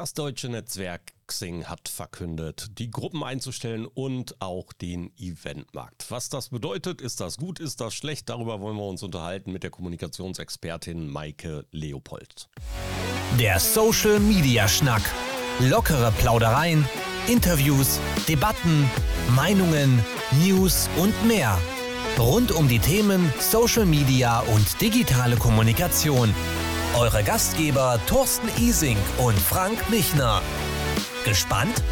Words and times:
Das 0.00 0.14
deutsche 0.14 0.48
Netzwerk 0.48 1.12
Xing 1.26 1.66
hat 1.66 1.90
verkündet, 1.90 2.78
die 2.78 2.90
Gruppen 2.90 3.22
einzustellen 3.22 3.84
und 3.84 4.40
auch 4.40 4.72
den 4.72 5.12
Eventmarkt. 5.18 6.10
Was 6.10 6.30
das 6.30 6.48
bedeutet, 6.48 7.02
ist 7.02 7.20
das 7.20 7.36
gut, 7.36 7.60
ist 7.60 7.82
das 7.82 7.92
schlecht? 7.92 8.30
Darüber 8.30 8.62
wollen 8.62 8.78
wir 8.78 8.86
uns 8.86 9.02
unterhalten 9.02 9.52
mit 9.52 9.62
der 9.62 9.68
Kommunikationsexpertin 9.68 11.06
Maike 11.06 11.66
Leopold. 11.72 12.48
Der 13.38 13.60
Social 13.60 14.20
Media 14.20 14.66
Schnack. 14.68 15.02
Lockere 15.58 16.12
Plaudereien, 16.12 16.88
Interviews, 17.28 18.00
Debatten, 18.26 18.90
Meinungen, 19.36 20.02
News 20.42 20.88
und 20.96 21.12
mehr. 21.26 21.58
Rund 22.18 22.52
um 22.52 22.68
die 22.68 22.78
Themen 22.78 23.30
Social 23.38 23.84
Media 23.84 24.40
und 24.40 24.80
digitale 24.80 25.36
Kommunikation 25.36 26.34
eure 26.96 27.22
Gastgeber 27.22 28.00
Thorsten 28.06 28.48
Ising 28.58 28.96
und 29.18 29.38
Frank 29.38 29.90
Michner. 29.90 30.42
Gespannt? 31.24 31.84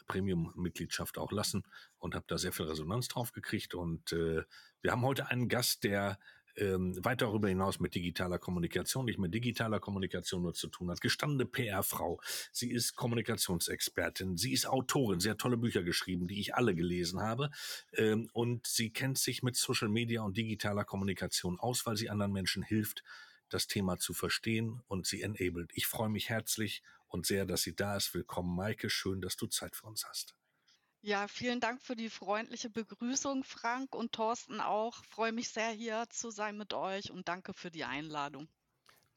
Premium-Mitgliedschaft 0.07 1.17
auch 1.17 1.31
lassen 1.31 1.63
und 1.97 2.13
habe 2.13 2.25
da 2.27 2.37
sehr 2.37 2.51
viel 2.51 2.65
Resonanz 2.65 3.07
drauf 3.07 3.31
gekriegt. 3.31 3.73
Und 3.73 4.11
äh, 4.11 4.43
wir 4.81 4.91
haben 4.91 5.01
heute 5.01 5.27
einen 5.27 5.47
Gast, 5.47 5.85
der 5.85 6.19
ähm, 6.57 7.03
weit 7.03 7.21
darüber 7.21 7.47
hinaus 7.47 7.79
mit 7.79 7.95
digitaler 7.95 8.39
Kommunikation, 8.39 9.05
nicht 9.05 9.19
mit 9.19 9.33
digitaler 9.33 9.79
Kommunikation 9.79 10.41
nur 10.41 10.53
zu 10.53 10.67
tun 10.67 10.89
hat. 10.89 11.01
Gestandene 11.01 11.45
PR-Frau. 11.45 12.19
Sie 12.51 12.71
ist 12.71 12.95
Kommunikationsexpertin. 12.95 14.37
Sie 14.37 14.53
ist 14.53 14.67
Autorin. 14.67 15.19
Sie 15.19 15.29
hat 15.29 15.39
tolle 15.39 15.57
Bücher 15.57 15.83
geschrieben, 15.83 16.27
die 16.27 16.39
ich 16.39 16.55
alle 16.55 16.75
gelesen 16.75 17.21
habe. 17.21 17.49
Ähm, 17.93 18.29
und 18.33 18.67
sie 18.67 18.91
kennt 18.91 19.17
sich 19.17 19.43
mit 19.43 19.55
Social 19.55 19.89
Media 19.89 20.21
und 20.21 20.37
digitaler 20.37 20.85
Kommunikation 20.85 21.59
aus, 21.59 21.85
weil 21.85 21.97
sie 21.97 22.09
anderen 22.09 22.31
Menschen 22.31 22.63
hilft, 22.63 23.03
das 23.49 23.67
Thema 23.67 23.97
zu 23.97 24.13
verstehen 24.13 24.81
und 24.87 25.05
sie 25.05 25.21
enabled. 25.21 25.71
Ich 25.73 25.87
freue 25.87 26.09
mich 26.09 26.29
herzlich 26.29 26.83
und 27.07 27.25
sehr, 27.25 27.45
dass 27.45 27.61
sie 27.61 27.75
da 27.75 27.95
ist. 27.95 28.13
Willkommen, 28.13 28.55
Maike. 28.55 28.89
Schön, 28.89 29.21
dass 29.21 29.35
du 29.35 29.47
Zeit 29.47 29.75
für 29.75 29.87
uns 29.87 30.05
hast. 30.07 30.35
Ja, 31.05 31.29
vielen 31.29 31.61
Dank 31.61 31.81
für 31.81 31.95
die 31.95 32.09
freundliche 32.09 32.69
Begrüßung, 32.69 33.45
Frank 33.45 33.95
und 33.95 34.11
Thorsten 34.11 34.59
auch. 34.59 35.05
Freue 35.05 35.31
mich 35.31 35.47
sehr, 35.47 35.69
hier 35.69 36.05
zu 36.09 36.31
sein 36.31 36.57
mit 36.57 36.73
euch 36.73 37.11
und 37.11 37.29
danke 37.29 37.53
für 37.53 37.71
die 37.71 37.85
Einladung. 37.85 38.49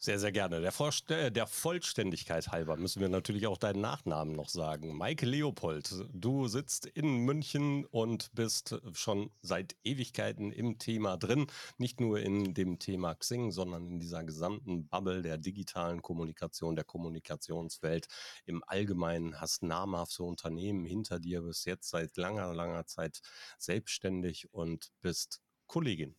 Sehr, 0.00 0.20
sehr 0.20 0.30
gerne. 0.30 0.60
Der, 0.60 0.70
Vorst 0.70 1.10
äh, 1.10 1.32
der 1.32 1.48
Vollständigkeit 1.48 2.52
halber 2.52 2.76
müssen 2.76 3.00
wir 3.00 3.08
natürlich 3.08 3.48
auch 3.48 3.58
deinen 3.58 3.80
Nachnamen 3.80 4.32
noch 4.32 4.48
sagen. 4.48 4.96
Maike 4.96 5.26
Leopold, 5.26 5.92
du 6.12 6.46
sitzt 6.46 6.86
in 6.86 7.24
München 7.24 7.84
und 7.84 8.30
bist 8.32 8.80
schon 8.92 9.32
seit 9.42 9.74
Ewigkeiten 9.82 10.52
im 10.52 10.78
Thema 10.78 11.16
drin. 11.16 11.48
Nicht 11.78 11.98
nur 11.98 12.20
in 12.20 12.54
dem 12.54 12.78
Thema 12.78 13.16
Xing, 13.16 13.50
sondern 13.50 13.88
in 13.88 13.98
dieser 13.98 14.22
gesamten 14.22 14.86
Bubble 14.86 15.22
der 15.22 15.36
digitalen 15.36 16.00
Kommunikation, 16.00 16.76
der 16.76 16.84
Kommunikationswelt. 16.84 18.06
Im 18.46 18.62
Allgemeinen 18.68 19.40
hast 19.40 19.64
namhafte 19.64 20.22
Unternehmen 20.22 20.84
hinter 20.84 21.18
dir, 21.18 21.42
bist 21.42 21.66
jetzt 21.66 21.90
seit 21.90 22.16
langer, 22.16 22.54
langer 22.54 22.86
Zeit 22.86 23.20
selbstständig 23.58 24.52
und 24.52 24.92
bist 25.00 25.40
Kollegin. 25.66 26.14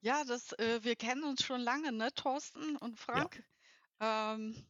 Ja, 0.00 0.24
das, 0.24 0.52
äh, 0.54 0.82
wir 0.82 0.96
kennen 0.96 1.24
uns 1.24 1.44
schon 1.44 1.60
lange, 1.60 1.92
ne, 1.92 2.12
Thorsten 2.14 2.76
und 2.76 2.98
Frank? 2.98 3.42
Ja. 4.00 4.34
Ähm, 4.34 4.66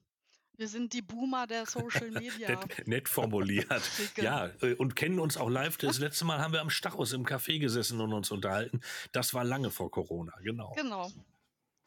wir 0.56 0.68
sind 0.68 0.92
die 0.92 1.02
Boomer 1.02 1.46
der 1.46 1.66
Social 1.66 2.10
Media. 2.10 2.50
nett, 2.50 2.86
nett, 2.88 3.08
formuliert. 3.08 3.82
ja, 4.16 4.50
äh, 4.60 4.74
und 4.74 4.96
kennen 4.96 5.18
uns 5.18 5.36
auch 5.36 5.48
live. 5.48 5.78
Das 5.78 5.98
letzte 5.98 6.24
Mal 6.24 6.40
haben 6.40 6.52
wir 6.52 6.60
am 6.60 6.70
Stachus 6.70 7.12
im 7.12 7.24
Café 7.24 7.58
gesessen 7.58 8.00
und 8.00 8.12
uns 8.12 8.30
unterhalten. 8.30 8.80
Das 9.12 9.32
war 9.32 9.44
lange 9.44 9.70
vor 9.70 9.90
Corona, 9.90 10.34
genau. 10.42 10.72
Genau. 10.76 11.10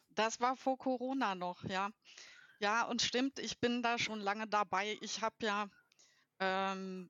Das 0.10 0.40
war 0.40 0.56
vor 0.56 0.78
Corona 0.78 1.36
noch, 1.36 1.64
ja. 1.66 1.90
Ja, 2.60 2.84
und 2.86 3.02
stimmt, 3.02 3.40
ich 3.40 3.60
bin 3.60 3.84
da 3.84 4.00
schon 4.00 4.22
lange 4.22 4.48
dabei. 4.48 4.98
Ich 5.02 5.22
habe 5.22 5.36
ja 5.42 5.68
ähm, 6.40 7.10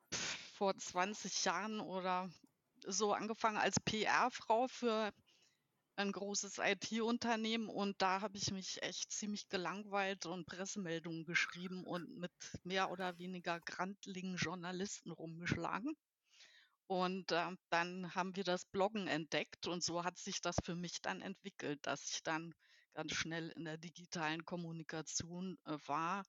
vor 0.56 0.76
20 0.76 1.46
Jahren 1.46 1.80
oder 1.80 2.30
so 2.86 3.14
angefangen 3.14 3.58
als 3.58 3.80
PR-Frau 3.80 4.68
für 4.68 5.14
ein 5.96 6.12
großes 6.12 6.58
IT-Unternehmen 6.58 7.70
und 7.70 8.02
da 8.02 8.22
habe 8.22 8.38
ich 8.38 8.52
mich 8.52 8.82
echt 8.82 9.12
ziemlich 9.12 9.48
gelangweilt 9.50 10.26
und 10.26 10.46
Pressemeldungen 10.46 11.26
geschrieben 11.26 11.84
und 11.86 12.18
mit 12.18 12.32
mehr 12.64 12.92
oder 12.92 13.18
weniger 13.18 13.60
grantligen 13.60 14.36
Journalisten 14.36 15.12
rumgeschlagen. 15.12 15.96
Und 16.88 17.32
äh, 17.32 17.56
dann 17.70 18.14
haben 18.14 18.36
wir 18.36 18.44
das 18.44 18.66
Bloggen 18.66 19.08
entdeckt 19.08 19.68
und 19.68 19.84
so 19.84 20.04
hat 20.04 20.18
sich 20.18 20.42
das 20.42 20.56
für 20.64 20.76
mich 20.76 21.02
dann 21.02 21.22
entwickelt, 21.22 21.80
dass 21.84 22.10
ich 22.10 22.24
dann 22.24 22.54
ganz 22.94 23.14
schnell 23.14 23.50
in 23.50 23.66
der 23.66 23.78
digitalen 23.78 24.46
Kommunikation 24.46 25.58
äh, 25.66 25.78
war 25.88 26.24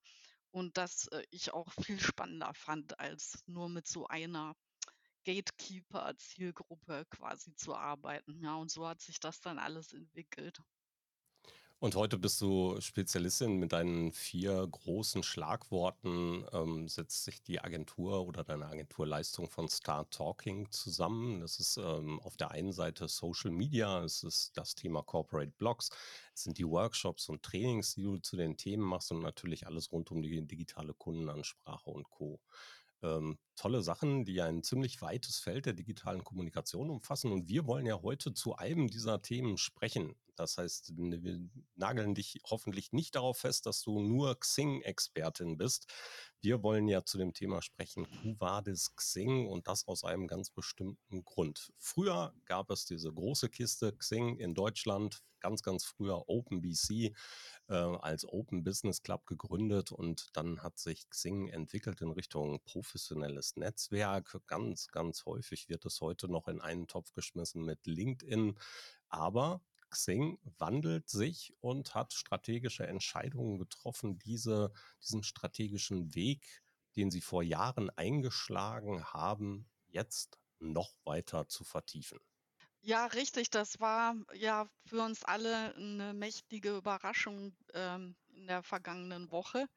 und 0.50 0.76
das 0.76 1.08
äh, 1.08 1.24
ich 1.30 1.52
auch 1.52 1.72
viel 1.82 2.00
spannender 2.00 2.52
fand, 2.54 2.98
als 3.00 3.42
nur 3.46 3.68
mit 3.68 3.88
so 3.88 4.06
einer 4.06 4.54
Gatekeeper-Zielgruppe 5.24 7.06
quasi 7.10 7.54
zu 7.54 7.74
arbeiten. 7.74 8.40
Ja, 8.42 8.56
und 8.56 8.70
so 8.70 8.86
hat 8.86 9.00
sich 9.00 9.18
das 9.20 9.40
dann 9.40 9.58
alles 9.58 9.92
entwickelt. 9.92 10.60
Und 11.84 11.96
heute 11.96 12.16
bist 12.16 12.40
du 12.40 12.80
Spezialistin 12.80 13.58
mit 13.58 13.72
deinen 13.72 14.10
vier 14.12 14.66
großen 14.66 15.22
Schlagworten. 15.22 16.46
Ähm, 16.52 16.88
setzt 16.88 17.24
sich 17.24 17.42
die 17.42 17.60
Agentur 17.60 18.26
oder 18.26 18.42
deine 18.42 18.66
Agenturleistung 18.68 19.50
von 19.50 19.68
Start 19.68 20.14
Talking 20.14 20.70
zusammen. 20.70 21.40
Das 21.40 21.60
ist 21.60 21.76
ähm, 21.76 22.20
auf 22.20 22.38
der 22.38 22.52
einen 22.52 22.72
Seite 22.72 23.06
Social 23.08 23.50
Media, 23.50 24.02
es 24.02 24.22
ist 24.22 24.56
das 24.56 24.74
Thema 24.74 25.02
Corporate 25.02 25.52
Blogs, 25.58 25.90
es 26.34 26.44
sind 26.44 26.56
die 26.56 26.66
Workshops 26.66 27.28
und 27.28 27.42
Trainings, 27.42 27.96
die 27.96 28.02
du 28.02 28.16
zu 28.16 28.36
den 28.36 28.56
Themen 28.56 28.84
machst 28.84 29.12
und 29.12 29.20
natürlich 29.20 29.66
alles 29.66 29.92
rund 29.92 30.10
um 30.10 30.22
die 30.22 30.40
digitale 30.46 30.94
Kundenansprache 30.94 31.90
und 31.90 32.08
Co 32.08 32.40
ähm, 33.04 33.38
tolle 33.56 33.82
Sachen, 33.82 34.24
die 34.24 34.40
ein 34.40 34.62
ziemlich 34.62 35.00
weites 35.02 35.38
Feld 35.38 35.66
der 35.66 35.72
digitalen 35.72 36.24
Kommunikation 36.24 36.90
umfassen. 36.90 37.32
Und 37.32 37.48
wir 37.48 37.66
wollen 37.66 37.86
ja 37.86 38.02
heute 38.02 38.34
zu 38.34 38.56
einem 38.56 38.88
dieser 38.88 39.22
Themen 39.22 39.58
sprechen. 39.58 40.16
Das 40.36 40.58
heißt, 40.58 40.92
wir 40.96 41.40
nageln 41.76 42.14
dich 42.14 42.40
hoffentlich 42.44 42.92
nicht 42.92 43.14
darauf 43.14 43.38
fest, 43.38 43.66
dass 43.66 43.82
du 43.82 44.00
nur 44.00 44.38
Xing-Expertin 44.38 45.56
bist. 45.56 45.86
Wir 46.40 46.62
wollen 46.62 46.88
ja 46.88 47.04
zu 47.04 47.18
dem 47.18 47.32
Thema 47.32 47.62
sprechen, 47.62 48.06
das 48.64 48.94
Xing 48.96 49.46
und 49.46 49.68
das 49.68 49.86
aus 49.86 50.04
einem 50.04 50.26
ganz 50.26 50.50
bestimmten 50.50 51.24
Grund. 51.24 51.72
Früher 51.78 52.34
gab 52.46 52.70
es 52.70 52.84
diese 52.84 53.12
große 53.12 53.48
Kiste 53.48 53.96
Xing 53.96 54.36
in 54.38 54.54
Deutschland, 54.54 55.22
ganz, 55.44 55.62
ganz 55.62 55.84
früher 55.84 56.28
OpenBC 56.28 57.14
äh, 57.68 57.74
als 57.74 58.26
Open 58.26 58.64
Business 58.64 59.02
Club 59.02 59.26
gegründet 59.26 59.92
und 59.92 60.30
dann 60.32 60.62
hat 60.62 60.78
sich 60.78 61.08
Xing 61.10 61.48
entwickelt 61.48 62.00
in 62.00 62.10
Richtung 62.10 62.60
professionelles 62.64 63.43
Netzwerk. 63.56 64.40
Ganz, 64.46 64.88
ganz 64.88 65.24
häufig 65.24 65.68
wird 65.68 65.84
es 65.84 66.00
heute 66.00 66.28
noch 66.28 66.48
in 66.48 66.60
einen 66.60 66.86
Topf 66.86 67.12
geschmissen 67.12 67.64
mit 67.64 67.86
LinkedIn. 67.86 68.58
Aber 69.08 69.62
Xing 69.90 70.38
wandelt 70.58 71.08
sich 71.08 71.54
und 71.60 71.94
hat 71.94 72.12
strategische 72.12 72.86
Entscheidungen 72.86 73.58
getroffen, 73.58 74.18
diese, 74.18 74.72
diesen 75.02 75.22
strategischen 75.22 76.14
Weg, 76.14 76.62
den 76.96 77.10
sie 77.10 77.20
vor 77.20 77.42
Jahren 77.42 77.90
eingeschlagen 77.90 79.04
haben, 79.04 79.70
jetzt 79.86 80.38
noch 80.58 80.94
weiter 81.04 81.48
zu 81.48 81.64
vertiefen. 81.64 82.18
Ja, 82.80 83.06
richtig. 83.06 83.50
Das 83.50 83.80
war 83.80 84.14
ja 84.34 84.68
für 84.84 85.02
uns 85.02 85.24
alle 85.24 85.74
eine 85.74 86.12
mächtige 86.12 86.76
Überraschung 86.76 87.56
ähm, 87.72 88.14
in 88.28 88.46
der 88.46 88.62
vergangenen 88.62 89.30
Woche. 89.30 89.68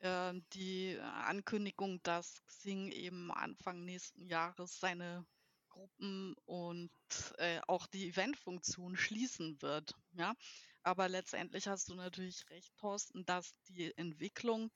Ähm, 0.00 0.44
die 0.52 0.98
Ankündigung, 1.00 2.02
dass 2.02 2.44
Xing 2.46 2.90
eben 2.90 3.32
Anfang 3.32 3.84
nächsten 3.84 4.26
Jahres 4.26 4.78
seine 4.78 5.24
Gruppen 5.70 6.34
und 6.44 6.90
äh, 7.38 7.60
auch 7.66 7.86
die 7.86 8.08
Eventfunktion 8.08 8.96
schließen 8.96 9.60
wird. 9.60 9.94
Ja, 10.12 10.34
aber 10.82 11.08
letztendlich 11.08 11.66
hast 11.68 11.88
du 11.88 11.94
natürlich 11.94 12.48
recht, 12.50 12.76
Thorsten, 12.78 13.24
dass 13.26 13.52
die 13.68 13.96
Entwicklung 13.96 14.70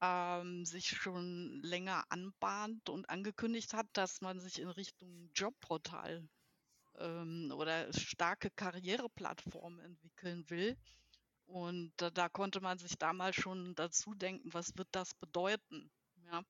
ähm, 0.00 0.64
sich 0.64 0.88
schon 0.88 1.60
länger 1.62 2.04
anbahnt 2.10 2.88
und 2.88 3.08
angekündigt 3.08 3.72
hat, 3.74 3.86
dass 3.92 4.20
man 4.20 4.40
sich 4.40 4.60
in 4.60 4.68
Richtung 4.68 5.30
Jobportal 5.34 6.28
ähm, 6.98 7.52
oder 7.54 7.92
starke 7.92 8.50
Karriereplattformen 8.50 9.80
entwickeln 9.80 10.48
will. 10.50 10.76
Und 11.46 12.00
äh, 12.02 12.10
da 12.12 12.28
konnte 12.28 12.60
man 12.60 12.78
sich 12.78 12.98
damals 12.98 13.36
schon 13.36 13.74
dazu 13.74 14.14
denken, 14.14 14.52
was 14.52 14.76
wird 14.76 14.88
das 14.92 15.14
bedeuten? 15.14 15.90
Ja. 16.30 16.42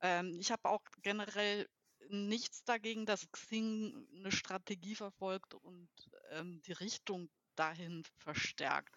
Ähm, 0.00 0.38
ich 0.38 0.50
habe 0.50 0.68
auch 0.68 0.82
generell 1.02 1.68
nichts 2.08 2.64
dagegen, 2.64 3.06
dass 3.06 3.30
Xing 3.30 4.06
eine 4.16 4.32
Strategie 4.32 4.94
verfolgt 4.94 5.54
und 5.54 5.90
ähm, 6.30 6.62
die 6.62 6.72
Richtung 6.72 7.28
dahin 7.56 8.04
verstärkt. 8.18 8.94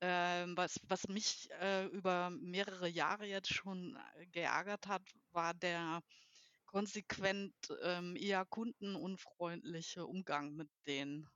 Ähm, 0.00 0.56
was, 0.56 0.80
was 0.88 1.08
mich 1.08 1.48
äh, 1.60 1.86
über 1.86 2.30
mehrere 2.30 2.88
Jahre 2.88 3.26
jetzt 3.26 3.52
schon 3.52 3.98
geärgert 4.32 4.86
hat, 4.86 5.02
war 5.30 5.54
der 5.54 6.02
konsequent 6.66 7.54
ähm, 7.82 8.16
eher 8.16 8.44
kundenunfreundliche 8.46 10.06
Umgang 10.06 10.54
mit 10.54 10.68
den 10.86 11.28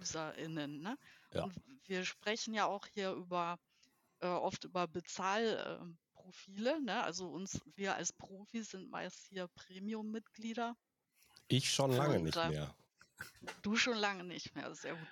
UserInnen. 0.00 0.80
Ne? 0.80 0.98
Ja. 1.32 1.44
Und 1.44 1.54
wir 1.84 2.04
sprechen 2.04 2.54
ja 2.54 2.66
auch 2.66 2.86
hier 2.86 3.12
über 3.12 3.58
äh, 4.20 4.26
oft 4.26 4.64
über 4.64 4.86
Bezahlprofile. 4.86 6.76
Äh, 6.76 6.80
ne? 6.80 7.02
Also 7.02 7.28
uns, 7.28 7.60
wir 7.74 7.94
als 7.94 8.12
Profis 8.12 8.70
sind 8.70 8.90
meist 8.90 9.26
hier 9.28 9.48
Premium-Mitglieder. 9.48 10.76
Ich 11.48 11.72
schon 11.72 11.92
lange 11.92 12.16
Und, 12.16 12.24
nicht 12.24 12.36
mehr. 12.36 12.74
Du 13.62 13.76
schon 13.76 13.96
lange 13.96 14.24
nicht 14.24 14.54
mehr, 14.54 14.74
sehr 14.74 14.94
gut. 14.94 15.08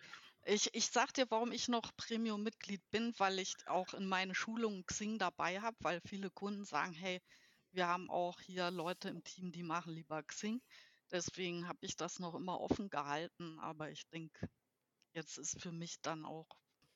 Ich, 0.47 0.75
ich 0.75 0.87
sag 0.89 1.15
dir, 1.15 1.25
warum 1.31 1.53
ich 1.53 1.69
noch 1.69 1.97
Premium-Mitglied 1.97 2.83
bin, 2.91 3.15
weil 3.19 3.39
ich 3.39 3.55
auch 3.67 3.95
in 3.95 4.07
meine 4.07 4.35
Schulungen 4.35 4.85
Xing 4.85 5.19
dabei 5.19 5.61
habe, 5.61 5.77
weil 5.81 6.03
viele 6.07 6.31
Kunden 6.31 6.67
sagen, 6.67 6.93
hey, 6.93 7.23
wir 7.73 7.89
haben 7.89 8.11
auch 8.11 8.39
hier 8.41 8.71
Leute 8.71 9.09
im 9.09 9.25
Team, 9.25 9.53
die 9.53 9.63
machen 9.63 9.95
lieber 9.95 10.23
Xing. 10.23 10.61
Deswegen 11.11 11.67
habe 11.67 11.79
ich 11.81 11.97
das 11.97 12.19
noch 12.19 12.35
immer 12.35 12.61
offen 12.61 12.91
gehalten, 12.91 13.59
aber 13.61 13.91
ich 13.91 14.07
denke, 14.09 14.49
jetzt 15.15 15.39
ist 15.39 15.61
für 15.63 15.73
mich 15.73 16.01
dann 16.03 16.25
auch 16.25 16.49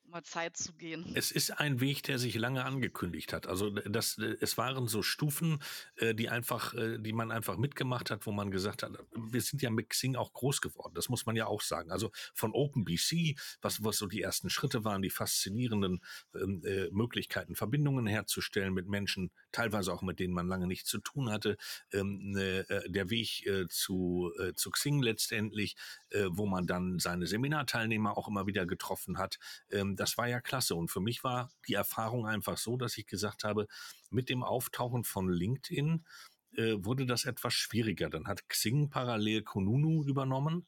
mal 0.09 0.23
Zeit 0.23 0.57
zu 0.57 0.73
gehen. 0.73 1.11
Es 1.15 1.31
ist 1.31 1.59
ein 1.59 1.79
Weg, 1.79 2.03
der 2.03 2.19
sich 2.19 2.35
lange 2.35 2.65
angekündigt 2.65 3.33
hat. 3.33 3.47
Also 3.47 3.69
das, 3.69 4.17
es 4.17 4.57
waren 4.57 4.87
so 4.87 5.03
Stufen, 5.03 5.59
äh, 5.95 6.13
die 6.13 6.29
einfach, 6.29 6.73
äh, 6.73 6.97
die 6.99 7.13
man 7.13 7.31
einfach 7.31 7.57
mitgemacht 7.57 8.11
hat, 8.11 8.25
wo 8.25 8.31
man 8.31 8.51
gesagt 8.51 8.83
hat, 8.83 8.91
wir 9.15 9.41
sind 9.41 9.61
ja 9.61 9.69
mit 9.69 9.89
Xing 9.89 10.15
auch 10.15 10.33
groß 10.33 10.61
geworden. 10.61 10.93
Das 10.95 11.09
muss 11.09 11.25
man 11.25 11.35
ja 11.35 11.45
auch 11.45 11.61
sagen. 11.61 11.91
Also 11.91 12.11
von 12.33 12.51
OpenBC, 12.53 13.37
was, 13.61 13.83
was 13.83 13.97
so 13.97 14.07
die 14.07 14.21
ersten 14.21 14.49
Schritte 14.49 14.83
waren, 14.83 15.01
die 15.01 15.09
faszinierenden 15.09 16.01
ähm, 16.35 16.61
äh, 16.65 16.89
Möglichkeiten, 16.91 17.55
Verbindungen 17.55 18.07
herzustellen 18.07 18.73
mit 18.73 18.87
Menschen, 18.87 19.31
teilweise 19.51 19.93
auch 19.93 20.01
mit 20.01 20.19
denen 20.19 20.33
man 20.33 20.47
lange 20.47 20.67
nichts 20.67 20.89
zu 20.89 20.99
tun 20.99 21.29
hatte. 21.29 21.57
Ähm, 21.91 22.35
äh, 22.35 22.89
der 22.89 23.09
Weg 23.09 23.45
äh, 23.45 23.67
zu, 23.67 24.31
äh, 24.39 24.53
zu 24.53 24.71
Xing 24.71 25.01
letztendlich, 25.01 25.75
wo 26.29 26.47
man 26.47 26.65
dann 26.65 26.97
seine 26.97 27.27
Seminarteilnehmer 27.27 28.17
auch 28.17 28.27
immer 28.27 28.47
wieder 28.47 28.65
getroffen 28.65 29.17
hat. 29.17 29.37
Ähm, 29.69 29.95
das 29.99 30.17
war 30.17 30.27
ja 30.27 30.39
klasse. 30.39 30.75
Und 30.75 30.89
für 30.89 31.01
mich 31.01 31.23
war 31.23 31.51
die 31.67 31.73
Erfahrung 31.73 32.25
einfach 32.25 32.57
so, 32.57 32.77
dass 32.77 32.97
ich 32.97 33.05
gesagt 33.05 33.43
habe, 33.43 33.67
mit 34.09 34.29
dem 34.29 34.43
Auftauchen 34.43 35.03
von 35.03 35.29
LinkedIn 35.29 36.05
äh, 36.55 36.75
wurde 36.77 37.05
das 37.05 37.25
etwas 37.25 37.53
schwieriger. 37.53 38.09
Dann 38.09 38.27
hat 38.27 38.47
Xing 38.47 38.89
parallel 38.89 39.43
Konunu 39.43 40.03
übernommen. 40.05 40.67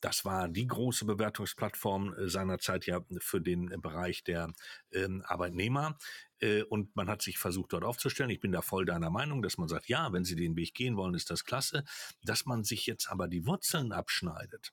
Das 0.00 0.24
war 0.24 0.48
die 0.48 0.66
große 0.66 1.04
Bewertungsplattform 1.04 2.14
äh, 2.14 2.28
seinerzeit 2.28 2.86
ja 2.86 3.00
für 3.18 3.40
den 3.40 3.80
Bereich 3.80 4.24
der 4.24 4.52
äh, 4.90 5.06
Arbeitnehmer. 5.22 5.96
Äh, 6.40 6.64
und 6.64 6.94
man 6.96 7.08
hat 7.08 7.22
sich 7.22 7.38
versucht, 7.38 7.72
dort 7.72 7.84
aufzustellen. 7.84 8.30
Ich 8.30 8.40
bin 8.40 8.50
da 8.50 8.62
voll 8.62 8.84
deiner 8.84 9.10
Meinung, 9.10 9.42
dass 9.42 9.58
man 9.58 9.68
sagt, 9.68 9.88
ja, 9.88 10.12
wenn 10.12 10.24
Sie 10.24 10.34
den 10.34 10.56
Weg 10.56 10.74
gehen 10.74 10.96
wollen, 10.96 11.14
ist 11.14 11.30
das 11.30 11.44
klasse. 11.44 11.84
Dass 12.24 12.46
man 12.46 12.64
sich 12.64 12.86
jetzt 12.86 13.08
aber 13.08 13.28
die 13.28 13.46
Wurzeln 13.46 13.92
abschneidet, 13.92 14.72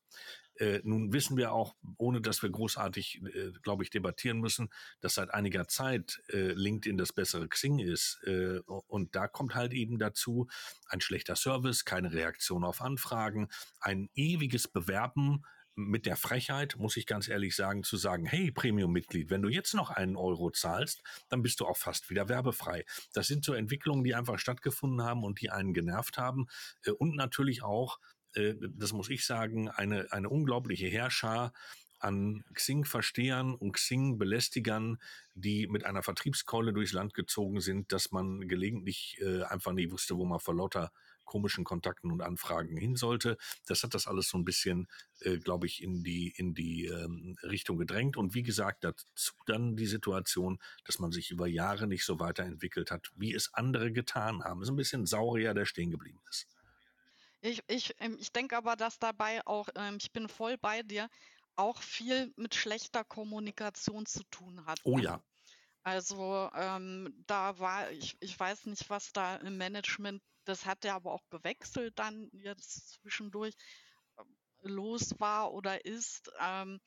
äh, 0.60 0.82
nun 0.84 1.14
wissen 1.14 1.38
wir 1.38 1.54
auch, 1.54 1.76
ohne 1.98 2.22
dass 2.22 2.44
wir 2.44 2.50
großartig, 2.50 3.22
äh, 3.24 3.52
glaube 3.64 3.84
ich, 3.84 3.90
debattieren 3.90 4.40
müssen, 4.40 4.70
dass 5.00 5.16
seit 5.16 5.34
einiger 5.34 5.68
Zeit 5.68 6.22
äh, 6.30 6.52
LinkedIn 6.52 6.98
das 6.98 7.14
bessere 7.14 7.48
Xing 7.48 7.80
ist. 7.80 8.20
Äh, 8.26 8.60
und 8.66 9.16
da 9.16 9.28
kommt 9.28 9.56
halt 9.56 9.74
eben 9.74 10.00
dazu 10.00 10.48
ein 10.90 11.02
schlechter 11.02 11.36
Service, 11.36 11.86
keine 11.86 12.12
Reaktion 12.12 12.64
auf 12.64 12.82
Anfragen, 12.82 13.48
ein 13.80 14.10
ewiges 14.14 14.68
Bewerben 14.68 15.44
mit 15.76 16.06
der 16.06 16.18
Frechheit, 16.18 16.76
muss 16.78 16.98
ich 16.98 17.06
ganz 17.06 17.30
ehrlich 17.30 17.56
sagen, 17.56 17.84
zu 17.84 17.96
sagen, 17.96 18.26
hey, 18.26 18.52
Premium-Mitglied, 18.52 19.30
wenn 19.30 19.42
du 19.42 19.50
jetzt 19.50 19.74
noch 19.74 19.90
einen 19.90 20.18
Euro 20.18 20.52
zahlst, 20.52 21.02
dann 21.30 21.42
bist 21.42 21.62
du 21.62 21.66
auch 21.66 21.78
fast 21.78 22.10
wieder 22.10 22.28
werbefrei. 22.28 22.84
Das 23.14 23.28
sind 23.28 23.46
so 23.46 23.54
Entwicklungen, 23.54 24.04
die 24.04 24.14
einfach 24.14 24.40
stattgefunden 24.40 25.02
haben 25.04 25.24
und 25.24 25.40
die 25.40 25.50
einen 25.50 25.74
genervt 25.74 26.18
haben. 26.18 26.48
Äh, 26.84 26.92
und 26.92 27.16
natürlich 27.16 27.64
auch 27.64 28.00
äh, 28.34 28.56
das 28.60 28.94
muss 28.94 29.10
ich 29.10 29.26
sagen, 29.26 29.70
eine, 29.70 30.12
eine 30.12 30.30
unglaubliche 30.30 30.88
Herrscher 30.88 31.54
an 32.00 32.46
Xing-Verstehern 32.54 33.56
und 33.56 33.74
Xing-Belästigern, 33.74 35.00
die 35.36 35.68
mit 35.68 35.86
einer 35.86 36.02
Vertriebskeule 36.02 36.74
durchs 36.74 36.94
Land 36.94 37.14
gezogen 37.14 37.60
sind, 37.60 37.92
dass 37.92 38.12
man 38.12 38.48
gelegentlich 38.48 39.18
äh, 39.22 39.44
einfach 39.44 39.74
nicht 39.74 39.92
wusste, 39.92 40.18
wo 40.18 40.26
man 40.26 40.40
vor 40.40 40.56
lauter 40.56 40.92
komischen 41.26 41.64
Kontakten 41.64 42.12
und 42.12 42.22
Anfragen 42.22 42.76
hin 42.76 42.96
sollte. 42.96 43.38
Das 43.68 43.84
hat 43.84 43.94
das 43.94 44.08
alles 44.08 44.30
so 44.30 44.38
ein 44.38 44.46
bisschen, 44.46 44.88
äh, 45.20 45.38
glaube 45.38 45.68
ich, 45.68 45.84
in 45.84 46.04
die, 46.04 46.34
in 46.36 46.56
die 46.56 46.86
ähm, 46.86 47.38
Richtung 47.44 47.78
gedrängt. 47.78 48.18
Und 48.18 48.34
wie 48.34 48.42
gesagt, 48.42 48.84
dazu 48.84 49.34
dann 49.46 49.76
die 49.76 49.86
Situation, 49.86 50.58
dass 50.86 50.98
man 50.98 51.12
sich 51.12 51.30
über 51.30 51.46
Jahre 51.46 51.86
nicht 51.86 52.04
so 52.04 52.20
weiterentwickelt 52.20 52.90
hat, 52.90 53.12
wie 53.16 53.36
es 53.36 53.54
andere 53.54 53.92
getan 53.92 54.44
haben. 54.44 54.60
Das 54.60 54.70
ist 54.70 54.74
ein 54.74 54.78
bisschen 54.78 55.06
Saurier, 55.06 55.54
der 55.54 55.66
stehen 55.66 55.92
geblieben 55.92 56.20
ist. 56.30 56.48
Ich, 57.42 57.62
ich, 57.68 57.96
ähm, 58.00 58.18
ich 58.20 58.32
denke 58.32 58.58
aber, 58.58 58.76
dass 58.76 59.00
dabei 59.00 59.46
auch, 59.46 59.70
ähm, 59.76 59.98
ich 60.00 60.12
bin 60.12 60.28
voll 60.28 60.58
bei 60.58 60.84
dir, 60.84 61.10
auch 61.56 61.82
viel 61.82 62.34
mit 62.36 62.56
schlechter 62.56 63.04
Kommunikation 63.04 64.06
zu 64.06 64.24
tun 64.26 64.66
hat. 64.66 64.80
Oh 64.84 64.98
ne? 64.98 65.04
ja. 65.04 65.24
Also 65.84 66.50
ähm, 66.54 67.24
da 67.28 67.58
war, 67.60 67.92
ich, 67.92 68.18
ich 68.20 68.40
weiß 68.40 68.66
nicht, 68.66 68.90
was 68.90 69.12
da 69.12 69.38
im 69.38 69.58
Management, 69.58 70.22
das 70.46 70.66
hat 70.66 70.84
ja 70.84 70.96
aber 70.96 71.14
auch 71.14 71.28
gewechselt 71.30 71.98
dann 71.98 72.30
jetzt 72.34 72.94
zwischendurch 72.94 73.56
ähm, 74.18 74.38
los 74.62 75.16
war 75.20 75.54
oder 75.54 75.86
ist. 75.86 76.32
Ähm, 76.40 76.80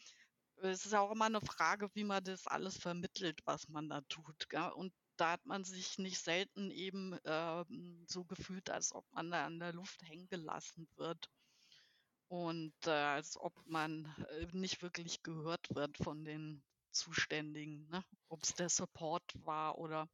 es 0.56 0.84
ist 0.84 0.92
ja 0.92 1.00
auch 1.00 1.12
immer 1.12 1.24
eine 1.26 1.40
Frage, 1.40 1.90
wie 1.94 2.04
man 2.04 2.22
das 2.22 2.46
alles 2.46 2.76
vermittelt, 2.76 3.40
was 3.44 3.68
man 3.68 3.88
da 3.88 4.02
tut. 4.02 4.48
Gell? 4.48 4.70
Und 4.74 4.92
da 5.16 5.32
hat 5.32 5.44
man 5.46 5.64
sich 5.64 5.98
nicht 5.98 6.18
selten 6.18 6.70
eben 6.70 7.12
äh, 7.24 7.64
so 8.06 8.24
gefühlt, 8.24 8.70
als 8.70 8.92
ob 8.92 9.04
man 9.12 9.30
da 9.30 9.46
an 9.46 9.58
der 9.58 9.72
Luft 9.72 10.02
hängen 10.02 10.28
gelassen 10.28 10.88
wird 10.96 11.30
und 12.28 12.74
äh, 12.86 12.90
als 12.90 13.36
ob 13.36 13.52
man 13.66 14.06
äh, 14.30 14.46
nicht 14.52 14.80
wirklich 14.80 15.22
gehört 15.22 15.74
wird 15.74 15.98
von 15.98 16.24
den 16.24 16.62
Zuständigen, 16.90 17.86
ne? 17.90 18.04
ob 18.28 18.42
es 18.42 18.54
der 18.54 18.70
Support 18.70 19.22
war 19.44 19.76
oder 19.76 20.08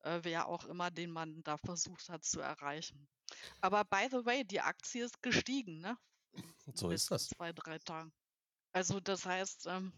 äh, 0.00 0.18
wer 0.22 0.48
auch 0.48 0.64
immer, 0.64 0.90
den 0.90 1.10
man 1.10 1.42
da 1.44 1.56
versucht 1.56 2.08
hat 2.08 2.24
zu 2.24 2.40
erreichen. 2.40 3.08
Aber 3.60 3.84
by 3.84 4.08
the 4.10 4.24
way, 4.24 4.44
die 4.44 4.60
Aktie 4.60 5.04
ist 5.04 5.22
gestiegen, 5.22 5.78
ne? 5.80 5.96
So 6.74 6.90
ist 6.90 7.10
das. 7.10 7.28
Zwei, 7.28 7.52
drei 7.52 7.78
Tagen. 7.78 8.12
Also 8.72 9.00
das 9.00 9.24
heißt, 9.24 9.66
ähm, 9.66 9.92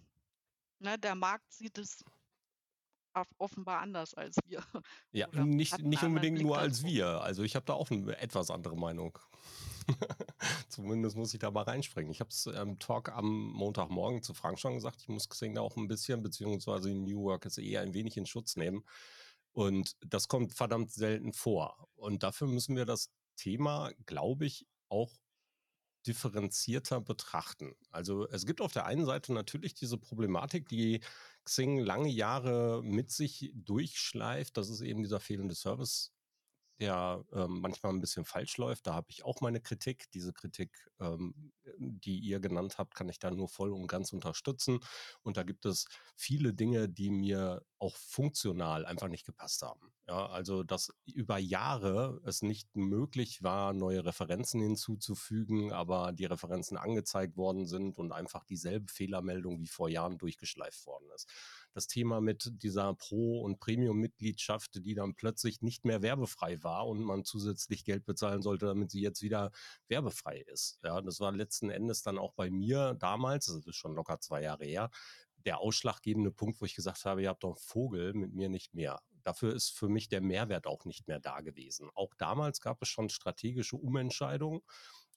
ne, 0.79 0.99
der 0.99 1.15
Markt 1.15 1.53
sieht 1.53 1.79
es 1.79 2.05
offenbar 3.39 3.81
anders 3.81 4.15
als 4.15 4.37
wir. 4.47 4.63
Ja, 5.13 5.27
nicht, 5.45 5.79
nicht 5.83 6.03
unbedingt 6.03 6.41
nur 6.41 6.59
als 6.59 6.85
wir. 6.85 7.21
Also 7.23 7.43
ich 7.43 7.57
habe 7.57 7.67
da 7.67 7.75
auch 7.75 7.91
eine 7.91 8.17
etwas 8.19 8.51
andere 8.51 8.77
Meinung. 8.77 9.19
Zumindest 10.69 11.17
muss 11.17 11.35
ich 11.35 11.41
da 11.41 11.51
mal 11.51 11.63
reinspringen. 11.63 12.13
Ich 12.13 12.21
habe 12.21 12.31
es 12.31 12.47
im 12.47 12.55
ähm, 12.55 12.79
Talk 12.79 13.11
am 13.11 13.51
Montagmorgen 13.53 14.23
zu 14.23 14.35
Frank 14.35 14.59
schon 14.59 14.75
gesagt, 14.75 15.03
ich 15.03 15.09
muss 15.09 15.29
Xing 15.29 15.55
da 15.55 15.61
auch 15.61 15.77
ein 15.77 15.89
bisschen, 15.89 16.23
beziehungsweise 16.23 16.91
New 16.91 17.23
Work 17.23 17.47
ist 17.47 17.59
eher 17.59 17.81
ein 17.83 17.95
wenig 17.95 18.17
in 18.17 18.27
Schutz 18.27 18.57
nehmen. 18.57 18.85
Und 19.53 19.97
das 20.07 20.29
kommt 20.29 20.55
verdammt 20.55 20.93
selten 20.93 21.33
vor. 21.33 21.89
Und 21.97 22.23
dafür 22.23 22.47
müssen 22.47 22.77
wir 22.77 22.85
das 22.85 23.11
Thema, 23.37 23.91
glaube 24.07 24.47
ich, 24.47 24.67
auch 24.89 25.20
differenzierter 26.07 27.01
betrachten. 27.01 27.75
Also 27.91 28.27
es 28.29 28.47
gibt 28.47 28.61
auf 28.61 28.73
der 28.73 28.87
einen 28.87 29.05
Seite 29.05 29.33
natürlich 29.33 29.75
diese 29.75 29.99
Problematik, 29.99 30.69
die 30.69 31.01
Xing 31.45 31.79
lange 31.79 32.09
Jahre 32.09 32.83
mit 32.83 33.11
sich 33.11 33.53
durchschleift. 33.55 34.57
Das 34.57 34.69
ist 34.69 34.81
eben 34.81 35.03
dieser 35.03 35.21
fehlende 35.21 35.55
Service, 35.55 36.13
der 36.81 37.25
ähm, 37.33 37.61
manchmal 37.61 37.93
ein 37.93 38.01
bisschen 38.01 38.25
falsch 38.25 38.57
läuft. 38.57 38.87
Da 38.87 38.95
habe 38.95 39.09
ich 39.11 39.25
auch 39.25 39.41
meine 39.41 39.61
Kritik. 39.61 40.11
Diese 40.13 40.33
Kritik, 40.33 40.91
ähm, 40.99 41.53
die 41.79 42.19
ihr 42.19 42.41
genannt 42.41 42.79
habt, 42.79 42.95
kann 42.95 43.09
ich 43.09 43.19
da 43.19 43.31
nur 43.31 43.49
voll 43.49 43.73
und 43.73 43.87
ganz 43.87 44.13
unterstützen. 44.13 44.81
Und 45.23 45.37
da 45.37 45.43
gibt 45.43 45.67
es 45.67 45.87
viele 46.17 46.55
Dinge, 46.55 46.89
die 46.89 47.11
mir 47.11 47.63
auch 47.79 47.97
funktional 47.97 48.87
einfach 48.87 49.09
nicht 49.09 49.27
gepasst 49.27 49.63
haben. 49.63 49.93
Ja, 50.09 50.27
also 50.27 50.65
dass 50.65 50.93
über 51.05 51.39
Jahre 51.39 52.21
es 52.25 52.43
nicht 52.43 52.75
möglich 52.75 53.43
war, 53.43 53.73
neue 53.73 54.05
Referenzen 54.05 54.61
hinzuzufügen, 54.61 55.73
aber 55.73 56.13
die 56.13 56.25
Referenzen 56.25 56.77
angezeigt 56.77 57.37
worden 57.37 57.67
sind 57.67 57.97
und 57.99 58.11
einfach 58.11 58.45
dieselbe 58.45 58.91
Fehlermeldung 58.91 59.61
wie 59.61 59.69
vor 59.69 59.89
Jahren 59.89 60.19
durchgeschleift 60.19 60.85
worden 60.87 61.09
ist. 61.15 61.29
Das 61.73 61.87
Thema 61.87 62.21
mit 62.21 62.51
dieser 62.63 62.95
Pro- 62.95 63.43
und 63.43 63.61
Premium-Mitgliedschaft, 63.61 64.85
die 64.85 64.95
dann 64.95 65.15
plötzlich 65.15 65.63
nicht 65.63 65.85
mehr 65.85 66.03
werbefrei 66.03 66.63
war 66.63 66.87
und 66.89 67.03
man 67.03 67.25
zusätzlich 67.25 67.85
Geld 67.85 68.05
bezahlen 68.05 68.43
sollte, 68.43 68.67
damit 68.67 68.91
sie 68.91 69.01
jetzt 69.01 69.23
wieder 69.23 69.51
werbefrei 69.89 70.41
ist. 70.41 70.79
Ja, 70.83 71.01
das 71.01 71.21
war 71.21 71.33
letzten 71.33 71.71
Endes 71.71 72.03
dann 72.03 72.19
auch 72.19 72.33
bei 72.35 72.51
mir 72.51 72.95
damals, 72.95 73.47
das 73.47 73.67
ist 73.67 73.77
schon 73.77 73.95
locker 73.95 74.21
zwei 74.21 74.43
Jahre 74.43 74.65
her, 74.65 74.91
der 75.47 75.61
ausschlaggebende 75.61 76.31
Punkt, 76.31 76.61
wo 76.61 76.65
ich 76.65 76.75
gesagt 76.75 77.05
habe, 77.05 77.23
ihr 77.23 77.29
habt 77.29 77.45
doch 77.45 77.51
einen 77.51 77.57
Vogel, 77.57 78.15
mit 78.15 78.35
mir 78.35 78.49
nicht 78.49 78.75
mehr. 78.75 79.01
Dafür 79.23 79.55
ist 79.55 79.71
für 79.71 79.89
mich 79.89 80.09
der 80.09 80.21
Mehrwert 80.21 80.67
auch 80.67 80.85
nicht 80.85 81.07
mehr 81.07 81.21
da 81.21 81.41
gewesen. 81.41 81.91
Auch 81.95 82.15
damals 82.15 82.61
gab 82.61 82.83
es 82.83 82.89
schon 82.89 83.09
strategische 83.09 83.77
Umentscheidungen. 83.77 84.61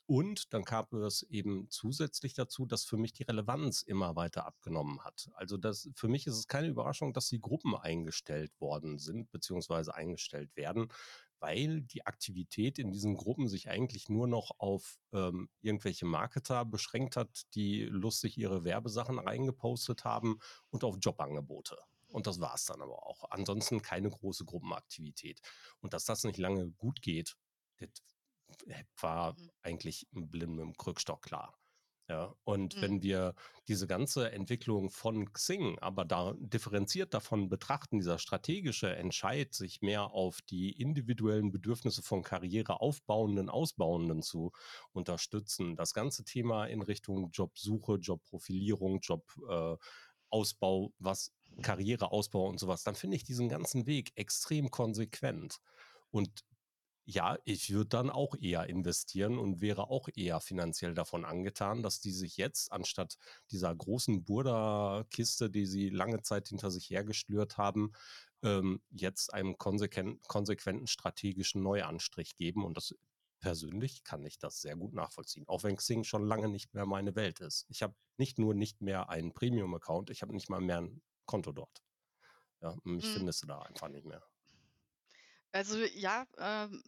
Und 0.06 0.54
dann 0.54 0.66
kam 0.66 0.86
es 1.04 1.24
eben 1.24 1.68
zusätzlich 1.70 2.34
dazu, 2.34 2.66
dass 2.66 2.84
für 2.84 2.98
mich 2.98 3.14
die 3.14 3.24
Relevanz 3.24 3.82
immer 3.82 4.16
weiter 4.18 4.46
abgenommen 4.46 5.04
hat. 5.04 5.30
Also 5.34 5.56
das, 5.56 5.90
für 5.96 6.10
mich 6.10 6.28
ist 6.28 6.38
es 6.38 6.48
keine 6.48 6.68
Überraschung, 6.68 7.14
dass 7.14 7.30
die 7.30 7.40
Gruppen 7.40 7.76
eingestellt 7.76 8.52
worden 8.60 9.00
sind, 9.00 9.32
beziehungsweise 9.32 9.96
eingestellt 9.96 10.56
werden, 10.58 10.90
weil 11.40 11.82
die 11.82 12.06
Aktivität 12.06 12.80
in 12.80 12.92
diesen 12.92 13.16
Gruppen 13.16 13.48
sich 13.48 13.70
eigentlich 13.70 14.10
nur 14.10 14.28
noch 14.28 14.52
auf 14.60 15.00
ähm, 15.14 15.50
irgendwelche 15.62 16.06
Marketer 16.06 16.66
beschränkt 16.66 17.16
hat, 17.16 17.54
die 17.56 17.84
lustig 17.84 18.38
ihre 18.38 18.64
Werbesachen 18.66 19.20
reingepostet 19.20 20.04
haben 20.04 20.40
und 20.70 20.84
auf 20.84 20.98
Jobangebote. 21.02 21.78
Und 22.14 22.28
das 22.28 22.40
war 22.40 22.54
es 22.54 22.66
dann 22.66 22.82
aber 22.82 23.08
auch. 23.08 23.30
Ansonsten 23.32 23.82
keine 23.82 24.10
große 24.10 24.46
Gruppenaktivität. 24.46 25.42
Und 25.82 25.94
dass 25.94 26.06
das 26.06 26.24
nicht 26.24 26.38
lange 26.38 26.70
gut 26.72 27.02
geht, 27.02 27.36
das 27.80 27.90
war 29.00 29.34
mhm. 29.34 29.50
eigentlich 29.62 30.08
blind 30.12 30.56
mit 30.56 30.66
dem 30.66 30.78
Krückstock 30.78 31.22
klar. 31.22 31.58
Ja, 32.10 32.36
und 32.44 32.76
mhm. 32.76 32.82
wenn 32.82 33.02
wir 33.02 33.34
diese 33.70 33.88
ganze 33.88 34.30
Entwicklung 34.32 34.90
von 34.90 35.32
Xing 35.32 35.80
aber 35.80 36.04
da 36.04 36.34
differenziert 36.38 37.14
davon 37.14 37.48
betrachten, 37.48 37.98
dieser 37.98 38.20
strategische 38.20 38.94
Entscheid, 38.94 39.54
sich 39.54 39.82
mehr 39.82 40.12
auf 40.12 40.42
die 40.42 40.72
individuellen 40.74 41.52
Bedürfnisse 41.52 42.04
von 42.04 42.22
Karriereaufbauenden, 42.22 43.50
Ausbauenden 43.50 44.22
zu 44.22 44.52
unterstützen, 44.92 45.78
das 45.78 45.94
ganze 45.94 46.26
Thema 46.26 46.66
in 46.66 46.82
Richtung 46.82 47.32
Jobsuche, 47.32 47.96
Jobprofilierung, 47.96 49.00
Jobausbau, 49.00 50.88
äh, 50.88 50.92
was 51.00 51.32
Karriereausbau 51.62 52.50
und 52.50 52.60
sowas, 52.60 52.84
dann 52.84 52.96
finde 52.96 53.16
ich 53.16 53.24
diesen 53.24 53.48
ganzen 53.48 53.86
Weg 53.86 54.12
extrem 54.16 54.72
konsequent. 54.72 55.60
Und 56.12 56.44
ja, 57.06 57.38
ich 57.44 57.72
würde 57.72 57.90
dann 57.90 58.10
auch 58.10 58.36
eher 58.40 58.68
investieren 58.70 59.38
und 59.38 59.60
wäre 59.62 59.90
auch 59.90 60.08
eher 60.16 60.40
finanziell 60.40 60.94
davon 60.94 61.26
angetan, 61.26 61.84
dass 61.84 62.00
die 62.00 62.12
sich 62.12 62.38
jetzt 62.38 62.72
anstatt 62.72 63.18
dieser 63.52 63.76
großen 63.76 64.24
Burda-Kiste, 64.24 65.50
die 65.50 65.66
sie 65.66 65.90
lange 65.90 66.22
Zeit 66.22 66.48
hinter 66.48 66.72
sich 66.72 66.90
hergestört 66.90 67.58
haben, 67.58 67.92
ähm, 68.42 68.82
jetzt 68.90 69.34
einen 69.34 69.58
konsequenten, 69.58 70.22
konsequenten 70.28 70.88
strategischen 70.88 71.62
Neuanstrich 71.62 72.36
geben. 72.36 72.64
Und 72.64 72.78
das 72.78 72.96
persönlich 73.42 74.06
kann 74.06 74.26
ich 74.26 74.40
das 74.40 74.62
sehr 74.62 74.78
gut 74.78 74.94
nachvollziehen, 74.94 75.44
auch 75.48 75.64
wenn 75.64 75.76
Xing 75.76 76.06
schon 76.06 76.26
lange 76.26 76.48
nicht 76.48 76.74
mehr 76.74 76.86
meine 76.86 77.16
Welt 77.16 77.42
ist. 77.42 77.66
Ich 77.68 77.84
habe 77.84 77.96
nicht 78.18 78.40
nur 78.40 78.54
nicht 78.54 78.82
mehr 78.82 79.10
einen 79.10 79.34
Premium-Account, 79.34 80.10
ich 80.10 80.22
habe 80.22 80.34
nicht 80.34 80.50
mal 80.50 80.62
mehr 80.62 80.78
ein 80.80 81.02
Konto 81.26 81.52
dort. 81.52 81.84
Ja, 82.62 82.78
mich 82.86 83.06
mhm. 83.06 83.18
findest 83.18 83.44
du 83.44 83.48
da 83.48 83.60
einfach 83.60 83.90
nicht 83.90 84.06
mehr. 84.06 84.24
Also 85.54 85.78
ja, 85.86 86.26
ähm, 86.38 86.84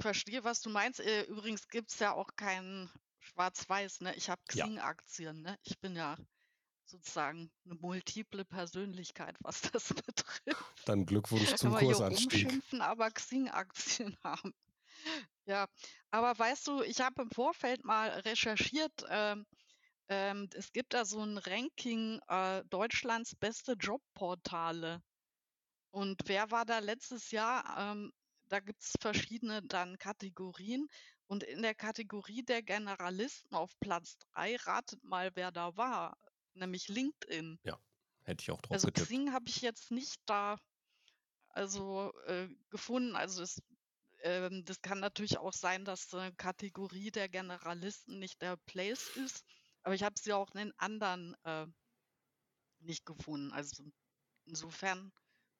verstehe, 0.00 0.44
was 0.44 0.60
du 0.60 0.70
meinst. 0.70 1.00
Äh, 1.00 1.22
übrigens 1.24 1.68
gibt 1.68 1.92
es 1.92 1.98
ja 1.98 2.12
auch 2.12 2.30
kein 2.36 2.90
Schwarz-Weiß, 3.20 4.00
ne? 4.00 4.14
Ich 4.16 4.30
habe 4.30 4.40
Ja. 4.52 4.64
Xing-Aktien, 4.64 5.42
ne? 5.42 5.56
Ich 5.62 5.78
bin 5.80 5.94
ja 5.96 6.16
sozusagen 6.86 7.50
eine 7.64 7.74
multiple 7.76 8.44
Persönlichkeit, 8.44 9.36
was 9.40 9.62
das 9.72 9.88
betrifft. 9.94 10.82
Dann 10.86 11.06
Glückwunsch 11.06 11.54
zum 11.54 11.70
Kann 11.70 11.72
man 11.72 11.80
hier 11.86 11.96
Kursanstieg. 11.96 12.32
rumschimpfen, 12.32 12.80
aber 12.82 13.10
Xing-Aktien 13.10 14.16
haben. 14.24 14.54
Ja, 15.46 15.68
aber 16.10 16.38
weißt 16.38 16.66
du, 16.68 16.82
ich 16.82 17.00
habe 17.00 17.22
im 17.22 17.30
Vorfeld 17.30 17.84
mal 17.84 18.08
recherchiert, 18.10 19.04
ähm, 19.08 19.46
ähm, 20.08 20.48
es 20.54 20.72
gibt 20.72 20.94
da 20.94 21.04
so 21.04 21.20
ein 21.22 21.38
Ranking 21.38 22.20
äh, 22.28 22.64
Deutschlands 22.66 23.36
beste 23.36 23.72
Jobportale. 23.74 25.02
Und 25.90 26.22
wer 26.26 26.50
war 26.50 26.64
da 26.64 26.78
letztes 26.78 27.30
Jahr? 27.30 27.92
Ähm, 27.92 28.12
da 28.48 28.60
gibt 28.60 28.82
es 28.82 28.92
verschiedene 29.00 29.62
dann 29.62 29.98
Kategorien. 29.98 30.88
Und 31.26 31.44
in 31.44 31.62
der 31.62 31.74
Kategorie 31.74 32.42
der 32.42 32.62
Generalisten 32.62 33.54
auf 33.54 33.70
Platz 33.78 34.18
3, 34.34 34.56
ratet 34.56 35.02
mal, 35.04 35.30
wer 35.34 35.52
da 35.52 35.76
war, 35.76 36.16
nämlich 36.54 36.88
LinkedIn. 36.88 37.58
Ja, 37.62 37.78
hätte 38.24 38.42
ich 38.42 38.50
auch 38.50 38.60
drauf 38.60 38.72
Also 38.72 38.88
getippt. 38.88 39.06
Xing 39.06 39.32
habe 39.32 39.48
ich 39.48 39.60
jetzt 39.60 39.90
nicht 39.90 40.20
da 40.26 40.58
also 41.50 42.12
äh, 42.26 42.48
gefunden. 42.70 43.16
Also 43.16 43.42
das, 43.42 43.62
ähm, 44.22 44.64
das 44.64 44.82
kann 44.82 45.00
natürlich 45.00 45.38
auch 45.38 45.52
sein, 45.52 45.84
dass 45.84 46.12
eine 46.14 46.32
Kategorie 46.34 47.10
der 47.10 47.28
Generalisten 47.28 48.18
nicht 48.18 48.40
der 48.42 48.56
Place 48.66 49.08
ist. 49.16 49.44
Aber 49.82 49.94
ich 49.94 50.02
habe 50.02 50.14
sie 50.18 50.32
auch 50.32 50.50
in 50.54 50.58
den 50.58 50.78
anderen 50.78 51.36
äh, 51.44 51.66
nicht 52.80 53.06
gefunden. 53.06 53.52
Also 53.52 53.84
insofern 54.46 55.12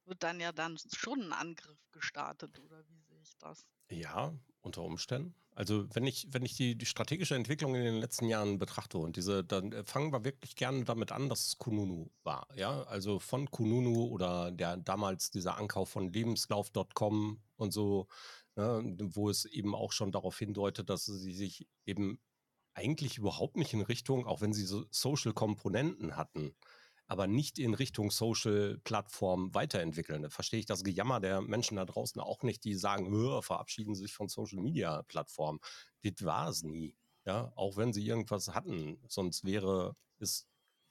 wird 0.06 0.22
dann 0.22 0.40
ja 0.40 0.52
dann 0.52 0.78
schon 0.94 1.20
ein 1.22 1.32
Angriff 1.32 1.78
gestartet, 1.92 2.58
oder 2.58 2.84
wie 2.88 3.00
sehe 3.00 3.20
ich 3.22 3.36
das? 3.38 3.66
Ja, 3.90 4.32
unter 4.62 4.82
Umständen. 4.82 5.34
Also 5.54 5.86
wenn 5.94 6.06
ich, 6.06 6.28
wenn 6.30 6.44
ich 6.44 6.56
die, 6.56 6.76
die 6.76 6.86
strategische 6.86 7.34
Entwicklung 7.34 7.74
in 7.74 7.82
den 7.82 7.96
letzten 7.96 8.26
Jahren 8.26 8.58
betrachte 8.58 8.98
und 8.98 9.16
diese, 9.16 9.44
dann 9.44 9.72
äh, 9.72 9.84
fangen 9.84 10.12
wir 10.12 10.24
wirklich 10.24 10.54
gerne 10.54 10.84
damit 10.84 11.12
an, 11.12 11.28
dass 11.28 11.46
es 11.46 11.58
Kununu 11.58 12.10
war. 12.22 12.46
Ja, 12.56 12.84
also 12.84 13.18
von 13.18 13.50
Kununu 13.50 14.06
oder 14.06 14.52
der 14.52 14.76
damals 14.76 15.30
dieser 15.30 15.58
Ankauf 15.58 15.90
von 15.90 16.12
Lebenslauf.com 16.12 17.42
und 17.56 17.72
so, 17.72 18.06
ne, 18.56 18.96
wo 19.02 19.28
es 19.28 19.44
eben 19.44 19.74
auch 19.74 19.92
schon 19.92 20.12
darauf 20.12 20.38
hindeutet, 20.38 20.88
dass 20.88 21.04
sie 21.04 21.32
sich 21.32 21.68
eben 21.84 22.20
eigentlich 22.74 23.18
überhaupt 23.18 23.56
nicht 23.56 23.74
in 23.74 23.82
Richtung, 23.82 24.26
auch 24.26 24.40
wenn 24.40 24.52
sie 24.52 24.64
so 24.64 24.86
Social 24.90 25.32
Komponenten 25.32 26.16
hatten, 26.16 26.54
aber 27.10 27.26
nicht 27.26 27.58
in 27.58 27.74
Richtung 27.74 28.12
Social-Plattform 28.12 29.52
weiterentwickeln. 29.52 30.22
Da 30.22 30.30
verstehe 30.30 30.60
ich 30.60 30.66
das 30.66 30.84
Gejammer 30.84 31.18
der 31.18 31.40
Menschen 31.40 31.74
da 31.76 31.84
draußen 31.84 32.20
auch 32.20 32.44
nicht, 32.44 32.62
die 32.62 32.76
sagen, 32.76 33.42
verabschieden 33.42 33.96
sich 33.96 34.12
von 34.12 34.28
Social-Media-Plattformen. 34.28 35.58
Das 36.04 36.24
war 36.24 36.48
es 36.48 36.62
nie. 36.62 36.96
Ja, 37.26 37.52
auch 37.56 37.76
wenn 37.76 37.92
sie 37.92 38.06
irgendwas 38.06 38.54
hatten. 38.54 39.02
Sonst 39.08 39.44
wäre 39.44 39.96
ist 40.20 40.46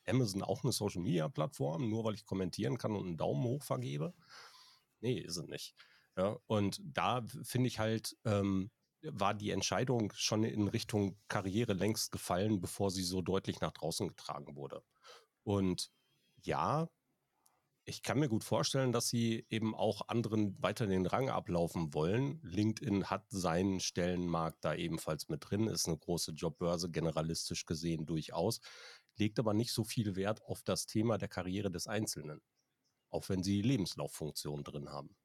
Amazon 0.06 0.44
auch 0.44 0.66
eine 0.66 0.74
Social-Media-Plattform, 0.74 1.90
nur 1.90 2.04
weil 2.04 2.16
ich 2.16 2.26
kommentieren 2.26 2.78
kann 2.78 2.98
und 2.98 3.08
einen 3.08 3.18
Daumen 3.18 3.46
hoch 3.46 3.64
vergebe. 3.64 4.14
Nee, 5.00 5.20
ist 5.20 5.38
es 5.38 5.48
nicht. 5.48 5.74
Ja, 6.18 6.38
und 6.48 6.82
da 6.84 7.24
finde 7.44 7.70
ich 7.70 7.80
halt, 7.80 8.18
ähm, 8.26 8.72
war 9.04 9.34
die 9.34 9.52
Entscheidung 9.52 10.12
schon 10.18 10.44
in 10.44 10.68
Richtung 10.68 11.18
Karriere 11.30 11.72
längst 11.72 12.12
gefallen, 12.12 12.60
bevor 12.60 12.92
sie 12.92 13.04
so 13.04 13.22
deutlich 13.22 13.62
nach 13.62 13.72
draußen 13.72 14.10
getragen 14.10 14.58
wurde. 14.58 14.84
Und 15.44 15.90
ja, 16.46 16.90
ich 17.90 18.04
kann 18.04 18.20
mir 18.20 18.30
gut 18.30 18.44
vorstellen, 18.44 18.92
dass 18.92 19.08
sie 19.08 19.48
eben 19.50 19.74
auch 19.74 20.08
anderen 20.10 20.62
weiter 20.62 20.86
den 20.86 21.08
Rang 21.08 21.30
ablaufen 21.30 21.94
wollen. 21.94 22.40
LinkedIn 22.44 23.10
hat 23.10 23.26
seinen 23.30 23.80
Stellenmarkt 23.80 24.64
da 24.64 24.76
ebenfalls 24.76 25.28
mit 25.28 25.50
drin, 25.50 25.68
ist 25.68 25.88
eine 25.88 25.98
große 25.98 26.34
Jobbörse, 26.34 26.92
generalistisch 26.92 27.66
gesehen 27.66 28.06
durchaus, 28.06 28.60
legt 29.18 29.40
aber 29.40 29.56
nicht 29.56 29.72
so 29.72 29.84
viel 29.84 30.16
Wert 30.16 30.44
auf 30.44 30.62
das 30.64 30.86
Thema 30.86 31.18
der 31.18 31.30
Karriere 31.30 31.72
des 31.72 31.88
Einzelnen, 31.88 32.42
auch 33.10 33.28
wenn 33.30 33.44
sie 33.44 33.62
die 33.62 33.68
Lebenslauffunktion 33.68 34.64
drin 34.64 34.90
haben. 34.90 35.16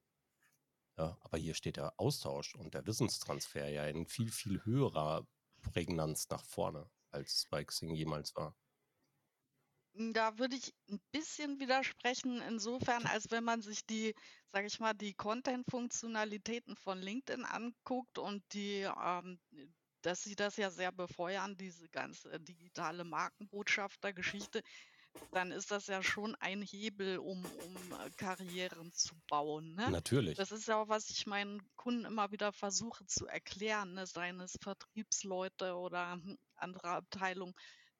Ja, 0.97 1.19
aber 1.21 1.39
hier 1.39 1.55
steht 1.55 1.77
der 1.77 1.99
Austausch 2.01 2.55
und 2.55 2.73
der 2.73 2.87
Wissenstransfer 2.87 3.69
ja 3.69 3.85
in 3.87 4.07
viel, 4.07 4.31
viel 4.31 4.65
höherer 4.65 5.27
Prägnanz 5.61 6.29
nach 6.31 6.45
vorne, 6.45 6.89
als 7.11 7.35
es 7.35 7.47
bei 7.51 7.65
Xing 7.65 7.95
jemals 7.95 8.35
war. 8.37 8.57
Da 9.97 10.39
würde 10.39 10.57
ich 10.57 10.75
ein 10.91 11.01
bisschen 11.13 11.61
widersprechen, 11.61 12.43
insofern, 12.49 13.07
als 13.07 13.31
wenn 13.31 13.45
man 13.45 13.63
sich 13.63 13.87
die, 13.87 14.15
sage 14.49 14.67
ich 14.67 14.81
mal, 14.81 14.93
die 14.93 15.15
Content-Funktionalitäten 15.15 16.77
von 16.77 17.01
LinkedIn 17.01 17.45
anguckt 17.45 18.19
und 18.19 18.43
die, 18.53 18.81
ähm, 18.81 19.39
dass 20.03 20.23
sie 20.23 20.35
das 20.35 20.57
ja 20.57 20.71
sehr 20.71 20.91
befeuern, 20.91 21.57
diese 21.57 21.89
ganze 21.89 22.41
digitale 22.41 23.05
Markenbotschafter-Geschichte, 23.05 24.63
dann 25.31 25.53
ist 25.53 25.71
das 25.71 25.87
ja 25.87 26.03
schon 26.03 26.35
ein 26.41 26.61
Hebel, 26.63 27.19
um, 27.19 27.45
um 27.45 27.77
Karrieren 28.17 28.93
zu 28.93 29.15
bauen. 29.29 29.75
Ne? 29.75 29.91
Natürlich. 29.91 30.37
Das 30.37 30.51
ist 30.51 30.67
ja 30.67 30.77
auch, 30.77 30.89
was 30.89 31.09
ich 31.11 31.27
meinen 31.27 31.63
Kunden 31.77 32.05
immer 32.05 32.33
wieder 32.33 32.53
versuche 32.53 33.07
zu 33.07 33.27
erklären, 33.27 33.95
ne? 33.95 34.07
seien 34.07 34.41
es 34.41 34.59
Vertriebsleute 34.61 35.77
oder 35.77 36.15
hm, 36.15 36.37
andere 36.57 36.89
Abteilungen, 36.89 37.55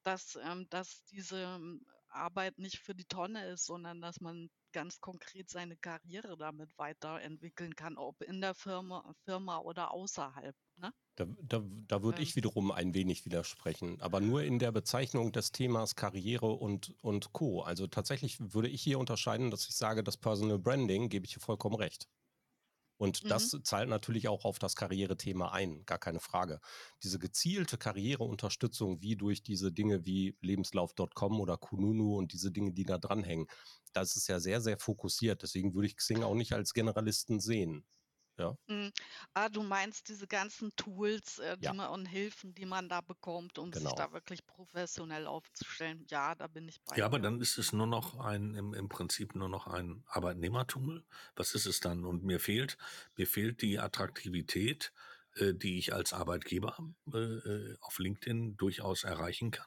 dass, 0.05 0.39
ähm, 0.43 0.67
dass 0.71 1.05
diese 1.05 1.39
ähm, 1.43 1.85
Arbeit 2.09 2.59
nicht 2.59 2.79
für 2.79 2.95
die 2.95 3.05
Tonne 3.05 3.47
ist, 3.49 3.67
sondern 3.67 4.01
dass 4.01 4.21
man 4.21 4.51
ganz 4.73 5.01
konkret 5.01 5.51
seine 5.51 5.77
Karriere 5.77 6.37
damit 6.37 6.77
weiterentwickeln 6.79 7.75
kann, 7.77 7.97
ob 7.97 8.23
in 8.23 8.41
der 8.41 8.55
Firma, 8.55 9.15
Firma 9.25 9.59
oder 9.59 9.93
außerhalb. 9.93 10.55
Ne? 10.77 10.93
Da, 11.17 11.27
da, 11.43 11.63
da 11.87 12.03
würde 12.03 12.23
ich 12.23 12.35
wiederum 12.35 12.73
ein 12.73 12.93
wenig 12.93 13.25
widersprechen, 13.25 14.01
aber 14.01 14.21
nur 14.21 14.43
in 14.43 14.59
der 14.59 14.73
Bezeichnung 14.73 15.31
des 15.31 15.53
Themas 15.53 15.95
Karriere 15.95 16.47
und, 16.47 16.95
und 17.03 17.33
Co. 17.33 17.63
Also 17.63 17.87
tatsächlich 17.87 18.39
würde 18.41 18.69
ich 18.69 18.83
hier 18.83 18.99
unterscheiden, 18.99 19.51
dass 19.51 19.69
ich 19.69 19.77
sage, 19.77 20.03
das 20.03 20.17
Personal 20.17 20.59
Branding, 20.59 21.09
gebe 21.09 21.25
ich 21.25 21.35
hier 21.35 21.43
vollkommen 21.43 21.77
recht. 21.77 22.09
Und 23.05 23.23
mhm. 23.23 23.29
das 23.29 23.55
zahlt 23.65 23.91
natürlich 23.91 24.29
auch 24.29 24.47
auf 24.47 24.59
das 24.59 24.77
Karrierethema 24.77 25.53
ein, 25.53 25.85
gar 25.85 25.99
keine 25.99 26.21
Frage. 26.21 26.59
Diese 27.03 27.19
gezielte 27.19 27.77
Karriereunterstützung, 27.77 29.03
wie 29.03 29.15
durch 29.15 29.43
diese 29.43 29.71
Dinge 29.71 30.07
wie 30.07 30.39
lebenslauf.com 30.41 31.39
oder 31.39 31.59
Kununu 31.59 32.17
und 32.17 32.33
diese 32.33 32.51
Dinge, 32.51 32.73
die 32.73 32.85
da 32.85 32.97
dranhängen, 32.97 33.47
das 33.93 34.17
ist 34.17 34.27
ja 34.29 34.41
sehr, 34.41 34.63
sehr 34.63 34.79
fokussiert. 34.79 35.43
Deswegen 35.43 35.75
würde 35.75 35.87
ich 35.87 35.99
Xing 35.99 36.23
auch 36.23 36.35
nicht 36.35 36.55
als 36.55 36.73
Generalisten 36.73 37.41
sehen. 37.41 37.85
Ja. 38.39 38.57
Mhm. 38.67 38.93
Ah, 39.35 39.49
du 39.51 39.63
meinst 39.63 40.09
diese 40.09 40.27
ganzen 40.27 40.75
Tools, 40.77 41.39
äh, 41.39 41.57
die 41.59 41.65
Ja, 41.65 41.73
man 41.73 41.91
und 41.91 42.07
Hilfen, 42.07 42.55
die 42.55 42.65
man 42.65 42.89
da 42.89 43.03
bekommt, 43.03 43.59
um 43.59 43.73
sich 43.73 43.93
da 43.93 44.13
wirklich 44.13 44.47
professionell 44.47 45.27
aufzustellen. 45.27 46.07
Ja, 46.09 46.35
da 46.35 46.47
bin 46.47 46.67
ich 46.69 46.81
bei 46.83 46.97
Ja, 46.97 47.05
aber 47.07 47.19
dann 47.19 47.41
ist 47.41 47.59
es 47.59 47.73
nur 47.75 47.87
noch 47.87 48.19
ein, 48.19 48.55
im, 48.55 48.73
im 48.73 48.89
Prinzip 48.89 49.35
nur 49.35 49.51
noch 49.51 49.67
ein 49.67 50.03
Arbeitnehmertool. 50.07 51.05
Was 51.37 51.55
ist 51.55 51.67
es 51.67 51.81
dann? 51.81 52.05
Und 52.07 52.25
mir 52.25 52.41
fehlt, 52.41 52.79
mir 53.17 53.27
fehlt 53.27 53.61
die 53.61 53.79
Attraktivität, 53.79 54.93
äh, 55.37 55.53
die 55.53 55.79
ich 55.79 55.93
als 55.93 56.13
Arbeitgeber 56.15 56.77
äh, 57.13 57.19
äh 57.19 57.77
auf 57.81 57.99
LinkedIn 57.99 58.57
durchaus 58.57 59.05
erreichen 59.05 59.51
kann. 59.51 59.67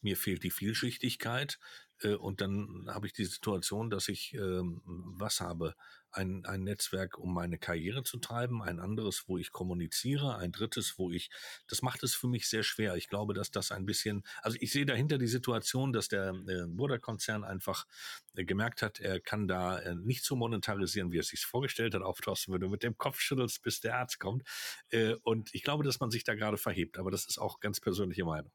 Mir 0.00 0.16
fehlt 0.16 0.44
die 0.44 0.50
Vielschichtigkeit. 0.50 1.58
Äh, 2.00 2.14
und 2.14 2.40
dann 2.40 2.86
habe 2.88 3.06
ich 3.06 3.12
die 3.12 3.24
Situation, 3.24 3.90
dass 3.90 4.08
ich 4.08 4.34
ähm, 4.34 4.82
was 4.84 5.40
habe? 5.40 5.74
Ein, 6.16 6.44
ein 6.46 6.64
Netzwerk, 6.64 7.18
um 7.18 7.34
meine 7.34 7.58
Karriere 7.58 8.02
zu 8.02 8.18
treiben, 8.18 8.62
ein 8.62 8.80
anderes, 8.80 9.24
wo 9.26 9.36
ich 9.38 9.52
kommuniziere, 9.52 10.36
ein 10.36 10.50
drittes, 10.50 10.98
wo 10.98 11.10
ich, 11.10 11.30
das 11.68 11.82
macht 11.82 12.02
es 12.02 12.14
für 12.14 12.26
mich 12.26 12.48
sehr 12.48 12.62
schwer. 12.62 12.96
Ich 12.96 13.08
glaube, 13.08 13.34
dass 13.34 13.50
das 13.50 13.70
ein 13.70 13.84
bisschen, 13.84 14.24
also 14.42 14.56
ich 14.60 14.72
sehe 14.72 14.86
dahinter 14.86 15.18
die 15.18 15.26
Situation, 15.26 15.92
dass 15.92 16.08
der 16.08 16.30
äh, 16.30 16.66
Burda-Konzern 16.66 17.44
einfach 17.44 17.86
äh, 18.34 18.44
gemerkt 18.44 18.82
hat, 18.82 18.98
er 18.98 19.20
kann 19.20 19.46
da 19.46 19.78
äh, 19.78 19.94
nicht 19.94 20.24
so 20.24 20.36
monetarisieren, 20.36 21.12
wie 21.12 21.18
er 21.18 21.20
es 21.20 21.28
sich 21.28 21.44
vorgestellt 21.44 21.94
hat, 21.94 22.02
auftosten 22.02 22.52
würde, 22.52 22.68
mit 22.68 22.82
dem 22.82 22.96
Kopf 22.96 23.20
schüttelst, 23.20 23.62
bis 23.62 23.80
der 23.80 23.98
Arzt 23.98 24.18
kommt. 24.18 24.42
Äh, 24.88 25.14
und 25.22 25.54
ich 25.54 25.62
glaube, 25.62 25.84
dass 25.84 26.00
man 26.00 26.10
sich 26.10 26.24
da 26.24 26.34
gerade 26.34 26.56
verhebt, 26.56 26.98
aber 26.98 27.10
das 27.10 27.26
ist 27.26 27.38
auch 27.38 27.60
ganz 27.60 27.80
persönliche 27.80 28.24
Meinung. 28.24 28.50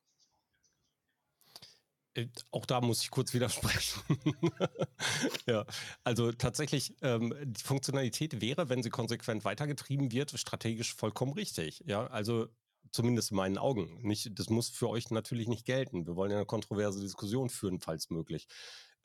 Äh, 2.13 2.27
auch 2.51 2.65
da 2.65 2.81
muss 2.81 3.03
ich 3.03 3.09
kurz 3.11 3.33
widersprechen. 3.33 4.01
ja, 5.47 5.65
also 6.03 6.31
tatsächlich, 6.31 6.93
ähm, 7.01 7.33
die 7.43 7.63
Funktionalität 7.63 8.41
wäre, 8.41 8.69
wenn 8.69 8.83
sie 8.83 8.89
konsequent 8.89 9.45
weitergetrieben 9.45 10.11
wird, 10.11 10.31
strategisch 10.37 10.93
vollkommen 10.95 11.33
richtig. 11.33 11.83
Ja, 11.85 12.07
also 12.07 12.47
zumindest 12.91 13.31
in 13.31 13.37
meinen 13.37 13.57
Augen. 13.57 13.99
Nicht, 14.01 14.37
das 14.37 14.49
muss 14.49 14.69
für 14.69 14.89
euch 14.89 15.09
natürlich 15.11 15.47
nicht 15.47 15.65
gelten. 15.65 16.05
Wir 16.05 16.15
wollen 16.15 16.31
ja 16.31 16.37
eine 16.37 16.45
kontroverse 16.45 16.99
Diskussion 17.01 17.49
führen, 17.49 17.79
falls 17.79 18.09
möglich. 18.09 18.47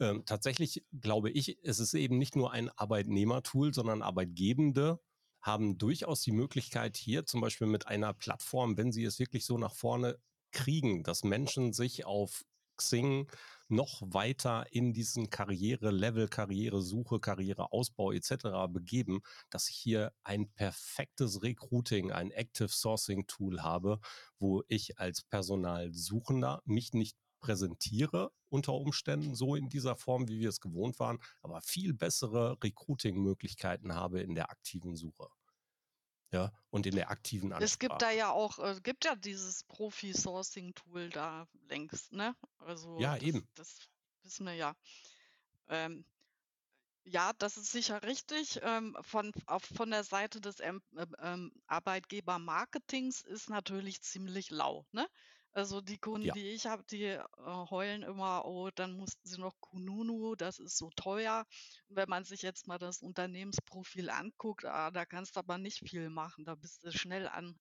Ähm, 0.00 0.24
tatsächlich 0.26 0.84
glaube 1.00 1.30
ich, 1.30 1.58
es 1.62 1.78
ist 1.78 1.94
eben 1.94 2.18
nicht 2.18 2.36
nur 2.36 2.52
ein 2.52 2.70
Arbeitnehmertool, 2.70 3.72
sondern 3.72 4.02
Arbeitgebende 4.02 5.00
haben 5.40 5.78
durchaus 5.78 6.22
die 6.22 6.32
Möglichkeit 6.32 6.96
hier 6.96 7.24
zum 7.24 7.40
Beispiel 7.40 7.68
mit 7.68 7.86
einer 7.86 8.12
Plattform, 8.12 8.76
wenn 8.76 8.90
sie 8.92 9.04
es 9.04 9.18
wirklich 9.20 9.46
so 9.46 9.58
nach 9.58 9.74
vorne 9.74 10.18
kriegen, 10.50 11.04
dass 11.04 11.22
Menschen 11.22 11.72
sich 11.72 12.04
auf 12.04 12.44
Xing 12.76 13.26
noch 13.68 14.02
weiter 14.02 14.66
in 14.70 14.92
diesen 14.92 15.28
Karriere-Level, 15.30 16.28
Karrieresuche, 16.28 17.20
Karriereausbau 17.20 18.12
etc. 18.12 18.68
begeben, 18.68 19.20
dass 19.50 19.68
ich 19.68 19.76
hier 19.76 20.12
ein 20.22 20.48
perfektes 20.52 21.42
Recruiting, 21.42 22.12
ein 22.12 22.30
Active 22.30 22.68
Sourcing 22.68 23.26
Tool 23.26 23.62
habe, 23.62 24.00
wo 24.38 24.62
ich 24.68 24.98
als 24.98 25.22
Personalsuchender 25.22 26.62
mich 26.64 26.92
nicht 26.92 27.16
präsentiere 27.40 28.32
unter 28.48 28.74
Umständen 28.74 29.34
so 29.34 29.54
in 29.54 29.68
dieser 29.68 29.96
Form, 29.96 30.28
wie 30.28 30.40
wir 30.40 30.48
es 30.48 30.60
gewohnt 30.60 30.98
waren, 30.98 31.18
aber 31.42 31.60
viel 31.60 31.92
bessere 31.92 32.56
Recruiting-Möglichkeiten 32.62 33.94
habe 33.94 34.20
in 34.20 34.34
der 34.34 34.50
aktiven 34.50 34.96
Suche. 34.96 35.28
Ja, 36.32 36.52
und 36.70 36.86
in 36.86 36.96
der 36.96 37.10
aktiven 37.10 37.52
Es 37.52 37.78
gibt 37.78 38.02
da 38.02 38.10
ja 38.10 38.30
auch, 38.30 38.58
äh, 38.58 38.80
gibt 38.82 39.04
ja 39.04 39.14
dieses 39.14 39.64
Profi-Sourcing-Tool 39.64 41.10
da 41.10 41.46
längst, 41.68 42.12
ne? 42.12 42.34
Also 42.58 43.00
Ja, 43.00 43.14
das, 43.14 43.22
eben. 43.22 43.48
das 43.54 43.78
wissen 44.22 44.46
wir 44.46 44.54
ja. 44.54 44.74
Ähm, 45.68 46.04
ja, 47.04 47.32
das 47.38 47.56
ist 47.56 47.70
sicher 47.70 48.02
richtig. 48.02 48.58
Ähm, 48.62 48.96
von, 49.00 49.32
auf, 49.46 49.64
von 49.64 49.90
der 49.90 50.02
Seite 50.02 50.40
des 50.40 50.58
ähm, 50.60 50.82
ähm, 51.20 51.52
Arbeitgebermarketings 51.68 53.22
ist 53.22 53.48
natürlich 53.48 54.02
ziemlich 54.02 54.50
lau, 54.50 54.84
ne? 54.90 55.06
Also 55.56 55.80
die 55.80 55.98
Kunden, 55.98 56.26
Ja. 56.26 56.34
die 56.34 56.50
ich 56.50 56.66
habe, 56.66 56.84
die 56.84 57.04
äh, 57.04 57.24
heulen 57.70 58.02
immer, 58.02 58.44
oh, 58.44 58.70
dann 58.74 58.92
mussten 58.92 59.26
sie 59.28 59.40
noch 59.40 59.58
Kununu, 59.60 60.36
das 60.36 60.58
ist 60.60 60.76
so 60.78 60.90
teuer. 60.96 61.46
Und 61.88 61.96
wenn 61.96 62.08
man 62.10 62.24
sich 62.24 62.42
jetzt 62.42 62.68
mal 62.68 62.78
das 62.78 63.02
Unternehmensprofil 63.02 64.10
anguckt, 64.10 64.66
ah, 64.66 64.90
da 64.90 65.06
kannst 65.06 65.36
du 65.36 65.40
aber 65.40 65.58
nicht 65.58 65.80
viel 65.88 66.10
machen. 66.10 66.44
Da 66.44 66.54
bist 66.56 66.84
du 66.84 66.92
schnell 66.92 67.26
an, 67.28 67.58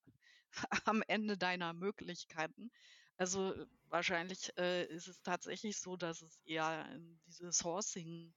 am 0.86 1.03
Ende 1.08 1.38
deiner 1.38 1.73
Möglichkeiten. 1.73 2.71
Also 3.17 3.55
wahrscheinlich 3.89 4.51
äh, 4.58 4.86
ist 4.88 5.08
es 5.08 5.21
tatsächlich 5.23 5.79
so, 5.79 5.97
dass 5.97 6.21
es 6.21 6.38
eher 6.45 6.88
diese 7.27 7.51
Sourcing, 7.53 8.34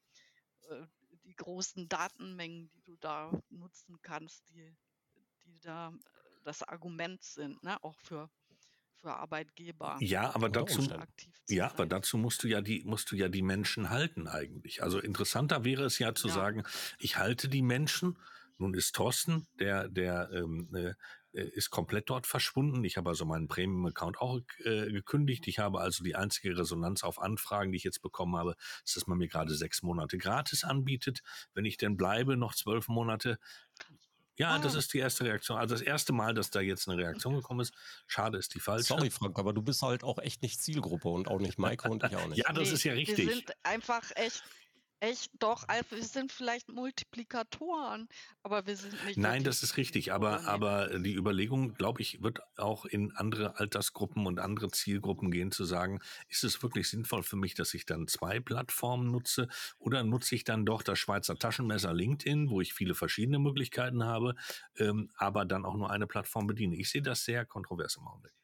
äh, 0.71 0.87
die 1.25 1.35
großen 1.37 1.89
Datenmengen, 1.89 2.71
die 2.71 2.83
du 2.83 2.97
da 2.99 3.33
nutzen 3.51 3.99
kannst, 4.03 4.49
die, 4.51 4.77
die 5.47 5.61
da 5.61 5.91
äh, 5.91 6.41
das 6.45 6.63
Argument 6.63 7.23
sind, 7.25 7.63
ne? 7.65 7.83
auch 7.85 7.97
für 8.05 8.31
für 9.01 9.15
Arbeitgeber 9.15 9.97
Ja, 10.01 10.35
aber 10.35 10.49
dazu, 10.49 10.89
ja, 11.49 11.71
aber 11.71 11.87
dazu 11.87 12.19
musst 12.19 12.43
du 12.43 12.49
ja 12.49 12.61
die, 12.61 12.83
musst 12.85 13.11
du 13.11 13.17
ja 13.17 13.29
die 13.29 13.43
Menschen 13.43 13.91
halten 13.91 14.27
eigentlich. 14.27 14.83
Also 14.83 14.99
interessanter 14.99 15.65
wäre 15.65 15.85
es 15.85 15.99
ja 15.99 16.15
zu 16.15 16.29
ja. 16.29 16.35
sagen, 16.35 16.65
ich 16.99 17.17
halte 17.17 17.49
die 17.49 17.63
Menschen. 17.63 18.19
Nun 18.61 18.75
ist 18.75 18.95
Thorsten, 18.97 19.47
der, 19.61 19.89
der 19.89 20.31
ähm, 20.33 20.69
äh, 20.75 20.95
ist 21.33 21.71
komplett 21.71 22.11
dort 22.11 22.27
verschwunden. 22.27 22.83
Ich 22.85 22.97
habe 22.97 23.11
also 23.11 23.25
meinen 23.25 23.49
Premium-Account 23.49 24.21
auch 24.21 24.41
äh, 24.65 24.91
gekündigt. 24.91 25.47
Ich 25.47 25.59
habe 25.59 25.81
also 25.81 26.03
die 26.03 26.17
einzige 26.17 26.57
Resonanz 26.57 27.05
auf 27.05 27.21
Anfragen, 27.21 27.71
die 27.71 27.77
ich 27.77 27.85
jetzt 27.85 28.03
bekommen 28.03 28.37
habe, 28.37 28.57
ist, 28.85 28.97
dass 28.97 29.07
man 29.07 29.19
mir 29.19 29.29
gerade 29.29 29.55
sechs 29.55 29.83
Monate 29.83 30.19
gratis 30.19 30.65
anbietet. 30.65 31.21
Wenn 31.55 31.65
ich 31.65 31.77
denn 31.77 31.97
bleibe, 31.97 32.37
noch 32.37 32.55
zwölf 32.55 32.89
Monate, 32.89 33.39
ja, 34.39 34.51
ah. 34.51 34.59
das 34.59 34.75
ist 34.75 34.95
die 34.95 34.99
erste 34.99 35.25
Reaktion. 35.25 35.59
Also 35.59 35.75
das 35.75 35.83
erste 35.83 36.13
Mal, 36.13 36.33
dass 36.33 36.51
da 36.51 36.61
jetzt 36.61 36.89
eine 36.89 36.97
Reaktion 36.97 37.35
gekommen 37.35 37.61
ist. 37.61 37.75
Schade 38.07 38.39
ist 38.39 38.55
die 38.55 38.61
falsche. 38.61 38.85
Sorry, 38.85 39.11
Frank, 39.11 39.39
aber 39.39 39.53
du 39.53 39.63
bist 39.63 39.83
halt 39.83 40.05
auch 40.05 40.19
echt 40.19 40.43
nicht 40.43 40.63
Zielgruppe 40.63 41.09
und 41.09 41.27
auch 41.29 41.41
nicht 41.41 41.59
Maike 41.59 41.89
und 41.89 42.05
ich 42.05 42.17
auch 42.17 42.27
nicht. 42.29 42.39
ja, 42.39 42.53
das 42.53 42.69
nee, 42.69 42.75
ist 42.75 42.85
ja 42.85 42.93
richtig. 42.93 43.27
Wir 43.27 43.35
sind 43.35 43.53
einfach 43.65 44.05
echt 44.15 44.43
Echt, 45.01 45.31
doch, 45.39 45.63
also 45.69 45.93
wir 45.93 46.03
sind 46.03 46.33
vielleicht 46.33 46.69
Multiplikatoren, 46.69 48.09
aber 48.43 48.67
wir 48.67 48.77
sind 48.77 49.05
nicht. 49.05 49.17
Nein, 49.17 49.45
das 49.45 49.63
ist 49.63 49.77
richtig, 49.77 50.13
aber, 50.13 50.45
aber 50.45 50.99
die 50.99 51.15
Überlegung, 51.15 51.75
glaube 51.75 52.03
ich, 52.03 52.21
wird 52.21 52.41
auch 52.59 52.85
in 52.85 53.13
andere 53.13 53.61
Altersgruppen 53.61 54.27
und 54.27 54.41
andere 54.41 54.73
Zielgruppen 54.73 55.31
gehen, 55.31 55.53
zu 55.53 55.65
sagen, 55.65 56.01
ist 56.29 56.43
es 56.43 56.65
wirklich 56.65 56.89
sinnvoll 56.89 57.23
für 57.23 57.37
mich, 57.37 57.55
dass 57.55 57.75
ich 57.75 57.87
dann 57.87 58.09
zwei 58.09 58.41
Plattformen 58.41 59.13
nutze 59.13 59.47
oder 59.79 60.03
nutze 60.03 60.35
ich 60.35 60.43
dann 60.43 60.67
doch 60.67 60.83
das 60.83 60.99
Schweizer 60.99 61.37
Taschenmesser 61.39 61.95
LinkedIn, 61.95 62.51
wo 62.51 62.61
ich 62.61 62.75
viele 62.75 62.97
verschiedene 62.97 63.39
Möglichkeiten 63.39 64.03
habe, 64.03 64.35
ähm, 64.79 65.11
aber 65.15 65.45
dann 65.45 65.65
auch 65.65 65.77
nur 65.77 65.91
eine 65.91 66.09
Plattform 66.09 66.49
bediene. 66.49 66.75
Ich 66.75 66.91
sehe 66.91 67.03
das 67.03 67.25
sehr 67.25 67.47
kontrovers 67.47 67.97
im 67.99 68.09
Augenblick. 68.09 68.35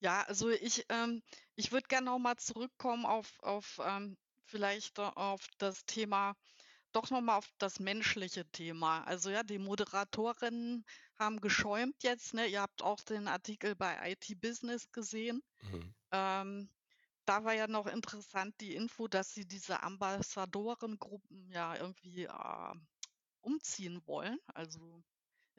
Ja, 0.00 0.22
also 0.28 0.50
ich, 0.50 0.84
ähm, 0.90 1.22
ich 1.56 1.72
würde 1.72 1.88
gerne 1.88 2.06
noch 2.06 2.18
mal 2.18 2.36
zurückkommen 2.36 3.06
auf, 3.06 3.40
auf 3.40 3.80
ähm, 3.82 4.16
vielleicht 4.46 4.98
auf 4.98 5.46
das 5.58 5.84
Thema, 5.86 6.36
doch 6.92 7.10
nochmal 7.10 7.38
auf 7.38 7.48
das 7.58 7.80
menschliche 7.80 8.44
Thema. 8.50 9.02
Also 9.04 9.30
ja, 9.30 9.42
die 9.42 9.58
Moderatorinnen 9.58 10.84
haben 11.18 11.40
geschäumt 11.40 12.02
jetzt. 12.02 12.34
Ne? 12.34 12.46
Ihr 12.46 12.60
habt 12.60 12.82
auch 12.82 13.00
den 13.00 13.28
Artikel 13.28 13.74
bei 13.74 14.12
IT 14.12 14.40
Business 14.40 14.90
gesehen. 14.92 15.42
Mhm. 15.62 15.94
Ähm, 16.12 16.70
da 17.24 17.44
war 17.44 17.54
ja 17.54 17.66
noch 17.66 17.86
interessant 17.86 18.54
die 18.60 18.74
Info, 18.74 19.08
dass 19.08 19.32
sie 19.32 19.46
diese 19.46 19.82
Ambassadorengruppen 19.82 21.48
ja 21.50 21.74
irgendwie 21.76 22.24
äh, 22.24 22.74
umziehen 23.40 24.02
wollen, 24.06 24.38
also 24.46 25.02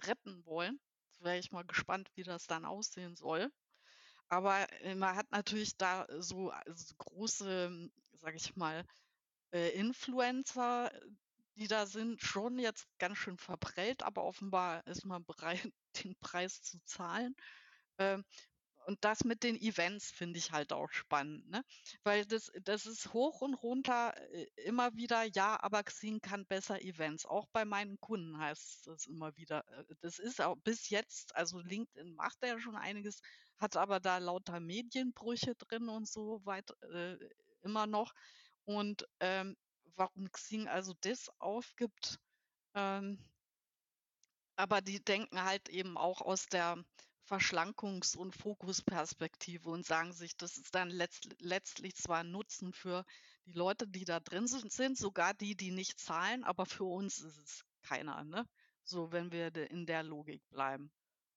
retten 0.03 0.45
wollen. 0.45 0.79
Wäre 1.19 1.39
ich 1.39 1.51
mal 1.51 1.65
gespannt, 1.65 2.09
wie 2.15 2.23
das 2.23 2.45
dann 2.45 2.65
aussehen 2.65 3.15
soll. 3.15 3.51
Aber 4.27 4.69
äh, 4.81 4.95
man 4.95 5.15
hat 5.15 5.31
natürlich 5.31 5.77
da 5.77 6.07
so 6.19 6.49
also 6.49 6.95
große, 6.97 7.89
sage 8.25 8.37
ich 8.37 8.55
mal, 8.55 8.83
äh, 9.53 9.69
Influencer, 9.71 10.91
die 11.57 11.67
da 11.67 11.85
sind, 11.85 12.21
schon 12.21 12.57
jetzt 12.59 12.87
ganz 12.97 13.19
schön 13.19 13.37
verprellt, 13.37 14.01
aber 14.03 14.23
offenbar 14.23 14.85
ist 14.87 15.05
man 15.05 15.23
bereit, 15.25 15.71
den 16.03 16.15
Preis 16.19 16.61
zu 16.63 16.79
zahlen. 16.85 17.35
Ähm, 17.99 18.25
und 18.87 19.03
das 19.05 19.23
mit 19.23 19.43
den 19.43 19.55
Events 19.61 20.11
finde 20.11 20.39
ich 20.39 20.51
halt 20.51 20.73
auch 20.73 20.89
spannend, 20.91 21.47
ne? 21.49 21.63
Weil 22.03 22.25
das, 22.25 22.51
das 22.63 22.85
ist 22.87 23.13
hoch 23.13 23.41
und 23.41 23.53
runter 23.55 24.13
äh, 24.33 24.47
immer 24.65 24.95
wieder, 24.95 25.23
ja, 25.35 25.61
aber 25.61 25.83
Xing 25.83 26.19
kann 26.21 26.45
besser 26.47 26.81
Events. 26.81 27.25
Auch 27.25 27.47
bei 27.53 27.65
meinen 27.65 27.99
Kunden 27.99 28.37
heißt 28.39 28.87
es 28.87 29.07
immer 29.07 29.35
wieder. 29.37 29.63
Äh, 29.69 29.85
das 30.01 30.19
ist 30.19 30.41
auch 30.41 30.55
bis 30.63 30.89
jetzt, 30.89 31.35
also 31.35 31.59
LinkedIn 31.59 32.15
macht 32.15 32.43
ja 32.43 32.59
schon 32.59 32.75
einiges, 32.75 33.21
hat 33.57 33.77
aber 33.77 33.99
da 33.99 34.17
lauter 34.19 34.59
Medienbrüche 34.59 35.55
drin 35.55 35.89
und 35.89 36.07
so 36.07 36.41
weit 36.45 36.71
äh, 36.93 37.17
immer 37.65 37.87
noch. 37.87 38.13
Und 38.65 39.07
ähm, 39.19 39.57
warum 39.95 40.31
Xing 40.31 40.67
also 40.67 40.93
das 41.01 41.29
aufgibt, 41.39 42.19
ähm, 42.75 43.19
aber 44.55 44.81
die 44.81 45.03
denken 45.03 45.43
halt 45.43 45.69
eben 45.69 45.97
auch 45.97 46.21
aus 46.21 46.45
der 46.47 46.77
Verschlankungs- 47.27 48.15
und 48.15 48.35
Fokusperspektive 48.35 49.69
und 49.69 49.85
sagen 49.85 50.13
sich, 50.13 50.37
das 50.37 50.57
ist 50.57 50.75
dann 50.75 50.89
letzt, 50.89 51.35
letztlich 51.39 51.95
zwar 51.95 52.19
ein 52.19 52.31
Nutzen 52.31 52.71
für 52.71 53.03
die 53.45 53.53
Leute, 53.53 53.87
die 53.87 54.05
da 54.05 54.19
drin 54.19 54.47
sind, 54.47 54.71
sind, 54.71 54.97
sogar 54.97 55.33
die, 55.33 55.55
die 55.55 55.71
nicht 55.71 55.99
zahlen, 55.99 56.43
aber 56.43 56.65
für 56.65 56.85
uns 56.85 57.19
ist 57.19 57.37
es 57.37 57.65
keiner, 57.81 58.23
ne? 58.23 58.47
So, 58.83 59.11
wenn 59.11 59.31
wir 59.31 59.55
in 59.71 59.87
der 59.87 60.03
Logik 60.03 60.47
bleiben. 60.49 60.91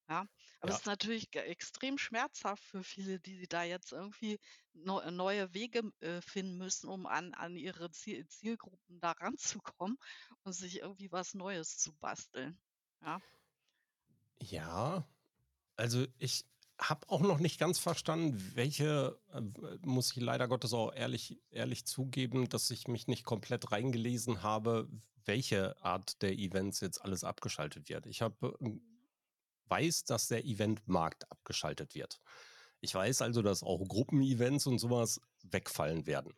Ja, 0.08 0.26
aber 0.60 0.70
ja. 0.70 0.74
es 0.74 0.80
ist 0.80 0.86
natürlich 0.86 1.34
extrem 1.34 1.98
schmerzhaft 1.98 2.62
für 2.62 2.82
viele, 2.82 3.20
die 3.20 3.46
da 3.46 3.62
jetzt 3.62 3.92
irgendwie 3.92 4.40
neue 4.72 5.52
Wege 5.52 5.82
äh, 6.00 6.22
finden 6.22 6.56
müssen, 6.56 6.88
um 6.88 7.06
an, 7.06 7.34
an 7.34 7.56
ihre 7.56 7.90
Ziel, 7.90 8.26
Zielgruppen 8.26 9.00
da 9.00 9.12
ranzukommen 9.12 9.98
und 10.44 10.52
sich 10.54 10.80
irgendwie 10.80 11.12
was 11.12 11.34
Neues 11.34 11.76
zu 11.76 11.92
basteln. 11.94 12.58
Ja. 13.02 13.20
Ja, 14.40 15.04
also 15.76 16.06
ich 16.18 16.46
habe 16.80 17.08
auch 17.08 17.20
noch 17.20 17.38
nicht 17.38 17.58
ganz 17.58 17.78
verstanden, 17.78 18.52
welche, 18.54 19.20
äh, 19.32 19.42
muss 19.82 20.12
ich 20.12 20.22
leider 20.22 20.48
Gottes 20.48 20.72
auch 20.72 20.94
ehrlich, 20.94 21.38
ehrlich 21.50 21.84
zugeben, 21.86 22.48
dass 22.48 22.70
ich 22.70 22.88
mich 22.88 23.08
nicht 23.08 23.24
komplett 23.24 23.72
reingelesen 23.72 24.42
habe, 24.42 24.88
welche 25.24 25.76
Art 25.82 26.22
der 26.22 26.32
Events 26.32 26.80
jetzt 26.80 27.04
alles 27.04 27.24
abgeschaltet 27.24 27.88
wird. 27.88 28.06
Ich 28.06 28.22
habe 28.22 28.56
ähm, 28.60 28.80
weiß, 29.68 30.04
dass 30.04 30.28
der 30.28 30.44
Eventmarkt 30.44 31.30
abgeschaltet 31.30 31.94
wird. 31.94 32.20
Ich 32.80 32.94
weiß 32.94 33.22
also, 33.22 33.42
dass 33.42 33.62
auch 33.62 33.86
Gruppenevents 33.88 34.66
und 34.66 34.78
sowas 34.78 35.20
wegfallen 35.42 36.06
werden. 36.06 36.34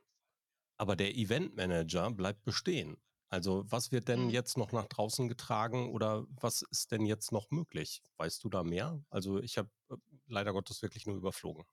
Aber 0.79 0.97
der 0.97 1.15
Eventmanager 1.15 2.11
bleibt 2.11 2.45
bestehen. 2.45 2.97
Also 3.29 3.65
was 3.71 3.93
wird 3.93 4.09
denn 4.09 4.25
mhm. 4.25 4.31
jetzt 4.31 4.57
noch 4.57 4.73
nach 4.73 4.87
draußen 4.87 5.29
getragen 5.29 5.91
oder 5.93 6.27
was 6.31 6.63
ist 6.71 6.91
denn 6.91 7.07
jetzt 7.07 7.31
noch 7.31 7.51
möglich? 7.51 8.03
Weißt 8.17 8.43
du 8.43 8.49
da 8.49 8.65
mehr? 8.65 9.01
Also 9.09 9.39
ich 9.39 9.57
habe 9.57 9.71
äh, 9.91 9.97
leider 10.27 10.53
Gottes 10.53 10.83
wirklich 10.83 11.07
nur 11.07 11.17
überflogen. 11.17 11.65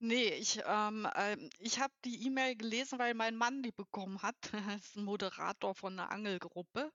Nee, 0.00 0.30
ich, 0.30 0.60
ähm, 0.66 1.08
ähm, 1.14 1.48
ich 1.60 1.78
habe 1.78 1.94
die 2.04 2.26
E-Mail 2.26 2.56
gelesen, 2.56 2.98
weil 2.98 3.14
mein 3.14 3.36
Mann 3.36 3.62
die 3.62 3.70
bekommen 3.70 4.20
hat. 4.20 4.36
Er 4.52 4.76
ist 4.76 4.96
ein 4.96 5.04
Moderator 5.04 5.74
von 5.74 5.92
einer 5.92 6.10
Angelgruppe 6.10 6.92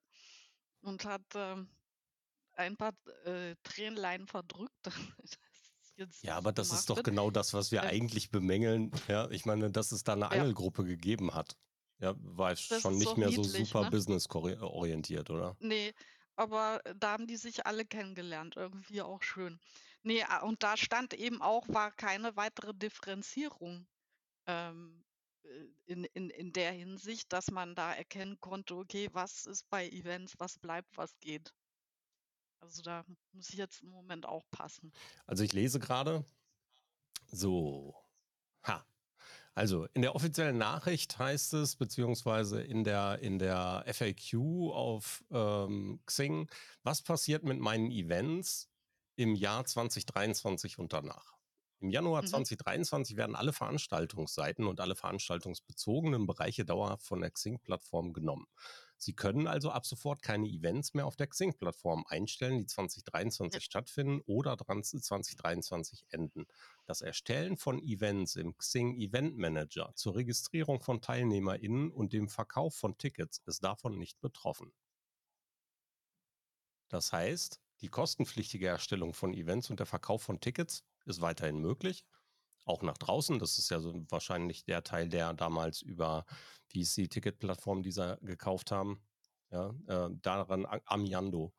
und 0.81 1.05
hat 1.05 1.23
ähm, 1.33 1.69
ein 2.57 2.77
paar 2.77 2.93
äh, 3.25 3.55
Tränenlein 3.63 4.27
verdrückt. 4.27 4.89
ja, 6.21 6.35
aber 6.35 6.51
das 6.51 6.71
ist 6.71 6.89
doch 6.89 6.97
wird. 6.97 7.05
genau 7.05 7.31
das, 7.31 7.53
was 7.53 7.71
wir 7.71 7.83
äh, 7.83 7.87
eigentlich 7.87 8.29
bemängeln. 8.31 8.91
Ja, 9.07 9.29
ich 9.29 9.45
meine, 9.45 9.71
dass 9.71 9.91
es 9.91 10.03
da 10.03 10.13
eine 10.13 10.23
ja. 10.23 10.29
Angelgruppe 10.29 10.83
gegeben 10.83 11.33
hat. 11.33 11.57
Ja, 11.99 12.13
war 12.19 12.51
das 12.51 12.61
schon 12.61 12.97
nicht 12.97 13.09
so 13.09 13.15
mehr 13.15 13.29
niedlich, 13.29 13.47
so 13.47 13.65
super 13.65 13.85
ne? 13.85 13.89
business-orientiert, 13.89 15.29
oder? 15.31 15.55
Nee, 15.59 15.93
aber 16.35 16.81
da 16.95 17.13
haben 17.13 17.25
die 17.25 17.37
sich 17.37 17.65
alle 17.65 17.85
kennengelernt. 17.85 18.55
Irgendwie 18.55 19.01
auch 19.01 19.23
schön. 19.23 19.59
Nee, 20.03 20.23
und 20.43 20.61
da 20.61 20.77
stand 20.77 21.13
eben 21.15 21.41
auch, 21.41 21.67
war 21.69 21.91
keine 21.91 22.35
weitere 22.35 22.73
Differenzierung 22.73 23.87
ähm, 24.45 25.03
äh, 25.43 25.67
in, 25.85 26.03
in, 26.13 26.29
in 26.29 26.53
der 26.53 26.71
Hinsicht, 26.71 27.33
dass 27.33 27.51
man 27.51 27.75
da 27.75 27.93
erkennen 27.93 28.39
konnte, 28.39 28.75
okay, 28.75 29.09
was 29.13 29.45
ist 29.45 29.69
bei 29.69 29.87
Events, 29.89 30.35
was 30.37 30.59
bleibt, 30.59 30.97
was 30.97 31.17
geht. 31.19 31.53
Also 32.59 32.81
da 32.81 33.05
muss 33.33 33.49
ich 33.49 33.55
jetzt 33.55 33.81
im 33.81 33.89
Moment 33.89 34.25
auch 34.25 34.43
passen. 34.51 34.91
Also 35.25 35.43
ich 35.43 35.53
lese 35.53 35.79
gerade. 35.79 36.25
So. 37.31 37.95
Ha. 38.63 38.85
Also 39.53 39.85
in 39.93 40.03
der 40.03 40.15
offiziellen 40.15 40.57
Nachricht 40.57 41.17
heißt 41.17 41.53
es, 41.55 41.75
beziehungsweise 41.75 42.61
in 42.61 42.83
der, 42.83 43.19
in 43.19 43.39
der 43.39 43.83
FAQ 43.91 44.71
auf 44.71 45.23
ähm, 45.31 45.99
Xing, 46.05 46.47
was 46.83 47.01
passiert 47.01 47.43
mit 47.43 47.59
meinen 47.59 47.89
Events 47.91 48.69
im 49.15 49.33
Jahr 49.33 49.65
2023 49.65 50.77
und 50.77 50.93
danach? 50.93 51.37
Im 51.79 51.89
Januar 51.89 52.23
mhm. 52.23 52.27
2023 52.27 53.17
werden 53.17 53.35
alle 53.35 53.53
Veranstaltungsseiten 53.53 54.65
und 54.65 54.79
alle 54.79 54.95
veranstaltungsbezogenen 54.95 56.25
Bereiche 56.25 56.65
dauerhaft 56.65 57.05
von 57.05 57.21
der 57.21 57.31
Xing-Plattform 57.31 58.13
genommen. 58.13 58.47
Sie 58.97 59.13
können 59.13 59.47
also 59.47 59.69
ab 59.69 59.85
sofort 59.85 60.21
keine 60.21 60.47
Events 60.47 60.93
mehr 60.93 61.05
auf 61.05 61.15
der 61.15 61.27
Xing-Plattform 61.27 62.05
einstellen, 62.07 62.57
die 62.57 62.65
2023 62.65 63.53
ja. 63.53 63.61
stattfinden 63.61 64.21
oder 64.25 64.57
2023 64.57 66.05
enden. 66.09 66.47
Das 66.85 67.01
Erstellen 67.01 67.57
von 67.57 67.79
Events 67.79 68.35
im 68.35 68.57
Xing 68.57 68.95
Event 68.95 69.37
Manager 69.37 69.91
zur 69.95 70.15
Registrierung 70.15 70.81
von 70.81 71.01
TeilnehmerInnen 71.01 71.91
und 71.91 72.13
dem 72.13 72.27
Verkauf 72.27 72.75
von 72.75 72.97
Tickets 72.97 73.41
ist 73.45 73.63
davon 73.63 73.97
nicht 73.97 74.19
betroffen. 74.19 74.73
Das 76.89 77.11
heißt, 77.13 77.59
die 77.81 77.89
kostenpflichtige 77.89 78.67
Erstellung 78.67 79.13
von 79.13 79.33
Events 79.33 79.69
und 79.69 79.79
der 79.79 79.85
Verkauf 79.85 80.23
von 80.23 80.39
Tickets 80.39 80.83
ist 81.05 81.21
weiterhin 81.21 81.59
möglich. 81.59 82.05
Auch 82.65 82.81
nach 82.81 82.97
draußen. 82.97 83.39
Das 83.39 83.57
ist 83.57 83.69
ja 83.69 83.79
so 83.79 83.93
wahrscheinlich 84.09 84.65
der 84.65 84.83
Teil, 84.83 85.07
der 85.07 85.33
damals 85.33 85.81
über, 85.81 86.25
wie 86.69 86.81
ist 86.81 86.95
die 86.97 87.09
Ticketplattform, 87.09 87.83
die 87.83 87.91
sie 87.91 88.17
gekauft 88.21 88.71
haben, 88.71 89.01
ja, 89.51 89.73
äh, 89.87 90.09
daran 90.21 90.65
Amiando 90.85 91.53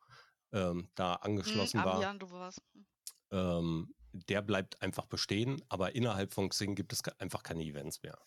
ähm, 0.51 0.89
da 0.95 1.15
hm, 1.15 1.31
angeschlossen 1.31 1.79
hm, 1.79 1.85
war. 1.85 1.95
Amiando 1.95 2.31
war's. 2.31 2.61
Hm. 2.73 2.85
Ähm, 3.31 3.95
der 4.11 4.41
bleibt 4.41 4.81
einfach 4.81 5.05
bestehen, 5.05 5.61
aber 5.69 5.95
innerhalb 5.95 6.33
von 6.33 6.49
Xing 6.49 6.75
gibt 6.75 6.93
es 6.93 7.03
einfach 7.19 7.43
keine 7.43 7.63
Events 7.63 8.01
mehr. 8.01 8.19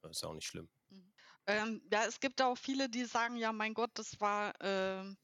Das 0.00 0.12
ist 0.12 0.22
ja 0.22 0.28
auch 0.28 0.34
nicht 0.34 0.46
schlimm. 0.46 0.68
Mhm. 0.88 1.12
Ähm, 1.46 1.82
ja, 1.92 2.04
es 2.06 2.20
gibt 2.20 2.40
auch 2.40 2.56
viele, 2.56 2.88
die 2.88 3.04
sagen, 3.04 3.36
ja, 3.36 3.52
mein 3.52 3.74
Gott, 3.74 3.90
das 3.94 4.18
war 4.20 4.54
ähm, 4.60 5.16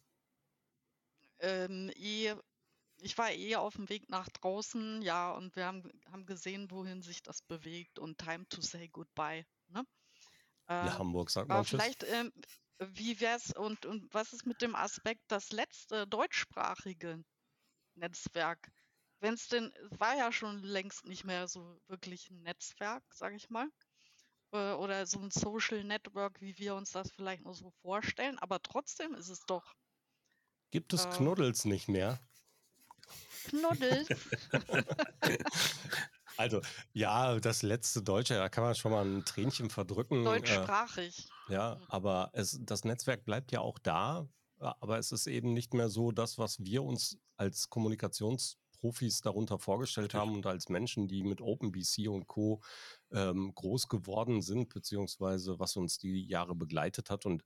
ähm, 1.38 1.90
eh 1.96 2.34
ich 2.98 3.18
war 3.18 3.30
eh 3.30 3.56
auf 3.56 3.74
dem 3.74 3.88
Weg 3.88 4.08
nach 4.08 4.28
draußen, 4.28 5.02
ja, 5.02 5.32
und 5.32 5.54
wir 5.56 5.66
haben, 5.66 5.90
haben 6.10 6.26
gesehen, 6.26 6.70
wohin 6.70 7.02
sich 7.02 7.22
das 7.22 7.42
bewegt 7.42 7.98
und 7.98 8.18
time 8.18 8.48
to 8.48 8.60
say 8.60 8.88
goodbye. 8.88 9.44
Ne? 9.68 9.84
Äh, 10.68 10.86
ja, 10.86 10.98
Hamburg 10.98 11.30
sagt 11.30 11.48
man 11.48 11.64
vielleicht, 11.64 12.04
ähm, 12.04 12.32
wie 12.78 13.20
wäre 13.20 13.36
es 13.36 13.52
und, 13.52 13.86
und 13.86 14.12
was 14.12 14.32
ist 14.32 14.46
mit 14.46 14.60
dem 14.62 14.74
Aspekt, 14.74 15.22
das 15.28 15.52
letzte 15.52 16.06
deutschsprachige 16.06 17.22
Netzwerk? 17.94 18.70
Wenn 19.20 19.34
es 19.34 19.48
denn, 19.48 19.72
es 19.90 20.00
war 20.00 20.16
ja 20.16 20.32
schon 20.32 20.62
längst 20.62 21.06
nicht 21.06 21.24
mehr 21.24 21.48
so 21.48 21.78
wirklich 21.86 22.30
ein 22.30 22.42
Netzwerk, 22.42 23.04
sage 23.14 23.36
ich 23.36 23.48
mal, 23.48 23.68
äh, 24.52 24.72
oder 24.72 25.06
so 25.06 25.20
ein 25.20 25.30
Social 25.30 25.84
Network, 25.84 26.40
wie 26.40 26.58
wir 26.58 26.74
uns 26.74 26.90
das 26.90 27.10
vielleicht 27.12 27.44
nur 27.44 27.54
so 27.54 27.70
vorstellen, 27.82 28.38
aber 28.38 28.60
trotzdem 28.62 29.14
ist 29.14 29.28
es 29.28 29.40
doch. 29.46 29.74
Gibt 30.70 30.92
es 30.92 31.04
äh, 31.04 31.10
Knuddels 31.10 31.64
nicht 31.64 31.88
mehr? 31.88 32.20
Knuddels. 33.44 34.08
also, 36.36 36.60
ja, 36.92 37.38
das 37.40 37.62
letzte 37.62 38.02
Deutsche, 38.02 38.34
da 38.34 38.48
kann 38.48 38.64
man 38.64 38.74
schon 38.74 38.92
mal 38.92 39.04
ein 39.04 39.24
Tränchen 39.24 39.70
verdrücken. 39.70 40.20
Äh, 40.22 40.24
Deutschsprachig. 40.24 41.28
Äh, 41.48 41.54
ja, 41.54 41.80
aber 41.88 42.30
es, 42.32 42.58
das 42.62 42.84
Netzwerk 42.84 43.24
bleibt 43.24 43.52
ja 43.52 43.60
auch 43.60 43.78
da, 43.78 44.28
aber 44.58 44.98
es 44.98 45.12
ist 45.12 45.26
eben 45.26 45.52
nicht 45.52 45.74
mehr 45.74 45.88
so 45.88 46.10
das, 46.10 46.38
was 46.38 46.62
wir 46.64 46.82
uns 46.82 47.18
als 47.36 47.68
Kommunikationsprofis 47.68 49.20
darunter 49.20 49.58
vorgestellt 49.58 50.14
haben 50.14 50.34
und 50.34 50.46
als 50.46 50.68
Menschen, 50.68 51.08
die 51.08 51.22
mit 51.22 51.40
OpenBC 51.40 52.08
und 52.08 52.26
Co. 52.26 52.62
Ähm, 53.10 53.52
groß 53.54 53.88
geworden 53.88 54.42
sind, 54.42 54.72
beziehungsweise 54.72 55.58
was 55.58 55.76
uns 55.76 55.98
die 55.98 56.24
Jahre 56.26 56.54
begleitet 56.54 57.10
hat. 57.10 57.26
Und 57.26 57.44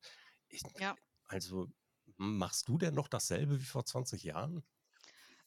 ich, 0.48 0.62
ja. 0.78 0.94
also 1.24 1.68
machst 2.16 2.68
du 2.68 2.78
denn 2.78 2.94
noch 2.94 3.08
dasselbe 3.08 3.60
wie 3.60 3.64
vor 3.64 3.84
20 3.84 4.22
Jahren? 4.22 4.62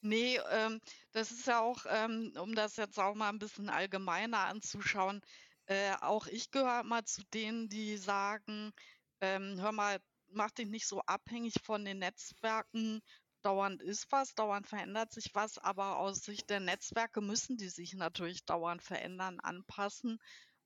Nee, 0.01 0.39
ähm, 0.49 0.79
das 1.11 1.31
ist 1.31 1.45
ja 1.47 1.59
auch, 1.61 1.85
ähm, 1.87 2.33
um 2.39 2.55
das 2.55 2.75
jetzt 2.77 2.97
auch 2.99 3.13
mal 3.15 3.29
ein 3.29 3.39
bisschen 3.39 3.69
allgemeiner 3.69 4.39
anzuschauen, 4.39 5.21
äh, 5.67 5.93
auch 6.01 6.25
ich 6.27 6.49
gehöre 6.51 6.83
mal 6.83 7.03
zu 7.05 7.21
denen, 7.33 7.69
die 7.69 7.97
sagen, 7.97 8.71
ähm, 9.21 9.59
hör 9.61 9.71
mal, 9.71 9.99
mach 10.27 10.51
dich 10.51 10.67
nicht 10.67 10.87
so 10.87 11.01
abhängig 11.01 11.53
von 11.63 11.85
den 11.85 11.99
Netzwerken. 11.99 13.01
Dauernd 13.43 13.81
ist 13.81 14.11
was, 14.11 14.33
dauernd 14.35 14.67
verändert 14.67 15.11
sich 15.11 15.29
was, 15.33 15.57
aber 15.59 15.97
aus 15.97 16.19
Sicht 16.23 16.49
der 16.49 16.59
Netzwerke 16.59 17.21
müssen 17.21 17.57
die 17.57 17.69
sich 17.69 17.93
natürlich 17.93 18.43
dauernd 18.45 18.81
verändern, 18.83 19.39
anpassen. 19.39 20.19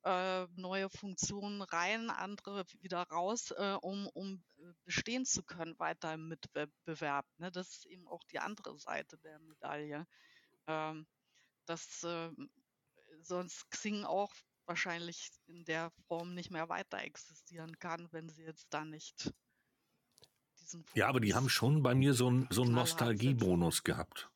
Äh, 0.06 0.48
neue 0.56 0.90
Funktionen 0.90 1.62
rein, 1.62 2.10
andere 2.10 2.64
wieder 2.80 3.02
raus, 3.04 3.52
äh, 3.52 3.78
um, 3.82 4.08
um 4.08 4.44
äh, 4.58 4.72
bestehen 4.84 5.26
zu 5.26 5.44
können 5.44 5.78
weiter 5.80 6.14
im 6.14 6.28
Mitbewerb. 6.28 7.26
Ne? 7.38 7.52
Das 7.52 7.70
ist 7.70 7.86
eben 7.88 8.08
auch 8.08 8.24
die 8.26 8.40
andere 8.40 8.78
Seite 8.78 9.18
der 9.18 9.40
Medaille. 9.40 10.06
Ähm, 10.68 11.08
dass 11.66 12.04
äh, 12.04 12.30
sonst 13.22 13.70
Xing 13.72 14.04
auch 14.04 14.32
wahrscheinlich 14.68 15.32
in 15.48 15.66
der 15.66 15.92
Form 16.08 16.34
nicht 16.34 16.52
mehr 16.52 16.70
weiter 16.70 17.00
existieren 17.00 17.78
kann, 17.80 18.08
wenn 18.12 18.30
sie 18.30 18.44
jetzt 18.44 18.68
da 18.70 18.86
nicht 18.86 19.34
diesen 20.60 20.84
Fokus 20.84 20.98
Ja, 21.00 21.08
aber 21.08 21.20
die 21.20 21.34
haben 21.34 21.50
schon 21.50 21.82
bei 21.82 21.96
mir 21.96 22.14
so 22.14 22.28
einen 22.28 22.48
so 22.52 22.64
Nostalgiebonus 22.64 23.84
gehabt. 23.84 24.30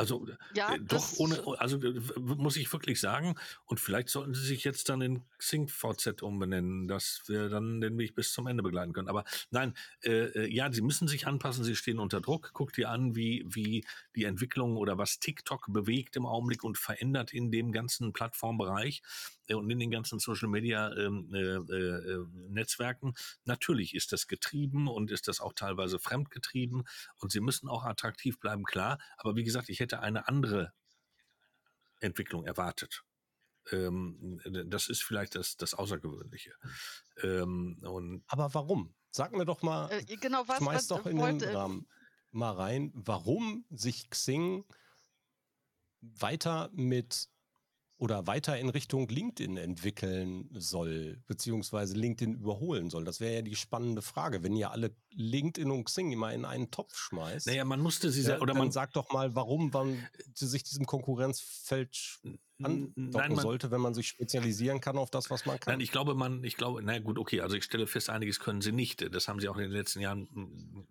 Also 0.00 0.26
ja, 0.54 0.74
äh, 0.74 0.80
doch 0.80 1.18
ohne, 1.18 1.42
also 1.58 1.78
muss 2.16 2.56
ich 2.56 2.72
wirklich 2.72 2.98
sagen, 2.98 3.34
und 3.66 3.80
vielleicht 3.80 4.08
sollten 4.08 4.32
sie 4.32 4.46
sich 4.46 4.64
jetzt 4.64 4.88
dann 4.88 5.02
in 5.02 5.24
Xing 5.36 5.68
VZ 5.68 6.22
umbenennen, 6.22 6.88
dass 6.88 7.20
wir 7.26 7.50
dann 7.50 7.82
den 7.82 7.98
Weg 7.98 8.14
bis 8.14 8.32
zum 8.32 8.46
Ende 8.46 8.62
begleiten 8.62 8.94
können. 8.94 9.08
Aber 9.08 9.24
nein, 9.50 9.74
äh, 10.02 10.10
äh, 10.10 10.46
ja, 10.50 10.72
sie 10.72 10.80
müssen 10.80 11.06
sich 11.06 11.26
anpassen, 11.26 11.64
sie 11.64 11.76
stehen 11.76 11.98
unter 11.98 12.22
Druck. 12.22 12.52
Guck 12.54 12.72
dir 12.72 12.88
an, 12.88 13.14
wie, 13.14 13.44
wie 13.46 13.84
die 14.16 14.24
Entwicklung 14.24 14.78
oder 14.78 14.96
was 14.96 15.18
TikTok 15.18 15.66
bewegt 15.68 16.16
im 16.16 16.24
Augenblick 16.24 16.64
und 16.64 16.78
verändert 16.78 17.34
in 17.34 17.50
dem 17.50 17.70
ganzen 17.70 18.14
Plattformbereich 18.14 19.02
und 19.56 19.70
in 19.70 19.78
den 19.78 19.90
ganzen 19.90 20.18
Social 20.18 20.48
Media 20.48 20.92
ähm, 20.96 21.32
äh, 21.34 21.38
äh, 21.40 22.26
Netzwerken. 22.48 23.14
Natürlich 23.44 23.94
ist 23.94 24.12
das 24.12 24.26
getrieben 24.26 24.88
und 24.88 25.10
ist 25.10 25.28
das 25.28 25.40
auch 25.40 25.52
teilweise 25.52 25.98
fremdgetrieben 25.98 26.84
und 27.18 27.32
sie 27.32 27.40
müssen 27.40 27.68
auch 27.68 27.84
attraktiv 27.84 28.38
bleiben, 28.40 28.64
klar. 28.64 28.98
Aber 29.16 29.36
wie 29.36 29.44
gesagt, 29.44 29.68
ich 29.68 29.80
hätte 29.80 30.00
eine 30.00 30.28
andere 30.28 30.72
Entwicklung 32.00 32.44
erwartet. 32.44 33.04
Ähm, 33.72 34.40
das 34.66 34.88
ist 34.88 35.02
vielleicht 35.02 35.34
das, 35.34 35.56
das 35.56 35.74
Außergewöhnliche. 35.74 36.54
Ähm, 37.22 37.78
und 37.82 38.24
Aber 38.26 38.52
warum? 38.54 38.94
Sag 39.10 39.32
mir 39.32 39.44
doch 39.44 39.62
mal, 39.62 39.90
äh, 39.90 40.04
genau, 40.16 40.46
was, 40.46 40.58
schmeiß 40.58 40.74
was, 40.74 40.86
doch 40.86 41.06
in 41.06 41.18
wollte, 41.18 41.46
den 41.46 41.56
Rahmen 41.56 41.86
mal 42.32 42.52
rein, 42.52 42.92
warum 42.94 43.64
sich 43.70 44.08
Xing 44.10 44.64
weiter 46.00 46.70
mit 46.72 47.28
oder 48.00 48.26
weiter 48.26 48.58
in 48.58 48.70
Richtung 48.70 49.08
LinkedIn 49.08 49.58
entwickeln 49.58 50.48
soll, 50.54 51.22
beziehungsweise 51.26 51.94
LinkedIn 51.94 52.34
überholen 52.34 52.88
soll? 52.88 53.04
Das 53.04 53.20
wäre 53.20 53.34
ja 53.34 53.42
die 53.42 53.54
spannende 53.54 54.00
Frage. 54.00 54.42
Wenn 54.42 54.56
ihr 54.56 54.70
alle 54.70 54.96
LinkedIn 55.12 55.70
und 55.70 55.84
Xing 55.84 56.10
immer 56.10 56.32
in 56.32 56.46
einen 56.46 56.70
Topf 56.70 56.96
schmeißt. 56.96 57.46
Naja, 57.46 57.64
man 57.66 57.80
musste 57.80 58.10
sie, 58.10 58.22
ja, 58.22 58.40
oder 58.40 58.54
man 58.54 58.70
sagt 58.70 58.96
doch 58.96 59.12
mal, 59.12 59.34
warum 59.34 59.70
man 59.70 60.02
sich 60.34 60.62
diesem 60.62 60.86
Konkurrenzfeld 60.86 62.20
andocken 62.62 63.36
sollte, 63.36 63.70
wenn 63.70 63.82
man 63.82 63.92
sich 63.92 64.08
spezialisieren 64.08 64.80
kann 64.80 64.96
auf 64.96 65.10
das, 65.10 65.28
was 65.28 65.44
man 65.44 65.60
kann. 65.60 65.74
Nein, 65.74 65.80
ich 65.80 65.92
glaube, 65.92 66.14
man, 66.14 66.42
ich 66.42 66.56
glaube, 66.56 66.82
na 66.82 66.98
gut, 67.00 67.18
okay, 67.18 67.42
also 67.42 67.54
ich 67.54 67.64
stelle 67.64 67.86
fest, 67.86 68.08
einiges 68.08 68.40
können 68.40 68.62
sie 68.62 68.72
nicht. 68.72 69.14
Das 69.14 69.28
haben 69.28 69.40
sie 69.40 69.48
auch 69.50 69.56
in 69.56 69.64
den 69.64 69.72
letzten 69.72 70.00
Jahren 70.00 70.26
hm, 70.32 70.86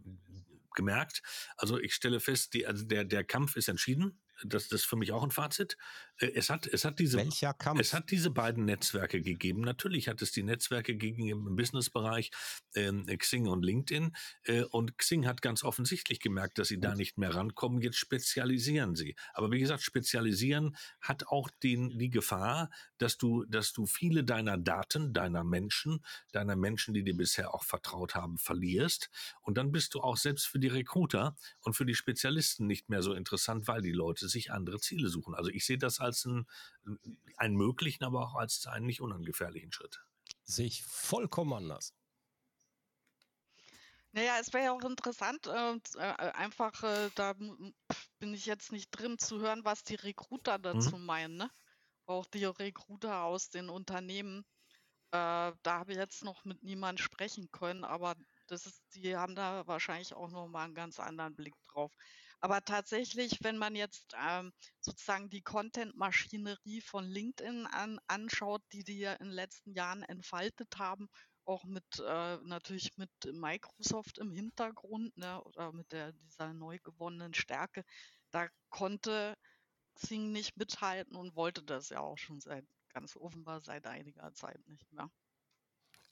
gemerkt. 0.75 1.23
Also 1.57 1.79
ich 1.79 1.95
stelle 1.95 2.19
fest, 2.19 2.53
die, 2.53 2.67
also 2.67 2.85
der, 2.85 3.03
der 3.03 3.23
Kampf 3.23 3.55
ist 3.55 3.67
entschieden. 3.67 4.19
Das, 4.43 4.67
das 4.67 4.81
ist 4.81 4.85
für 4.85 4.95
mich 4.95 5.11
auch 5.11 5.23
ein 5.23 5.31
Fazit. 5.31 5.77
Äh, 6.17 6.31
es 6.35 6.49
hat, 6.49 6.67
es 6.67 6.85
hat 6.85 6.99
diese, 6.99 7.17
Welcher 7.17 7.53
Kampf? 7.53 7.79
Es 7.79 7.93
hat 7.93 8.11
diese 8.11 8.29
beiden 8.29 8.65
Netzwerke 8.65 9.21
gegeben. 9.21 9.61
Natürlich 9.61 10.07
hat 10.07 10.21
es 10.21 10.31
die 10.31 10.43
Netzwerke 10.43 10.95
gegen 10.95 11.27
im 11.27 11.55
Businessbereich 11.55 12.31
äh, 12.73 12.91
Xing 13.17 13.47
und 13.47 13.63
LinkedIn. 13.63 14.15
Äh, 14.43 14.63
und 14.63 14.97
Xing 14.97 15.27
hat 15.27 15.41
ganz 15.41 15.63
offensichtlich 15.63 16.19
gemerkt, 16.19 16.57
dass 16.57 16.69
sie 16.69 16.79
da 16.79 16.95
nicht 16.95 17.17
mehr 17.17 17.33
rankommen. 17.33 17.81
Jetzt 17.81 17.97
spezialisieren 17.97 18.95
sie. 18.95 19.15
Aber 19.33 19.51
wie 19.51 19.59
gesagt, 19.59 19.83
spezialisieren 19.83 20.75
hat 21.01 21.27
auch 21.27 21.49
den, 21.63 21.97
die 21.97 22.09
Gefahr, 22.09 22.69
dass 22.99 23.17
du, 23.17 23.45
dass 23.45 23.73
du 23.73 23.85
viele 23.85 24.23
deiner 24.23 24.57
Daten, 24.57 25.13
deiner 25.13 25.43
Menschen, 25.43 26.03
deiner 26.31 26.55
Menschen, 26.55 26.93
die 26.93 27.03
dir 27.03 27.17
bisher 27.17 27.53
auch 27.53 27.63
vertraut 27.63 28.15
haben, 28.15 28.37
verlierst. 28.37 29.09
Und 29.41 29.57
dann 29.57 29.71
bist 29.71 29.95
du 29.95 30.01
auch 30.01 30.17
selbst 30.17 30.47
für 30.47 30.59
die 30.59 30.67
Recruiter 30.67 31.35
und 31.61 31.73
für 31.73 31.85
die 31.85 31.95
Spezialisten 31.95 32.67
nicht 32.67 32.89
mehr 32.89 33.01
so 33.01 33.13
interessant, 33.13 33.67
weil 33.67 33.81
die 33.81 33.91
Leute 33.91 34.29
sich 34.29 34.51
andere 34.51 34.79
Ziele 34.79 35.09
suchen. 35.09 35.33
Also 35.33 35.49
ich 35.49 35.65
sehe 35.65 35.77
das 35.77 35.99
als 35.99 36.25
einen, 36.25 36.45
einen 37.37 37.55
möglichen, 37.55 38.03
aber 38.03 38.21
auch 38.21 38.35
als 38.35 38.67
einen 38.67 38.85
nicht 38.85 39.01
unangefährlichen 39.01 39.71
Schritt. 39.71 40.03
Sehe 40.43 40.67
ich 40.67 40.83
vollkommen 40.83 41.53
anders. 41.53 41.93
Naja, 44.11 44.37
es 44.39 44.51
wäre 44.53 44.65
ja 44.65 44.71
auch 44.71 44.83
interessant, 44.83 45.45
äh, 45.47 45.79
einfach, 46.33 46.83
äh, 46.83 47.11
da 47.13 47.33
bin 47.33 48.33
ich 48.33 48.47
jetzt 48.47 48.71
nicht 48.71 48.89
drin, 48.89 49.19
zu 49.19 49.39
hören, 49.39 49.63
was 49.63 49.83
die 49.83 49.95
Recruiter 49.95 50.57
mhm. 50.57 50.63
dazu 50.63 50.97
mhm. 50.97 51.05
meinen. 51.05 51.37
Ne? 51.37 51.51
Auch 52.09 52.25
die 52.25 52.45
Recruiter 52.45 53.23
aus 53.23 53.51
den 53.51 53.69
Unternehmen. 53.69 54.39
Äh, 55.11 55.53
da 55.61 55.79
habe 55.79 55.91
ich 55.91 55.97
jetzt 55.97 56.23
noch 56.23 56.43
mit 56.43 56.63
niemandem 56.63 57.03
sprechen 57.03 57.51
können, 57.51 57.83
aber 57.83 58.15
das 58.47 58.65
ist, 58.65 58.81
die 58.95 59.15
haben 59.15 59.35
da 59.35 59.67
wahrscheinlich 59.67 60.13
auch 60.15 60.31
noch 60.31 60.47
mal 60.47 60.65
einen 60.65 60.73
ganz 60.73 60.99
anderen 60.99 61.35
Blick 61.35 61.53
drauf. 61.67 61.93
Aber 62.41 62.63
tatsächlich, 62.65 63.37
wenn 63.43 63.57
man 63.57 63.75
jetzt 63.75 64.15
ähm, 64.19 64.51
sozusagen 64.79 65.29
die 65.29 65.43
Content-Maschinerie 65.43 66.81
von 66.81 67.05
LinkedIn 67.05 67.67
an, 67.67 67.99
anschaut, 68.07 68.63
die 68.71 68.83
die 68.83 68.99
ja 68.99 69.13
in 69.13 69.27
den 69.27 69.35
letzten 69.35 69.73
Jahren 69.73 70.01
entfaltet 70.01 70.79
haben, 70.79 71.09
auch 71.45 71.63
mit 71.65 71.85
äh, 71.99 72.37
natürlich 72.43 72.97
mit 72.97 73.11
Microsoft 73.33 74.17
im 74.17 74.31
Hintergrund 74.31 75.15
ne, 75.15 75.43
oder 75.43 75.73
mit 75.73 75.91
der, 75.91 76.13
dieser 76.13 76.53
neu 76.53 76.79
gewonnenen 76.79 77.35
Stärke, 77.35 77.83
da 78.31 78.47
konnte 78.69 79.35
Xing 80.01 80.31
nicht 80.31 80.57
mithalten 80.57 81.15
und 81.15 81.35
wollte 81.35 81.61
das 81.63 81.89
ja 81.89 81.99
auch 81.99 82.17
schon 82.17 82.39
seit 82.39 82.65
ganz 82.89 83.15
offenbar 83.15 83.59
seit 83.59 83.85
einiger 83.85 84.33
Zeit 84.33 84.65
nicht 84.67 84.91
mehr. 84.91 85.11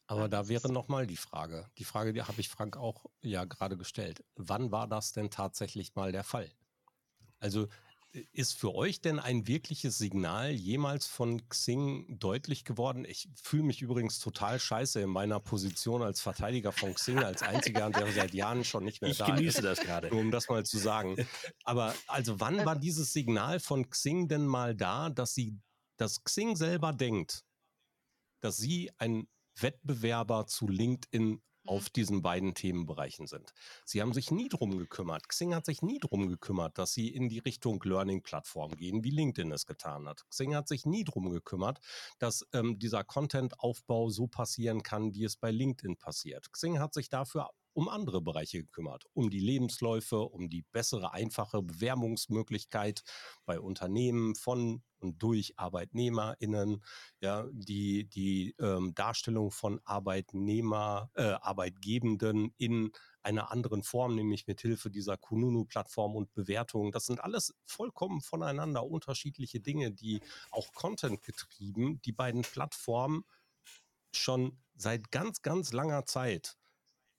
Aber 0.07 0.29
da 0.29 0.47
wäre 0.47 0.71
nochmal 0.71 1.05
die 1.05 1.17
Frage. 1.17 1.69
Die 1.77 1.83
Frage, 1.83 2.13
die 2.13 2.23
habe 2.23 2.39
ich 2.39 2.47
Frank 2.47 2.77
auch 2.77 3.05
ja 3.21 3.43
gerade 3.43 3.75
gestellt. 3.77 4.23
Wann 4.35 4.71
war 4.71 4.87
das 4.87 5.11
denn 5.11 5.29
tatsächlich 5.29 5.95
mal 5.95 6.11
der 6.11 6.23
Fall? 6.23 6.49
Also 7.39 7.67
ist 8.33 8.53
für 8.53 8.73
euch 8.73 9.01
denn 9.01 9.19
ein 9.19 9.47
wirkliches 9.47 9.97
Signal 9.97 10.51
jemals 10.51 11.07
von 11.07 11.47
Xing 11.49 12.19
deutlich 12.19 12.65
geworden? 12.65 13.05
Ich 13.05 13.29
fühle 13.41 13.63
mich 13.63 13.81
übrigens 13.81 14.19
total 14.19 14.59
scheiße 14.59 15.01
in 15.01 15.09
meiner 15.09 15.39
Position 15.39 16.01
als 16.01 16.21
Verteidiger 16.21 16.71
von 16.71 16.93
Xing, 16.93 17.19
als 17.19 17.41
einziger, 17.43 17.89
der 17.89 18.11
seit 18.11 18.33
Jahren 18.33 18.63
schon 18.63 18.85
nicht 18.85 19.01
mehr 19.01 19.11
ich 19.11 19.17
da 19.17 19.25
ist. 19.25 19.29
Ich 19.31 19.35
genieße 19.35 19.61
das 19.61 19.79
gerade. 19.79 20.09
Um 20.09 20.31
das 20.31 20.49
mal 20.49 20.65
zu 20.65 20.77
sagen. 20.77 21.15
Aber 21.63 21.93
also 22.07 22.39
wann 22.39 22.65
war 22.65 22.75
dieses 22.75 23.13
Signal 23.13 23.59
von 23.59 23.89
Xing 23.89 24.27
denn 24.27 24.47
mal 24.47 24.75
da, 24.75 25.09
dass 25.09 25.33
sie, 25.33 25.59
dass 25.97 26.23
Xing 26.23 26.55
selber 26.55 26.93
denkt, 26.93 27.43
dass 28.41 28.57
sie 28.57 28.91
ein 28.97 29.27
Wettbewerber 29.59 30.47
zu 30.47 30.67
LinkedIn. 30.67 31.41
Auf 31.67 31.89
diesen 31.89 32.21
beiden 32.21 32.53
Themenbereichen 32.53 33.27
sind. 33.27 33.53
Sie 33.85 34.01
haben 34.01 34.13
sich 34.13 34.31
nie 34.31 34.49
drum 34.49 34.77
gekümmert. 34.77 35.29
Xing 35.29 35.53
hat 35.53 35.65
sich 35.65 35.81
nie 35.81 35.99
drum 35.99 36.27
gekümmert, 36.27 36.77
dass 36.77 36.93
sie 36.93 37.09
in 37.09 37.29
die 37.29 37.39
Richtung 37.39 37.81
Learning-Plattform 37.83 38.75
gehen, 38.75 39.03
wie 39.03 39.11
LinkedIn 39.11 39.51
es 39.51 39.65
getan 39.65 40.07
hat. 40.07 40.25
Xing 40.29 40.55
hat 40.55 40.67
sich 40.67 40.85
nie 40.85 41.03
drum 41.03 41.29
gekümmert, 41.29 41.79
dass 42.19 42.45
ähm, 42.53 42.79
dieser 42.79 43.03
Content-Aufbau 43.03 44.09
so 44.09 44.27
passieren 44.27 44.83
kann, 44.83 45.13
wie 45.13 45.23
es 45.23 45.35
bei 45.35 45.51
LinkedIn 45.51 45.97
passiert. 45.97 46.51
Xing 46.51 46.79
hat 46.79 46.93
sich 46.93 47.09
dafür 47.09 47.49
um 47.77 47.89
andere 47.89 48.21
Bereiche 48.21 48.63
gekümmert, 48.63 49.05
um 49.13 49.29
die 49.29 49.39
Lebensläufe, 49.39 50.17
um 50.17 50.49
die 50.49 50.63
bessere, 50.63 51.13
einfache 51.13 51.61
Bewerbungsmöglichkeit 51.61 53.03
bei 53.45 53.59
Unternehmen 53.59 54.33
von 54.33 54.81
und 54.97 55.21
durch 55.21 55.59
ArbeitnehmerInnen, 55.59 56.83
ja, 57.21 57.45
die, 57.51 58.05
die 58.05 58.55
ähm, 58.57 58.95
Darstellung 58.95 59.51
von 59.51 59.79
Arbeitnehmer, 59.83 61.11
äh, 61.13 61.21
Arbeitgebenden 61.21 62.51
in 62.57 62.91
einer 63.21 63.51
anderen 63.51 63.83
Form, 63.83 64.15
nämlich 64.15 64.47
mit 64.47 64.59
Hilfe 64.61 64.89
dieser 64.89 65.15
Kununu-Plattform 65.15 66.15
und 66.15 66.33
Bewertungen. 66.33 66.91
Das 66.91 67.05
sind 67.05 67.23
alles 67.23 67.53
vollkommen 67.67 68.21
voneinander 68.21 68.87
unterschiedliche 68.87 69.59
Dinge, 69.59 69.91
die 69.91 70.21
auch 70.49 70.73
Content 70.73 71.21
getrieben, 71.21 72.01
die 72.01 72.11
beiden 72.11 72.41
Plattformen 72.41 73.23
schon 74.11 74.57
seit 74.75 75.11
ganz, 75.11 75.43
ganz 75.43 75.73
langer 75.73 76.07
Zeit 76.07 76.57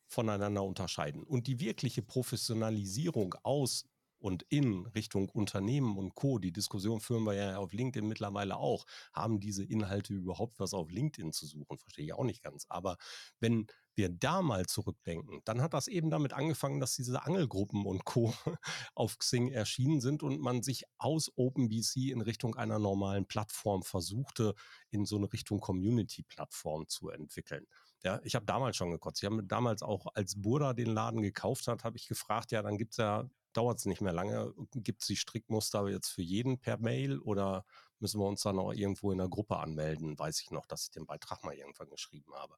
voneinander 0.09 0.65
unterscheiden. 0.65 1.23
Und 1.23 1.47
die 1.47 1.61
wirkliche 1.61 2.03
Professionalisierung 2.03 3.35
aus 3.43 3.85
und 4.21 4.45
in 4.49 4.87
Richtung 4.87 5.29
Unternehmen 5.29 5.97
und 5.97 6.15
Co. 6.15 6.39
Die 6.39 6.53
Diskussion 6.53 7.01
führen 7.01 7.25
wir 7.25 7.35
ja 7.35 7.59
auf 7.59 7.73
LinkedIn 7.73 8.07
mittlerweile 8.09 8.57
auch. 8.57 8.85
Haben 9.13 9.41
diese 9.41 9.65
Inhalte 9.65 10.15
überhaupt 10.15 10.59
was 10.59 10.75
auf 10.75 10.91
LinkedIn 10.91 11.33
zu 11.33 11.47
suchen? 11.47 11.79
Verstehe 11.79 12.07
ich 12.07 12.13
auch 12.13 12.25
nicht 12.25 12.43
ganz. 12.43 12.67
Aber 12.69 12.97
wenn 13.41 13.67
wir 13.95 14.09
da 14.09 14.43
mal 14.43 14.67
zurückdenken, 14.67 15.41
dann 15.45 15.61
hat 15.61 15.75
das 15.75 15.89
eben 15.89 16.11
damit 16.11 16.33
angefangen, 16.33 16.81
dass 16.81 16.95
diese 16.95 17.23
Angelgruppen 17.25 17.85
und 17.85 18.05
Co. 18.05 18.33
auf 18.95 19.19
Xing 19.19 19.49
erschienen 19.49 20.01
sind 20.01 20.23
und 20.23 20.41
man 20.41 20.63
sich 20.63 20.85
aus 20.99 21.33
OpenBC 21.37 22.11
in 22.11 22.21
Richtung 22.21 22.55
einer 22.57 22.79
normalen 22.79 23.27
Plattform 23.27 23.83
versuchte, 23.83 24.55
in 24.91 25.05
so 25.05 25.17
eine 25.17 25.33
Richtung 25.33 25.61
Community-Plattform 25.61 26.87
zu 26.89 27.11
entwickeln. 27.11 27.67
Ja, 28.05 28.21
ich 28.23 28.35
habe 28.37 28.47
damals 28.47 28.77
schon 28.77 28.91
gekotzt. 28.91 29.23
Ich 29.23 29.29
habe 29.29 29.43
damals 29.43 29.83
auch, 29.83 30.07
als 30.15 30.41
Burda 30.41 30.73
den 30.73 30.91
Laden 30.91 31.21
gekauft 31.21 31.67
hat, 31.67 31.83
habe 31.85 31.97
ich 31.97 32.07
gefragt, 32.07 32.53
ja, 32.53 32.63
dann 32.63 32.79
gibt 32.79 32.93
es 32.93 32.99
ja, 32.99 33.29
dauert 33.53 33.79
es 33.79 33.87
nicht 33.87 34.01
mehr 34.01 34.13
lange, 34.13 34.55
gibt 34.75 35.03
es 35.03 35.09
die 35.09 35.17
Strickmuster 35.17 35.89
jetzt 35.89 36.09
für 36.09 36.23
jeden 36.23 36.61
per 36.61 36.79
Mail 36.79 37.19
oder 37.19 37.65
müssen 37.99 38.21
wir 38.21 38.27
uns 38.27 38.43
dann 38.43 38.59
auch 38.59 38.73
irgendwo 38.73 39.11
in 39.11 39.19
der 39.19 39.29
Gruppe 39.29 39.57
anmelden. 39.57 40.17
Weiß 40.19 40.41
ich 40.41 40.51
noch, 40.53 40.67
dass 40.67 40.85
ich 40.85 40.91
den 40.93 41.07
Beitrag 41.07 41.43
mal 41.43 41.55
irgendwann 41.55 41.91
geschrieben 41.91 42.33
habe. 42.35 42.55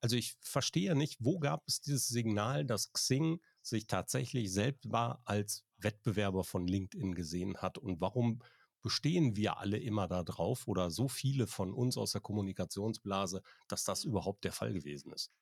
Also 0.00 0.16
ich 0.16 0.36
verstehe 0.40 0.94
nicht, 0.94 1.16
wo 1.20 1.38
gab 1.38 1.62
es 1.66 1.80
dieses 1.80 2.08
Signal, 2.08 2.64
dass 2.64 2.92
Xing 2.92 3.40
sich 3.62 3.86
tatsächlich 3.86 4.52
selbst 4.52 4.86
als 5.24 5.64
Wettbewerber 5.78 6.44
von 6.44 6.66
LinkedIn 6.66 7.14
gesehen 7.14 7.58
hat 7.58 7.78
und 7.78 8.00
warum 8.00 8.42
bestehen 8.82 9.36
wir 9.36 9.58
alle 9.58 9.78
immer 9.78 10.08
darauf 10.08 10.68
oder 10.68 10.90
so 10.90 11.08
viele 11.08 11.46
von 11.46 11.72
uns 11.72 11.96
aus 11.96 12.12
der 12.12 12.20
Kommunikationsblase, 12.20 13.42
dass 13.68 13.84
das 13.84 14.04
mhm. 14.04 14.12
überhaupt 14.12 14.44
der 14.44 14.52
Fall 14.52 14.72
gewesen 14.72 15.12
ist? 15.12 15.32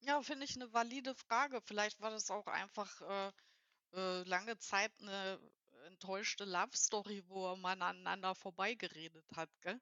Ja, 0.00 0.22
finde 0.22 0.44
ich 0.44 0.54
eine 0.54 0.72
valide 0.72 1.14
Frage. 1.14 1.60
Vielleicht 1.62 2.00
war 2.00 2.10
das 2.10 2.30
auch 2.30 2.46
einfach 2.46 3.00
äh, 3.00 3.32
äh, 3.94 4.22
lange 4.22 4.56
Zeit 4.58 4.92
eine 5.00 5.40
enttäuschte 5.86 6.44
Love 6.44 6.76
Story, 6.76 7.24
wo 7.26 7.56
man 7.56 7.82
aneinander 7.82 8.34
vorbeigeredet 8.34 9.24
hat, 9.34 9.50
gell? 9.60 9.80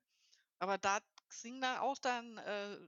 Aber 0.59 0.79
da 0.79 1.01
Xing 1.29 1.61
da 1.61 1.81
auch 1.81 1.99
dann 1.99 2.39
äh, 2.39 2.79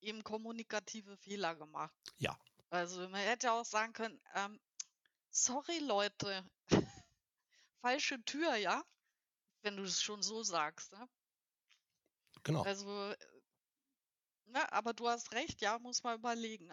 eben 0.00 0.22
kommunikative 0.22 1.16
Fehler 1.16 1.56
gemacht. 1.56 1.96
Ja. 2.18 2.38
Also 2.70 3.08
man 3.08 3.20
hätte 3.20 3.52
auch 3.52 3.64
sagen 3.64 3.92
können, 3.92 4.20
ähm, 4.34 4.60
sorry 5.30 5.78
Leute, 5.78 6.44
falsche 7.86 8.20
Tür, 8.24 8.56
ja? 8.56 8.84
Wenn 9.62 9.76
du 9.76 9.84
es 9.84 10.02
schon 10.02 10.20
so 10.22 10.42
sagst, 10.42 10.92
ne? 10.92 11.08
Genau. 12.42 12.62
Also, 12.62 13.14
ne, 14.46 14.72
aber 14.72 14.92
du 14.92 15.08
hast 15.08 15.32
recht, 15.32 15.60
ja, 15.60 15.78
muss 15.78 16.02
man 16.02 16.18
überlegen. 16.18 16.68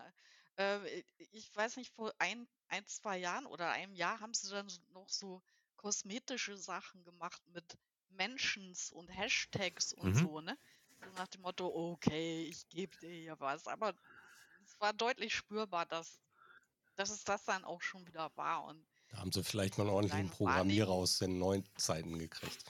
Äh, 0.58 1.04
ich 1.32 1.56
weiß 1.56 1.78
nicht, 1.78 1.94
vor 1.94 2.14
ein, 2.18 2.48
ein, 2.68 2.86
zwei 2.88 3.18
Jahren 3.18 3.46
oder 3.46 3.72
einem 3.72 3.94
Jahr 3.94 4.20
haben 4.22 4.34
sie 4.34 4.50
dann 4.50 4.68
noch 4.92 5.10
so 5.10 5.44
kosmetische 5.76 6.58
Sachen 6.58 7.04
gemacht 7.04 7.42
mit 7.48 7.78
Mentions 8.10 8.92
und 8.92 9.08
Hashtags 9.10 9.94
und 9.94 10.16
mhm. 10.16 10.20
so, 10.20 10.42
ne? 10.42 10.58
So 11.00 11.12
nach 11.12 11.28
dem 11.28 11.42
Motto, 11.42 11.68
okay, 11.68 12.46
ich 12.46 12.68
gebe 12.70 12.98
dir 12.98 13.12
hier 13.12 13.40
was. 13.40 13.68
Aber 13.68 13.94
es 14.66 14.80
war 14.80 14.94
deutlich 14.94 15.36
spürbar, 15.36 15.86
dass, 15.86 16.24
dass 16.96 17.12
es 17.12 17.24
das 17.24 17.44
dann 17.46 17.66
auch 17.66 17.82
schon 17.82 18.08
wieder 18.08 18.36
war. 18.36 18.64
Und 18.64 18.84
da 19.14 19.20
haben 19.20 19.32
sie 19.32 19.44
vielleicht 19.44 19.78
mal 19.78 19.84
einen 19.84 19.94
ordentlichen 19.94 20.30
Programmierer 20.32 20.90
aus 20.90 21.20
den 21.20 21.38
neuen 21.38 21.64
Zeiten 21.78 22.18
gekriegt. 22.18 22.66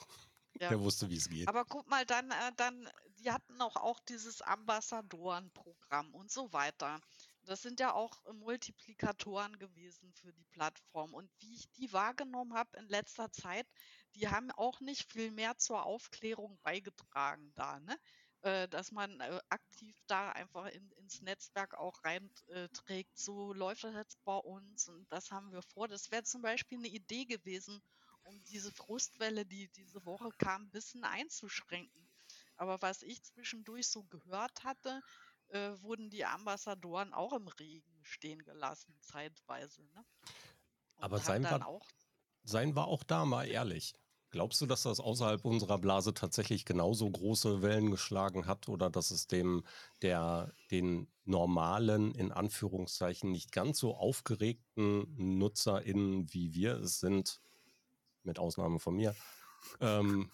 Ja. 0.60 0.68
Der 0.68 0.80
wusste, 0.80 1.08
wie 1.08 1.16
es 1.16 1.28
geht. 1.28 1.48
Aber 1.48 1.64
guck 1.64 1.88
mal, 1.88 2.04
dann, 2.04 2.30
äh, 2.30 2.52
dann, 2.56 2.88
die 3.18 3.30
hatten 3.30 3.60
auch, 3.60 3.76
auch 3.76 3.98
dieses 4.00 4.42
Ambassadorenprogramm 4.42 6.14
und 6.14 6.30
so 6.30 6.52
weiter. 6.52 7.00
Das 7.46 7.62
sind 7.62 7.80
ja 7.80 7.92
auch 7.92 8.22
Multiplikatoren 8.34 9.58
gewesen 9.58 10.12
für 10.12 10.32
die 10.32 10.44
Plattform. 10.44 11.14
Und 11.14 11.30
wie 11.40 11.54
ich 11.54 11.70
die 11.72 11.92
wahrgenommen 11.92 12.54
habe 12.54 12.76
in 12.76 12.88
letzter 12.88 13.32
Zeit, 13.32 13.66
die 14.14 14.28
haben 14.28 14.50
auch 14.52 14.80
nicht 14.80 15.10
viel 15.10 15.30
mehr 15.30 15.56
zur 15.56 15.84
Aufklärung 15.84 16.58
beigetragen 16.62 17.52
da, 17.54 17.80
ne? 17.80 17.98
Äh, 18.44 18.68
dass 18.68 18.92
man 18.92 19.20
äh, 19.20 19.40
aktiv 19.48 19.96
da 20.06 20.30
einfach 20.32 20.66
in, 20.66 20.90
ins 20.98 21.22
Netzwerk 21.22 21.72
auch 21.78 22.04
reinträgt. 22.04 23.16
So 23.16 23.54
läuft 23.54 23.84
das 23.84 23.94
jetzt 23.94 24.22
bei 24.22 24.36
uns 24.36 24.86
und 24.86 25.10
das 25.10 25.30
haben 25.30 25.50
wir 25.50 25.62
vor. 25.62 25.88
Das 25.88 26.10
wäre 26.10 26.24
zum 26.24 26.42
Beispiel 26.42 26.76
eine 26.76 26.88
Idee 26.88 27.24
gewesen, 27.24 27.80
um 28.24 28.44
diese 28.44 28.70
Frustwelle, 28.70 29.46
die 29.46 29.68
diese 29.68 30.04
Woche 30.04 30.28
kam, 30.36 30.64
ein 30.64 30.70
bisschen 30.70 31.04
einzuschränken. 31.04 32.06
Aber 32.56 32.82
was 32.82 33.00
ich 33.00 33.22
zwischendurch 33.22 33.88
so 33.88 34.04
gehört 34.04 34.62
hatte, 34.62 35.00
äh, 35.48 35.70
wurden 35.80 36.10
die 36.10 36.26
Ambassadoren 36.26 37.14
auch 37.14 37.32
im 37.32 37.48
Regen 37.48 37.98
stehen 38.02 38.44
gelassen, 38.44 38.94
zeitweise. 39.00 39.84
Ne? 39.94 40.04
Aber 40.96 41.18
sein 41.18 41.44
war, 41.44 41.66
auch, 41.66 41.88
sein 42.42 42.76
war 42.76 42.88
auch 42.88 43.04
da 43.04 43.24
mal 43.24 43.48
ehrlich. 43.48 43.94
Glaubst 44.34 44.60
du, 44.60 44.66
dass 44.66 44.82
das 44.82 44.98
außerhalb 44.98 45.44
unserer 45.44 45.78
Blase 45.78 46.12
tatsächlich 46.12 46.64
genauso 46.64 47.08
große 47.08 47.62
Wellen 47.62 47.92
geschlagen 47.92 48.48
hat 48.48 48.68
oder 48.68 48.90
dass 48.90 49.12
es 49.12 49.28
dem 49.28 49.62
der 50.02 50.52
den 50.72 51.06
normalen 51.24 52.12
in 52.16 52.32
Anführungszeichen 52.32 53.30
nicht 53.30 53.52
ganz 53.52 53.78
so 53.78 53.94
aufgeregten 53.94 55.38
NutzerInnen 55.38 56.34
wie 56.34 56.52
wir 56.52 56.80
es 56.80 56.98
sind, 56.98 57.40
mit 58.24 58.40
Ausnahme 58.40 58.80
von 58.80 58.96
mir, 58.96 59.14
ähm, 59.80 60.32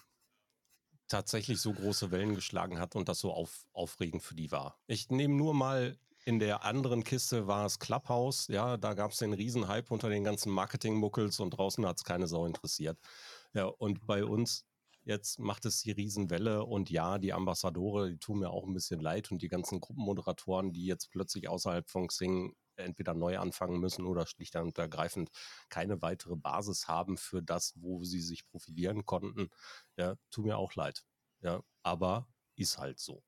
tatsächlich 1.07 1.61
so 1.61 1.71
große 1.71 2.09
Wellen 2.09 2.33
geschlagen 2.33 2.79
hat 2.79 2.95
und 2.95 3.07
das 3.07 3.19
so 3.19 3.31
auf, 3.31 3.67
aufregend 3.71 4.23
für 4.23 4.33
die 4.33 4.51
war. 4.51 4.79
Ich 4.87 5.11
nehme 5.11 5.35
nur 5.35 5.53
mal 5.53 5.95
in 6.25 6.39
der 6.39 6.63
anderen 6.63 7.03
Kiste 7.03 7.45
war 7.45 7.67
es 7.67 7.77
Clubhouse, 7.77 8.47
ja, 8.47 8.77
da 8.77 8.95
gab 8.95 9.11
es 9.11 9.19
den 9.19 9.33
Riesenhype 9.33 9.93
unter 9.93 10.09
den 10.09 10.23
ganzen 10.23 10.51
Marketing-Muckels 10.51 11.39
und 11.39 11.51
draußen 11.51 11.85
hat 11.85 11.97
es 11.97 12.03
keine 12.03 12.27
Sau 12.27 12.47
interessiert. 12.47 12.97
Ja, 13.53 13.65
und 13.65 14.05
bei 14.05 14.23
uns 14.23 14.65
jetzt 15.03 15.39
macht 15.39 15.65
es 15.65 15.81
die 15.81 15.91
Riesenwelle 15.91 16.63
und 16.63 16.89
ja, 16.89 17.17
die 17.17 17.33
Ambassadore, 17.33 18.11
die 18.11 18.17
tun 18.17 18.39
mir 18.39 18.51
auch 18.51 18.65
ein 18.65 18.73
bisschen 18.73 18.99
leid 18.99 19.31
und 19.31 19.41
die 19.41 19.49
ganzen 19.49 19.79
Gruppenmoderatoren, 19.79 20.73
die 20.73 20.85
jetzt 20.85 21.09
plötzlich 21.09 21.49
außerhalb 21.49 21.89
von 21.89 22.07
Xing 22.07 22.55
entweder 22.75 23.13
neu 23.13 23.37
anfangen 23.37 23.79
müssen 23.79 24.05
oder 24.05 24.25
schlicht 24.25 24.55
und 24.55 24.77
ergreifend 24.77 25.29
keine 25.69 26.01
weitere 26.01 26.35
Basis 26.35 26.87
haben 26.87 27.17
für 27.17 27.41
das, 27.41 27.73
wo 27.75 28.03
sie 28.03 28.21
sich 28.21 28.45
profilieren 28.47 29.05
konnten. 29.05 29.49
Ja, 29.97 30.15
tut 30.29 30.45
mir 30.45 30.57
auch 30.57 30.75
leid. 30.75 31.03
Ja, 31.41 31.63
aber 31.83 32.27
ist 32.55 32.77
halt 32.77 32.99
so. 32.99 33.23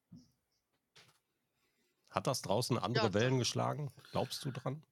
Hat 2.10 2.28
das 2.28 2.44
draußen 2.44 2.78
andere 2.78 3.08
ja, 3.08 3.14
Wellen 3.14 3.40
geschlagen? 3.40 3.92
Glaubst 4.12 4.46
du 4.46 4.52
dran? 4.52 4.86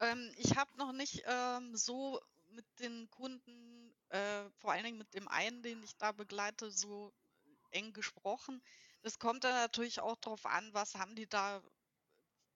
Ähm, 0.00 0.32
ich 0.36 0.56
habe 0.56 0.70
noch 0.78 0.92
nicht 0.92 1.22
ähm, 1.26 1.76
so 1.76 2.20
mit 2.48 2.64
den 2.80 3.10
Kunden, 3.10 3.91
äh, 4.12 4.50
vor 4.58 4.72
allen 4.72 4.84
Dingen 4.84 4.98
mit 4.98 5.14
dem 5.14 5.28
einen, 5.28 5.62
den 5.62 5.82
ich 5.82 5.96
da 5.96 6.12
begleite, 6.12 6.70
so 6.70 7.12
eng 7.70 7.92
gesprochen. 7.92 8.62
Das 9.02 9.18
kommt 9.18 9.44
dann 9.44 9.54
natürlich 9.54 10.00
auch 10.00 10.16
darauf 10.16 10.46
an, 10.46 10.72
was 10.74 10.94
haben 10.94 11.16
die 11.16 11.28
da 11.28 11.62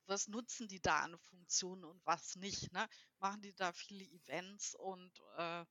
was 0.06 0.28
nutzen 0.28 0.68
die 0.68 0.80
da 0.80 1.00
an 1.00 1.18
Funktionen 1.18 1.84
und 1.84 2.04
was 2.06 2.36
nicht? 2.36 2.72
Ne? 2.72 2.88
Machen 3.18 3.42
die 3.42 3.54
da 3.54 3.72
viele 3.72 4.04
Events 4.04 4.74
und 4.74 5.12
äh, 5.36 5.64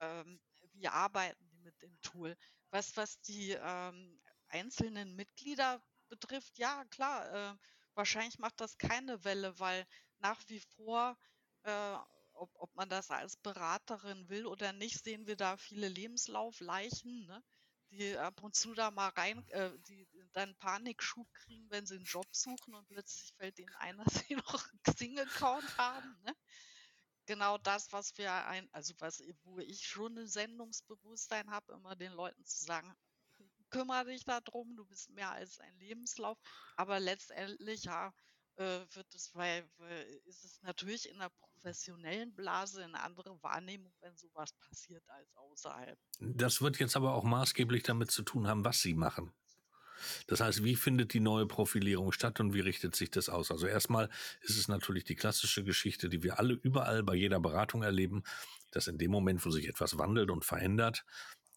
ähm, 0.00 0.40
wie 0.72 0.88
arbeiten 0.88 1.48
die 1.48 1.58
mit 1.58 1.80
dem 1.82 2.00
Tool? 2.02 2.36
Was, 2.70 2.96
was 2.96 3.20
die 3.22 3.52
ähm, 3.52 4.20
einzelnen 4.48 5.16
Mitglieder 5.16 5.82
betrifft, 6.08 6.58
ja 6.58 6.84
klar, 6.86 7.52
äh, 7.52 7.56
wahrscheinlich 7.94 8.38
macht 8.38 8.60
das 8.60 8.78
keine 8.78 9.24
Welle, 9.24 9.58
weil 9.58 9.86
nach 10.18 10.40
wie 10.48 10.60
vor, 10.60 11.16
äh, 11.62 11.96
ob, 12.36 12.50
ob 12.54 12.74
man 12.74 12.88
das 12.88 13.10
als 13.10 13.36
Beraterin 13.36 14.28
will 14.28 14.46
oder 14.46 14.72
nicht, 14.72 15.02
sehen 15.02 15.26
wir 15.26 15.36
da 15.36 15.56
viele 15.56 15.88
Lebenslaufleichen. 15.88 17.26
Ne? 17.26 17.42
die 17.90 18.16
ab 18.16 18.42
und 18.42 18.54
zu 18.54 18.74
da 18.74 18.90
mal 18.90 19.08
rein, 19.08 19.46
äh, 19.48 19.70
die 19.88 20.06
dann 20.32 20.56
Panikschub 20.56 21.32
kriegen, 21.32 21.70
wenn 21.70 21.86
sie 21.86 21.96
einen 21.96 22.04
Job 22.04 22.26
suchen 22.34 22.74
und 22.74 22.86
plötzlich 22.88 23.32
fällt 23.36 23.58
ihnen 23.58 23.74
ein, 23.76 23.96
dass 24.04 24.26
sie 24.26 24.34
noch 24.34 24.68
einen 24.68 24.82
Xing-Account 24.82 25.78
haben. 25.78 26.16
Ne? 26.24 26.34
Genau 27.26 27.58
das, 27.58 27.92
was 27.92 28.16
wir 28.18 28.32
ein, 28.46 28.68
also 28.72 28.94
was, 28.98 29.22
wo 29.42 29.58
ich 29.58 29.86
schon 29.86 30.16
ein 30.18 30.28
Sendungsbewusstsein 30.28 31.50
habe, 31.50 31.72
immer 31.72 31.96
den 31.96 32.12
Leuten 32.12 32.44
zu 32.44 32.64
sagen, 32.64 32.94
kümmere 33.70 34.06
dich 34.06 34.24
darum, 34.24 34.76
du 34.76 34.84
bist 34.86 35.10
mehr 35.10 35.32
als 35.32 35.58
ein 35.58 35.76
Lebenslauf. 35.78 36.38
Aber 36.76 37.00
letztendlich, 37.00 37.84
ja, 37.84 38.12
wird 38.56 39.14
es, 39.14 39.34
weil, 39.34 39.64
weil 39.78 40.20
ist 40.26 40.44
es 40.44 40.62
natürlich 40.62 41.08
in 41.08 41.18
der 41.18 41.30
professionellen 41.30 42.34
Blase 42.34 42.84
eine 42.84 43.00
andere 43.00 43.42
Wahrnehmung, 43.42 43.92
wenn 44.00 44.16
sowas 44.16 44.52
passiert, 44.54 45.02
als 45.08 45.36
außerhalb. 45.36 45.98
Das 46.20 46.62
wird 46.62 46.78
jetzt 46.78 46.96
aber 46.96 47.14
auch 47.14 47.24
maßgeblich 47.24 47.82
damit 47.82 48.10
zu 48.10 48.22
tun 48.22 48.46
haben, 48.46 48.64
was 48.64 48.80
Sie 48.80 48.94
machen. 48.94 49.32
Das 50.26 50.40
heißt, 50.40 50.62
wie 50.62 50.76
findet 50.76 51.14
die 51.14 51.20
neue 51.20 51.46
Profilierung 51.46 52.12
statt 52.12 52.40
und 52.40 52.54
wie 52.54 52.60
richtet 52.60 52.94
sich 52.94 53.10
das 53.10 53.28
aus? 53.28 53.50
Also 53.50 53.66
erstmal 53.66 54.10
ist 54.42 54.56
es 54.56 54.68
natürlich 54.68 55.04
die 55.04 55.16
klassische 55.16 55.64
Geschichte, 55.64 56.08
die 56.08 56.22
wir 56.22 56.38
alle 56.38 56.54
überall 56.54 57.02
bei 57.02 57.14
jeder 57.14 57.40
Beratung 57.40 57.82
erleben, 57.82 58.22
dass 58.72 58.88
in 58.88 58.98
dem 58.98 59.10
Moment, 59.10 59.44
wo 59.44 59.50
sich 59.50 59.68
etwas 59.68 59.98
wandelt 59.98 60.30
und 60.30 60.44
verändert, 60.44 61.04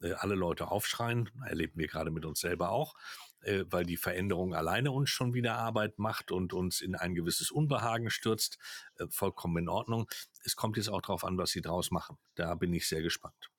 äh, 0.01 0.13
alle 0.13 0.35
Leute 0.35 0.69
aufschreien, 0.69 1.29
erleben 1.45 1.77
wir 1.77 1.87
gerade 1.87 2.11
mit 2.11 2.25
uns 2.25 2.39
selber 2.39 2.69
auch, 2.69 2.95
äh, 3.41 3.63
weil 3.67 3.85
die 3.85 3.97
Veränderung 3.97 4.53
alleine 4.53 4.91
uns 4.91 5.09
schon 5.09 5.33
wieder 5.33 5.55
Arbeit 5.55 5.99
macht 5.99 6.31
und 6.31 6.53
uns 6.53 6.81
in 6.81 6.95
ein 6.95 7.15
gewisses 7.15 7.51
Unbehagen 7.51 8.09
stürzt. 8.09 8.57
Äh, 8.97 9.07
vollkommen 9.09 9.57
in 9.57 9.69
Ordnung. 9.69 10.09
Es 10.43 10.55
kommt 10.55 10.77
jetzt 10.77 10.89
auch 10.89 11.01
darauf 11.01 11.23
an, 11.23 11.37
was 11.37 11.51
sie 11.51 11.61
draus 11.61 11.91
machen. 11.91 12.17
Da 12.35 12.55
bin 12.55 12.73
ich 12.73 12.87
sehr 12.87 13.01
gespannt. 13.01 13.49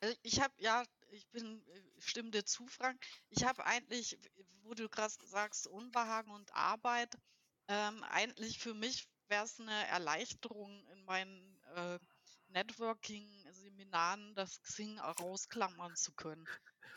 Also 0.00 0.16
ich 0.22 0.40
habe 0.40 0.54
ja, 0.58 0.82
ich 1.10 1.28
bin, 1.28 1.62
stimme 1.98 2.30
dir 2.30 2.44
zu, 2.44 2.66
Frank. 2.66 3.04
Ich 3.28 3.44
habe 3.44 3.64
eigentlich, 3.66 4.18
wo 4.62 4.74
du 4.74 4.88
gerade 4.88 5.12
sagst, 5.24 5.66
Unbehagen 5.66 6.30
und 6.30 6.54
Arbeit, 6.54 7.16
ähm, 7.68 8.02
eigentlich 8.04 8.58
für 8.58 8.74
mich 8.74 9.08
wäre 9.28 9.44
es 9.44 9.60
eine 9.60 9.86
Erleichterung 9.88 10.86
in 10.88 11.04
meinen 11.04 11.60
äh, 11.74 11.98
Networking-Seminaren 12.52 14.34
das 14.34 14.60
Xing 14.62 14.98
rausklammern 14.98 15.96
zu 15.96 16.12
können. 16.12 16.46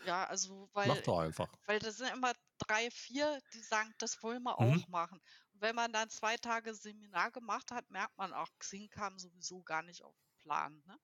Ja, 0.04 0.26
also 0.26 0.68
weil, 0.72 0.88
Mach 0.88 1.00
doch 1.00 1.18
einfach. 1.20 1.48
weil 1.66 1.78
das 1.78 1.96
sind 1.96 2.12
immer 2.12 2.32
drei, 2.58 2.90
vier, 2.90 3.40
die 3.52 3.60
sagen, 3.60 3.94
das 3.98 4.22
wollen 4.22 4.42
wir 4.42 4.60
mhm. 4.60 4.82
auch 4.82 4.88
machen. 4.88 5.20
Und 5.52 5.60
wenn 5.62 5.74
man 5.74 5.92
dann 5.92 6.10
zwei 6.10 6.36
Tage 6.36 6.74
Seminar 6.74 7.30
gemacht 7.30 7.70
hat, 7.70 7.88
merkt 7.90 8.16
man 8.18 8.32
auch, 8.32 8.48
Xing 8.58 8.88
kam 8.90 9.18
sowieso 9.18 9.62
gar 9.62 9.82
nicht 9.82 10.02
auf 10.02 10.16
die 10.26 10.42
Plan. 10.42 10.82
Ne? 10.86 10.98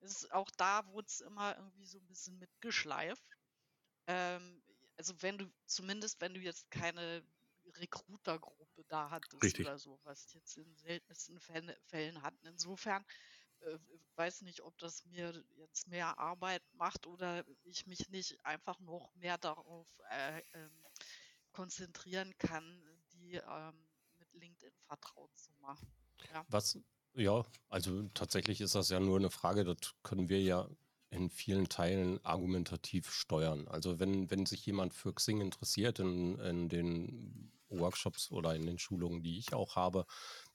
Ist, 0.00 0.32
auch 0.32 0.50
da 0.56 0.86
wurde 0.86 1.06
es 1.06 1.20
immer 1.20 1.56
irgendwie 1.56 1.86
so 1.86 1.98
ein 1.98 2.06
bisschen 2.06 2.38
mitgeschleift. 2.38 3.24
Ähm, 4.06 4.62
also 4.96 5.14
wenn 5.22 5.38
du, 5.38 5.50
zumindest 5.66 6.20
wenn 6.20 6.34
du 6.34 6.40
jetzt 6.40 6.70
keine 6.70 7.22
Recruitergruppe 7.76 8.84
da 8.88 9.10
hattest 9.10 9.42
Richtig. 9.42 9.66
oder 9.66 9.78
so, 9.78 10.00
was 10.02 10.32
jetzt 10.32 10.56
in 10.56 10.74
seltensten 10.76 11.38
Fällen 11.40 12.22
hatten. 12.22 12.46
Insofern 12.46 13.04
äh, 13.62 13.78
weiß 14.16 14.42
nicht, 14.42 14.60
ob 14.62 14.76
das 14.78 15.04
mir 15.06 15.32
jetzt 15.56 15.88
mehr 15.88 16.18
Arbeit 16.18 16.62
macht 16.74 17.06
oder 17.06 17.44
ich 17.64 17.86
mich 17.86 18.08
nicht 18.10 18.44
einfach 18.44 18.78
noch 18.80 19.14
mehr 19.14 19.38
darauf 19.38 19.86
äh, 20.10 20.42
ähm, 20.54 20.70
konzentrieren 21.52 22.34
kann, 22.38 22.82
die 23.12 23.34
ähm, 23.34 23.86
mit 24.18 24.32
LinkedIn 24.34 24.74
vertraut 24.86 25.30
zu 25.36 25.52
machen. 25.60 25.90
Ja. 26.32 26.44
Was, 26.48 26.78
ja, 27.14 27.44
also 27.68 28.08
tatsächlich 28.14 28.60
ist 28.60 28.74
das 28.74 28.90
ja 28.90 29.00
nur 29.00 29.18
eine 29.18 29.30
Frage, 29.30 29.64
das 29.64 29.94
können 30.02 30.28
wir 30.28 30.40
ja 30.40 30.68
in 31.10 31.28
vielen 31.28 31.68
Teilen 31.68 32.24
argumentativ 32.24 33.10
steuern. 33.10 33.66
Also 33.68 33.98
wenn, 33.98 34.30
wenn 34.30 34.46
sich 34.46 34.64
jemand 34.64 34.94
für 34.94 35.12
Xing 35.12 35.40
interessiert 35.40 35.98
in, 35.98 36.38
in 36.38 36.68
den 36.68 37.52
Workshops 37.68 38.30
oder 38.30 38.54
in 38.54 38.66
den 38.66 38.78
Schulungen, 38.78 39.22
die 39.22 39.38
ich 39.38 39.52
auch 39.52 39.76
habe, 39.76 40.06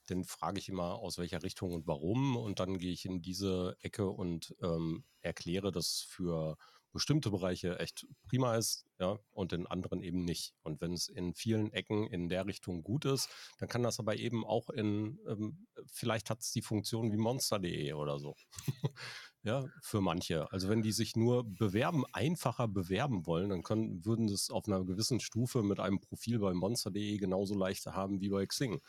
dann 0.08 0.24
frage 0.24 0.60
ich 0.60 0.70
immer, 0.70 0.96
aus 0.96 1.18
welcher 1.18 1.44
Richtung 1.44 1.74
und 1.74 1.88
warum. 1.88 2.36
Und 2.38 2.60
dann 2.60 2.78
gehe 2.78 2.92
ich 2.92 3.06
in 3.06 3.22
diese 3.22 3.76
Ecke 3.82 4.10
und 4.10 4.56
ähm, 4.62 5.04
erkläre 5.22 5.72
das 5.72 6.06
für 6.08 6.58
bestimmte 6.96 7.30
Bereiche 7.30 7.78
echt 7.78 8.08
prima 8.24 8.56
ist, 8.56 8.86
ja, 9.00 9.20
und 9.32 9.52
in 9.52 9.68
anderen 9.68 10.02
eben 10.02 10.24
nicht. 10.24 10.56
Und 10.64 10.80
wenn 10.80 10.94
es 10.94 11.10
in 11.10 11.36
vielen 11.36 11.74
Ecken 11.74 12.08
in 12.08 12.30
der 12.30 12.46
Richtung 12.46 12.84
gut 12.84 13.04
ist, 13.04 13.30
dann 13.60 13.68
kann 13.68 13.84
das 13.84 14.00
aber 14.00 14.16
eben 14.16 14.46
auch 14.46 14.70
in, 14.70 15.20
ähm, 15.28 15.68
vielleicht 15.88 16.30
hat 16.30 16.40
es 16.40 16.52
die 16.54 16.62
Funktion 16.62 17.12
wie 17.12 17.18
monster.de 17.18 17.92
oder 17.94 18.18
so. 18.18 18.36
ja, 19.44 19.66
für 19.82 20.00
manche. 20.00 20.50
Also 20.54 20.70
wenn 20.70 20.84
die 20.84 20.94
sich 20.94 21.18
nur 21.18 21.44
bewerben, 21.44 22.06
einfacher 22.14 22.70
bewerben 22.70 23.26
wollen, 23.26 23.50
dann 23.50 23.62
können, 23.62 24.06
würden 24.06 24.28
das 24.28 24.50
auf 24.50 24.66
einer 24.66 24.86
gewissen 24.86 25.20
Stufe 25.20 25.64
mit 25.64 25.82
einem 25.82 26.00
Profil 26.00 26.40
bei 26.40 26.54
monster.de 26.54 27.18
genauso 27.18 27.56
leicht 27.56 27.86
haben 27.88 28.22
wie 28.22 28.30
bei 28.30 28.46
Xing. 28.46 28.80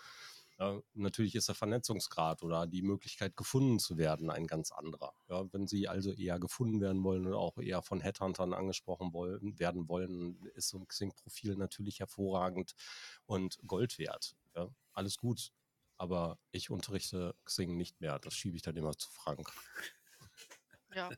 Natürlich 0.94 1.34
ist 1.34 1.48
der 1.48 1.54
Vernetzungsgrad 1.54 2.42
oder 2.42 2.66
die 2.66 2.80
Möglichkeit, 2.80 3.36
gefunden 3.36 3.78
zu 3.78 3.98
werden, 3.98 4.30
ein 4.30 4.46
ganz 4.46 4.72
anderer. 4.72 5.12
Ja, 5.28 5.52
wenn 5.52 5.66
Sie 5.66 5.86
also 5.86 6.12
eher 6.12 6.38
gefunden 6.38 6.80
werden 6.80 7.04
wollen 7.04 7.26
oder 7.26 7.38
auch 7.38 7.58
eher 7.58 7.82
von 7.82 8.00
Headhuntern 8.00 8.54
angesprochen 8.54 9.12
wollen, 9.12 9.58
werden 9.58 9.86
wollen, 9.88 10.42
ist 10.54 10.68
so 10.68 10.78
ein 10.78 10.88
Xing-Profil 10.88 11.56
natürlich 11.56 12.00
hervorragend 12.00 12.74
und 13.26 13.58
Gold 13.66 13.98
wert. 13.98 14.34
Ja, 14.54 14.68
alles 14.92 15.18
gut. 15.18 15.52
Aber 15.98 16.38
ich 16.52 16.70
unterrichte 16.70 17.34
Xing 17.44 17.76
nicht 17.76 18.00
mehr. 18.00 18.18
Das 18.18 18.34
schiebe 18.34 18.56
ich 18.56 18.62
dann 18.62 18.76
immer 18.76 18.96
zu 18.96 19.10
Frank. 19.10 19.52
Ja. 20.94 21.10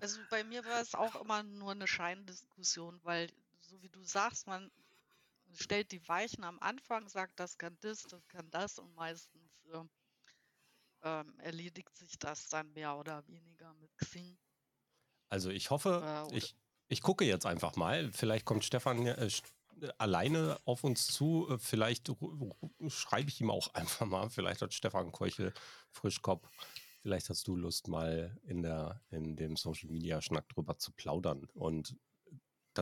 Also 0.00 0.20
bei 0.30 0.42
mir 0.42 0.64
war 0.64 0.80
es 0.80 0.94
auch 0.94 1.14
immer 1.20 1.42
nur 1.42 1.72
eine 1.72 1.86
Scheindiskussion, 1.86 2.98
weil 3.04 3.30
so 3.60 3.80
wie 3.82 3.88
du 3.88 4.02
sagst, 4.02 4.46
man 4.46 4.70
stellt 5.54 5.92
die 5.92 6.06
Weichen 6.08 6.44
am 6.44 6.58
Anfang, 6.60 7.08
sagt, 7.08 7.38
das 7.40 7.58
kann 7.58 7.76
das, 7.80 8.02
das 8.02 8.26
kann 8.28 8.50
das 8.50 8.78
und 8.78 8.94
meistens 8.94 9.64
äh, 9.72 9.84
ähm, 11.02 11.38
erledigt 11.38 11.96
sich 11.96 12.18
das 12.18 12.48
dann 12.48 12.72
mehr 12.72 12.96
oder 12.96 13.26
weniger 13.26 13.72
mit 13.74 13.96
Xing. 13.98 14.38
Also 15.28 15.50
ich 15.50 15.70
hoffe, 15.70 16.28
äh, 16.30 16.36
ich, 16.36 16.56
ich 16.88 17.02
gucke 17.02 17.24
jetzt 17.24 17.46
einfach 17.46 17.76
mal. 17.76 18.12
Vielleicht 18.12 18.44
kommt 18.44 18.64
Stefan 18.64 19.06
äh, 19.06 19.30
alleine 19.98 20.58
auf 20.64 20.84
uns 20.84 21.06
zu. 21.06 21.48
Äh, 21.48 21.58
vielleicht 21.58 22.12
schreibe 22.88 23.30
ich 23.30 23.40
ihm 23.40 23.50
auch 23.50 23.72
einfach 23.74 24.06
mal. 24.06 24.28
Vielleicht 24.30 24.62
hat 24.62 24.74
Stefan 24.74 25.12
Keuchel 25.12 25.52
Frischkopf. 25.90 26.48
Vielleicht 27.02 27.30
hast 27.30 27.48
du 27.48 27.56
Lust, 27.56 27.88
mal 27.88 28.38
in, 28.42 28.62
der, 28.62 29.00
in 29.10 29.34
dem 29.36 29.56
Social 29.56 29.88
Media 29.88 30.20
Schnack 30.20 30.48
drüber 30.50 30.76
zu 30.76 30.92
plaudern. 30.92 31.48
Und 31.54 31.96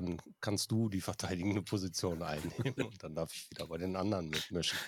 dann 0.00 0.20
kannst 0.40 0.70
du 0.70 0.88
die 0.88 1.00
verteidigende 1.00 1.62
Position 1.62 2.22
einnehmen 2.22 2.74
und 2.86 3.02
dann 3.02 3.14
darf 3.14 3.32
ich 3.32 3.50
wieder 3.50 3.66
bei 3.66 3.78
den 3.78 3.96
anderen 3.96 4.28
mitmischen. 4.28 4.78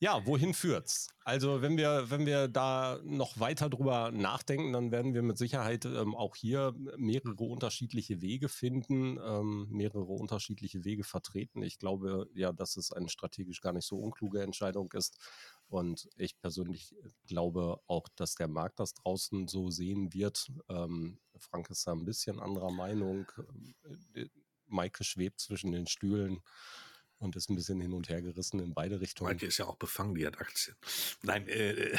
Ja, 0.00 0.26
wohin 0.26 0.52
führt's? 0.52 1.08
Also 1.24 1.62
wenn 1.62 1.78
wir, 1.78 2.10
wenn 2.10 2.26
wir 2.26 2.48
da 2.48 3.00
noch 3.04 3.40
weiter 3.40 3.70
drüber 3.70 4.10
nachdenken, 4.12 4.72
dann 4.72 4.90
werden 4.90 5.14
wir 5.14 5.22
mit 5.22 5.38
Sicherheit 5.38 5.86
ähm, 5.86 6.14
auch 6.14 6.36
hier 6.36 6.74
mehrere 6.98 7.42
unterschiedliche 7.44 8.20
Wege 8.20 8.50
finden, 8.50 9.18
ähm, 9.24 9.66
mehrere 9.70 10.12
unterschiedliche 10.12 10.84
Wege 10.84 11.04
vertreten. 11.04 11.62
Ich 11.62 11.78
glaube 11.78 12.28
ja, 12.34 12.52
dass 12.52 12.76
es 12.76 12.92
eine 12.92 13.08
strategisch 13.08 13.62
gar 13.62 13.72
nicht 13.72 13.86
so 13.86 13.96
unkluge 13.96 14.42
Entscheidung 14.42 14.92
ist, 14.92 15.16
und 15.74 16.08
ich 16.16 16.38
persönlich 16.38 16.94
glaube 17.26 17.80
auch, 17.88 18.08
dass 18.14 18.36
der 18.36 18.46
Markt 18.46 18.78
das 18.78 18.94
draußen 18.94 19.48
so 19.48 19.70
sehen 19.70 20.14
wird. 20.14 20.52
Ähm, 20.68 21.18
Frank 21.36 21.68
ist 21.68 21.84
da 21.88 21.92
ein 21.92 22.04
bisschen 22.04 22.38
anderer 22.38 22.70
Meinung. 22.70 23.26
Äh, 24.14 24.26
Maike 24.66 25.02
schwebt 25.02 25.40
zwischen 25.40 25.72
den 25.72 25.88
Stühlen 25.88 26.42
und 27.18 27.34
ist 27.34 27.50
ein 27.50 27.56
bisschen 27.56 27.80
hin 27.80 27.92
und 27.92 28.08
her 28.08 28.22
gerissen 28.22 28.60
in 28.60 28.72
beide 28.72 29.00
Richtungen. 29.00 29.32
Maike 29.32 29.46
ist 29.46 29.58
ja 29.58 29.66
auch 29.66 29.74
befangen, 29.74 30.14
die 30.14 30.24
hat 30.24 30.40
Aktien. 30.40 30.76
Nein, 31.22 31.48
äh, 31.48 31.98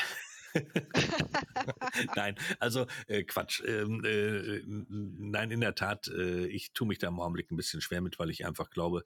nein, 2.15 2.37
also 2.61 2.87
äh, 3.07 3.23
Quatsch. 3.23 3.61
Ähm, 3.65 4.05
äh, 4.05 4.61
nein, 4.65 5.51
in 5.51 5.59
der 5.59 5.75
Tat, 5.75 6.07
äh, 6.07 6.45
ich 6.45 6.71
tue 6.71 6.87
mich 6.87 6.99
da 6.99 7.09
im 7.09 7.19
Augenblick 7.19 7.51
ein 7.51 7.57
bisschen 7.57 7.81
schwer 7.81 7.99
mit, 7.99 8.19
weil 8.19 8.29
ich 8.29 8.45
einfach 8.45 8.69
glaube, 8.69 9.03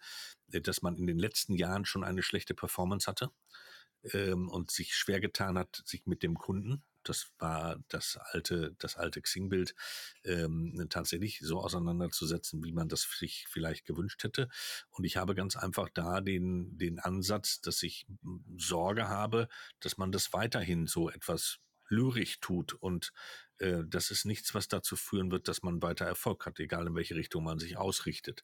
äh, 0.51 0.61
dass 0.61 0.83
man 0.83 0.95
in 0.95 1.07
den 1.07 1.17
letzten 1.17 1.55
Jahren 1.55 1.85
schon 1.85 2.03
eine 2.03 2.21
schlechte 2.21 2.53
Performance 2.53 3.07
hatte 3.07 3.31
ähm, 4.13 4.49
und 4.49 4.71
sich 4.71 4.95
schwer 4.95 5.19
getan 5.19 5.57
hat, 5.57 5.81
sich 5.85 6.05
mit 6.05 6.23
dem 6.23 6.35
Kunden, 6.37 6.83
das 7.03 7.31
war 7.39 7.77
das 7.87 8.17
alte, 8.17 8.75
das 8.77 8.95
alte 8.95 9.21
Xing-Bild, 9.21 9.73
ähm, 10.25 10.87
tatsächlich 10.89 11.39
so 11.41 11.59
auseinanderzusetzen, 11.59 12.63
wie 12.63 12.71
man 12.71 12.89
das 12.89 13.07
sich 13.17 13.45
vielleicht 13.49 13.85
gewünscht 13.85 14.23
hätte. 14.23 14.49
Und 14.89 15.05
ich 15.05 15.17
habe 15.17 15.33
ganz 15.35 15.55
einfach 15.55 15.89
da 15.93 16.21
den, 16.21 16.77
den 16.77 16.99
Ansatz, 16.99 17.61
dass 17.61 17.81
ich 17.83 18.05
Sorge 18.57 19.07
habe, 19.07 19.47
dass 19.79 19.97
man 19.97 20.11
das 20.11 20.33
weiterhin 20.33 20.87
so 20.87 21.09
etwas 21.09 21.59
lyrisch 21.89 22.39
tut 22.39 22.73
und 22.73 23.11
äh, 23.59 23.83
das 23.85 24.11
ist 24.11 24.25
nichts, 24.25 24.53
was 24.53 24.67
dazu 24.67 24.95
führen 24.95 25.31
wird, 25.31 25.47
dass 25.47 25.63
man 25.63 25.81
weiter 25.81 26.05
Erfolg 26.05 26.45
hat, 26.45 26.59
egal 26.59 26.87
in 26.87 26.95
welche 26.95 27.15
Richtung 27.15 27.43
man 27.43 27.59
sich 27.59 27.77
ausrichtet. 27.77 28.41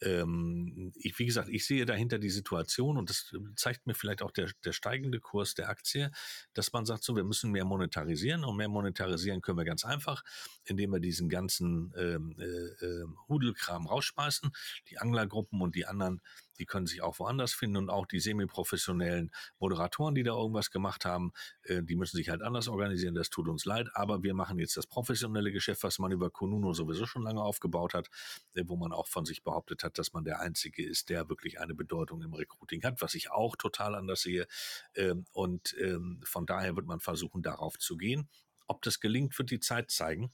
Ähm, 0.00 0.92
ich, 0.96 1.18
wie 1.18 1.26
gesagt, 1.26 1.48
ich 1.48 1.66
sehe 1.66 1.86
dahinter 1.86 2.18
die 2.18 2.30
Situation 2.30 2.96
und 2.96 3.10
das 3.10 3.34
zeigt 3.56 3.86
mir 3.86 3.94
vielleicht 3.94 4.22
auch 4.22 4.30
der, 4.30 4.50
der 4.64 4.72
steigende 4.72 5.20
Kurs 5.20 5.54
der 5.54 5.68
Aktie, 5.68 6.10
dass 6.54 6.72
man 6.72 6.86
sagt, 6.86 7.04
so, 7.04 7.16
wir 7.16 7.24
müssen 7.24 7.50
mehr 7.50 7.64
monetarisieren 7.64 8.44
und 8.44 8.56
mehr 8.56 8.68
monetarisieren 8.68 9.40
können 9.40 9.58
wir 9.58 9.64
ganz 9.64 9.84
einfach, 9.84 10.22
indem 10.64 10.92
wir 10.92 11.00
diesen 11.00 11.28
ganzen 11.28 11.92
ähm, 11.96 12.36
äh, 12.38 12.44
äh, 12.44 13.04
Hudelkram 13.28 13.86
rausspeisen, 13.86 14.50
die 14.88 14.98
Anglergruppen 14.98 15.60
und 15.60 15.74
die 15.74 15.86
anderen 15.86 16.20
die 16.60 16.66
können 16.66 16.86
sich 16.86 17.02
auch 17.02 17.18
woanders 17.18 17.54
finden 17.54 17.78
und 17.78 17.90
auch 17.90 18.06
die 18.06 18.20
semi-professionellen 18.20 19.32
Moderatoren, 19.58 20.14
die 20.14 20.22
da 20.22 20.32
irgendwas 20.32 20.70
gemacht 20.70 21.06
haben, 21.06 21.32
äh, 21.62 21.82
die 21.82 21.96
müssen 21.96 22.18
sich 22.18 22.28
halt 22.28 22.42
anders 22.42 22.68
organisieren. 22.68 23.14
Das 23.14 23.30
tut 23.30 23.48
uns 23.48 23.64
leid, 23.64 23.88
aber 23.94 24.22
wir 24.22 24.34
machen 24.34 24.49
jetzt 24.58 24.76
das 24.76 24.86
professionelle 24.86 25.52
Geschäft, 25.52 25.82
was 25.82 25.98
man 25.98 26.12
über 26.12 26.30
Konuno 26.30 26.72
sowieso 26.72 27.06
schon 27.06 27.22
lange 27.22 27.42
aufgebaut 27.42 27.94
hat, 27.94 28.08
äh, 28.54 28.64
wo 28.66 28.76
man 28.76 28.92
auch 28.92 29.06
von 29.06 29.24
sich 29.24 29.42
behauptet 29.42 29.84
hat, 29.84 29.98
dass 29.98 30.12
man 30.12 30.24
der 30.24 30.40
Einzige 30.40 30.84
ist, 30.84 31.08
der 31.08 31.28
wirklich 31.28 31.60
eine 31.60 31.74
Bedeutung 31.74 32.22
im 32.22 32.34
Recruiting 32.34 32.82
hat, 32.82 33.00
was 33.02 33.14
ich 33.14 33.30
auch 33.30 33.56
total 33.56 33.94
anders 33.94 34.22
sehe. 34.22 34.46
Ähm, 34.94 35.26
und 35.32 35.76
ähm, 35.78 36.20
von 36.24 36.46
daher 36.46 36.76
wird 36.76 36.86
man 36.86 37.00
versuchen, 37.00 37.42
darauf 37.42 37.78
zu 37.78 37.96
gehen. 37.96 38.28
Ob 38.66 38.82
das 38.82 39.00
gelingt, 39.00 39.38
wird 39.38 39.50
die 39.50 39.60
Zeit 39.60 39.90
zeigen. 39.90 40.30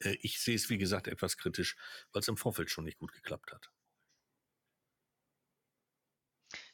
Äh, 0.00 0.16
ich 0.20 0.40
sehe 0.40 0.56
es, 0.56 0.70
wie 0.70 0.78
gesagt, 0.78 1.08
etwas 1.08 1.36
kritisch, 1.36 1.76
weil 2.12 2.20
es 2.20 2.28
im 2.28 2.36
Vorfeld 2.36 2.70
schon 2.70 2.84
nicht 2.84 2.98
gut 2.98 3.12
geklappt 3.12 3.52
hat. 3.52 3.70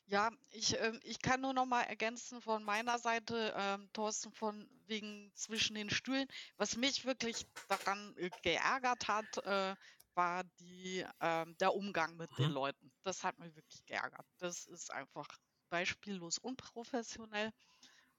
Ja, 0.09 0.31
ich, 0.51 0.79
äh, 0.79 0.93
ich 1.03 1.21
kann 1.21 1.41
nur 1.41 1.53
noch 1.53 1.67
mal 1.67 1.83
ergänzen 1.83 2.41
von 2.41 2.63
meiner 2.63 2.99
Seite, 2.99 3.53
ähm, 3.57 3.89
Thorsten, 3.93 4.33
von 4.33 4.69
wegen 4.87 5.33
zwischen 5.35 5.75
den 5.75 5.91
Stühlen. 5.91 6.29
Was 6.57 6.77
mich 6.77 7.05
wirklich 7.05 7.45
daran 7.69 8.17
äh, 8.17 8.31
geärgert 8.43 9.09
hat, 9.09 9.37
äh, 9.39 9.75
war 10.15 10.45
die, 10.61 11.05
ähm, 11.21 11.57
der 11.59 11.75
Umgang 11.75 12.17
mit 12.17 12.31
den 12.39 12.49
mhm. 12.49 12.55
Leuten. 12.55 12.93
Das 13.03 13.25
hat 13.25 13.39
mich 13.39 13.55
wirklich 13.57 13.85
geärgert. 13.85 14.27
Das 14.39 14.67
ist 14.67 14.93
einfach 14.93 15.27
beispiellos 15.71 16.39
unprofessionell 16.39 17.51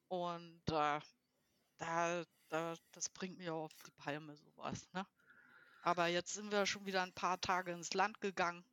und 0.10 0.62
äh, 0.70 1.00
da, 1.78 2.24
da, 2.50 2.76
das 2.92 3.10
bringt 3.10 3.38
mir 3.38 3.54
auf 3.54 3.72
die 3.86 3.92
Palme 3.92 4.36
sowas. 4.36 4.90
Ne? 4.94 5.08
Aber 5.84 6.08
jetzt 6.08 6.34
sind 6.34 6.52
wir 6.52 6.66
schon 6.66 6.86
wieder 6.86 7.04
ein 7.04 7.14
paar 7.14 7.40
Tage 7.40 7.72
ins 7.72 7.94
Land 7.94 8.20
gegangen 8.20 8.66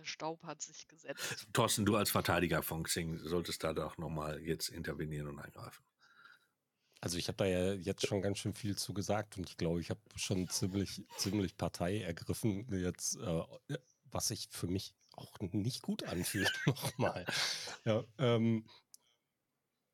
der 0.00 0.06
Staub 0.06 0.42
hat 0.44 0.62
sich 0.62 0.88
gesetzt. 0.88 1.46
Thorsten, 1.52 1.84
du 1.84 1.96
als 1.96 2.10
Verteidiger 2.10 2.62
von 2.62 2.84
Xing 2.84 3.18
solltest 3.18 3.62
da 3.62 3.74
doch 3.74 3.98
nochmal 3.98 4.40
jetzt 4.40 4.70
intervenieren 4.70 5.28
und 5.28 5.38
eingreifen. 5.38 5.84
Also 7.02 7.18
ich 7.18 7.28
habe 7.28 7.36
da 7.36 7.44
ja 7.46 7.74
jetzt 7.74 8.06
schon 8.06 8.22
ganz 8.22 8.38
schön 8.38 8.54
viel 8.54 8.76
zu 8.76 8.92
gesagt 8.94 9.36
und 9.36 9.48
ich 9.48 9.56
glaube, 9.56 9.80
ich 9.80 9.90
habe 9.90 10.00
schon 10.16 10.48
ziemlich, 10.48 11.02
ziemlich 11.16 11.56
Partei 11.56 12.02
ergriffen, 12.02 12.66
jetzt, 12.72 13.16
äh, 13.16 13.42
was 14.04 14.28
sich 14.28 14.48
für 14.50 14.66
mich 14.66 14.94
auch 15.12 15.38
nicht 15.40 15.82
gut 15.82 16.02
anfühlt, 16.04 16.52
nochmal. 16.66 17.26
Ja, 17.84 18.04
ähm, 18.18 18.64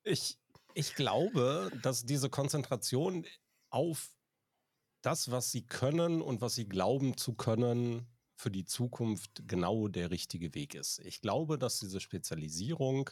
Ich, 0.04 0.38
ich 0.74 0.94
glaube, 0.94 1.70
dass 1.82 2.04
diese 2.04 2.30
Konzentration 2.30 3.26
auf 3.70 4.10
das, 5.02 5.30
was 5.30 5.50
sie 5.50 5.66
können 5.66 6.22
und 6.22 6.40
was 6.40 6.54
sie 6.54 6.68
glauben 6.68 7.16
zu 7.16 7.34
können, 7.34 8.06
für 8.36 8.50
die 8.50 8.64
Zukunft 8.64 9.42
genau 9.48 9.88
der 9.88 10.10
richtige 10.10 10.54
Weg 10.54 10.74
ist. 10.74 11.00
Ich 11.00 11.20
glaube, 11.20 11.58
dass 11.58 11.80
diese 11.80 12.00
Spezialisierung 12.00 13.10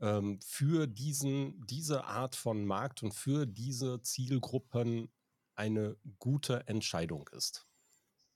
ähm, 0.00 0.38
für 0.42 0.86
diesen, 0.86 1.66
diese 1.66 2.04
Art 2.04 2.36
von 2.36 2.64
Markt 2.64 3.02
und 3.02 3.14
für 3.14 3.46
diese 3.46 4.00
Zielgruppen 4.02 5.10
eine 5.54 5.96
gute 6.18 6.68
Entscheidung 6.68 7.28
ist. 7.32 7.66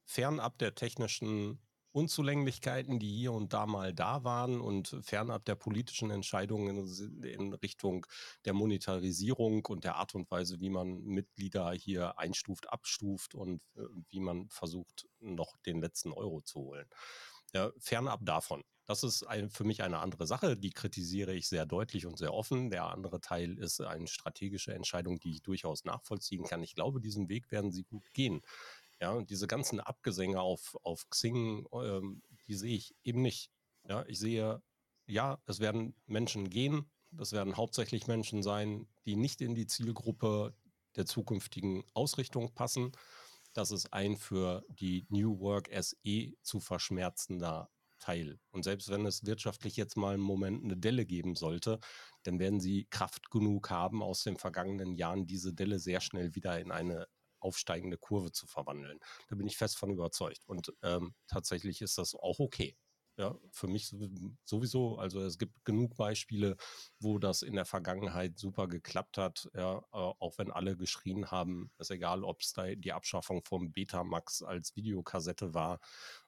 Fernab 0.05 0.59
der 0.59 0.75
technischen 0.75 1.61
Unzulänglichkeiten, 1.93 2.99
die 2.99 3.13
hier 3.13 3.33
und 3.33 3.53
da 3.53 3.67
mal 3.67 3.93
da 3.93 4.25
waren 4.25 4.61
und 4.61 4.97
fernab 5.03 5.45
der 5.45 5.57
politischen 5.57 6.11
Entscheidungen 6.11 6.89
in, 7.23 7.53
Richtung 7.55 8.07
der 8.45 8.53
Monetarisierung 8.53 9.67
und 9.67 9.85
der 9.85 9.97
Art 9.97 10.15
und 10.15 10.31
Weise, 10.31 10.61
wie 10.61 10.71
man 10.71 11.03
Mitglieder 11.03 11.73
hier 11.73 12.19
einstuft, 12.19 12.73
abstuft 12.73 13.35
und 13.35 13.63
äh, 13.77 13.83
wie 14.09 14.21
man 14.21 14.49
versucht, 14.51 15.09
noch 15.21 15.57
den 15.59 15.81
letzten 15.81 16.13
Euro 16.13 16.41
zu 16.43 16.61
holen. 16.61 16.89
Ja, 17.53 17.73
fernab 17.79 18.21
davon. 18.25 18.63
Das 18.91 19.05
ist 19.05 19.23
ein, 19.23 19.51
für 19.51 19.63
mich 19.63 19.85
eine 19.85 20.01
andere 20.01 20.27
Sache, 20.27 20.57
die 20.57 20.71
kritisiere 20.71 21.33
ich 21.33 21.49
sehr 21.49 21.65
deutlich 21.65 22.07
und 22.07 22.19
sehr 22.19 22.35
offen. 22.35 22.71
Der 22.71 22.87
andere 22.87 23.21
Teil 23.21 23.57
ist 23.57 23.81
eine 23.81 24.09
strategische 24.09 24.75
Entscheidung, 24.75 25.21
die 25.21 25.31
ich 25.31 25.43
durchaus 25.43 25.85
nachvollziehen 25.85 26.43
kann. 26.43 26.65
Ich 26.65 26.75
glaube, 26.75 27.01
diesen 27.01 27.29
Weg 27.29 27.53
werden 27.53 27.71
sie 27.71 27.85
gut 27.85 28.13
gehen. 28.13 28.43
Ja, 29.01 29.13
und 29.13 29.31
diese 29.31 29.47
ganzen 29.47 29.81
Abgesänge 29.81 30.41
auf, 30.41 30.77
auf 30.83 31.09
Xing, 31.09 31.67
ähm, 31.73 32.23
die 32.47 32.55
sehe 32.55 32.77
ich 32.77 32.95
eben 33.03 33.23
nicht. 33.23 33.51
Ja, 33.89 34.05
ich 34.07 34.19
sehe, 34.19 34.63
ja, 35.07 35.39
es 35.47 35.59
werden 35.59 35.95
Menschen 36.07 36.51
gehen, 36.51 36.91
das 37.11 37.33
werden 37.33 37.57
hauptsächlich 37.57 38.07
Menschen 38.07 38.43
sein, 38.43 38.87
die 39.07 39.17
nicht 39.17 39.41
in 39.41 39.55
die 39.55 39.67
Zielgruppe 39.67 40.55
der 40.97 41.07
zukünftigen 41.07 41.83
Ausrichtung 41.95 42.53
passen. 42.55 42.93
Das 43.55 43.71
ist 43.71 43.93
ein 43.93 44.17
für 44.17 44.65
die 44.69 45.07
New 45.09 45.41
Work 45.41 45.71
SE 45.73 46.33
zu 46.43 46.61
verschmerzender 46.61 47.71
Teil. 47.99 48.39
Und 48.51 48.65
selbst 48.65 48.89
wenn 48.91 49.07
es 49.07 49.25
wirtschaftlich 49.25 49.77
jetzt 49.77 49.97
mal 49.97 50.15
einen 50.15 50.23
Moment 50.23 50.65
eine 50.65 50.77
Delle 50.77 51.07
geben 51.07 51.37
sollte, 51.37 51.81
dann 52.23 52.39
werden 52.39 52.61
sie 52.61 52.87
Kraft 52.91 53.31
genug 53.31 53.71
haben, 53.71 54.03
aus 54.03 54.23
den 54.23 54.37
vergangenen 54.37 54.95
Jahren 54.95 55.27
diese 55.27 55.53
Delle 55.55 55.79
sehr 55.79 56.01
schnell 56.01 56.35
wieder 56.35 56.61
in 56.61 56.71
eine 56.71 57.07
aufsteigende 57.41 57.99
Kurve 57.99 58.33
zu 58.33 58.47
verwandeln. 58.47 58.99
Da 59.29 59.37
bin 59.37 59.47
ich 59.47 59.57
fest 59.57 59.79
von 59.79 59.91
überzeugt. 59.91 60.43
Und 60.47 60.73
ähm, 60.83 61.15
tatsächlich 61.27 61.83
ist 61.83 61.99
das 61.99 62.15
auch 62.15 62.39
okay. 62.39 62.77
Ja, 63.21 63.37
für 63.53 63.67
mich 63.69 63.95
sowieso, 64.47 64.97
also 64.97 65.21
es 65.21 65.37
gibt 65.37 65.63
genug 65.67 65.95
Beispiele, 65.99 66.57
wo 67.01 67.19
das 67.19 67.43
in 67.43 67.55
der 67.55 67.67
Vergangenheit 67.67 68.39
super 68.39 68.67
geklappt 68.67 69.19
hat, 69.19 69.51
ja, 69.55 69.77
äh, 69.77 69.83
auch 69.93 70.39
wenn 70.39 70.51
alle 70.51 70.75
geschrien 70.75 71.31
haben, 71.31 71.71
ist 71.79 71.91
egal, 71.91 72.25
ob 72.25 72.41
es 72.41 72.55
da 72.55 72.75
die 72.75 72.95
Abschaffung 72.95 73.43
vom 73.45 73.73
Betamax 73.73 74.41
als 74.43 74.75
Videokassette 74.75 75.53
war 75.53 75.81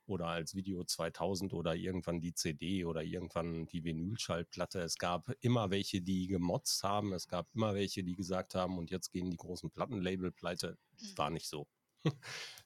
oder 0.05 0.26
als 0.26 0.55
Video 0.55 0.84
2000 0.84 1.55
oder 1.55 1.74
irgendwann 1.74 2.20
die 2.20 2.34
CD 2.34 2.84
oder 2.84 3.03
irgendwann 3.03 3.64
die 3.68 3.84
Vinylschallplatte. 3.84 4.80
Es 4.82 4.99
gab 4.99 5.30
immer 5.40 5.70
welche, 5.70 6.03
die 6.03 6.26
gemotzt 6.26 6.82
haben, 6.82 7.14
es 7.14 7.26
gab 7.26 7.49
immer 7.55 7.74
welche, 7.74 8.05
die 8.05 8.16
gesagt 8.16 8.55
haben, 8.55 8.76
und 8.76 8.90
jetzt 8.90 9.12
gehen 9.12 9.30
die 9.30 9.38
großen 9.38 9.70
Plattenlabel 9.70 10.30
pleite. 10.30 10.76
Das 10.99 11.16
war 11.16 11.30
nicht 11.30 11.49
so. 11.49 11.66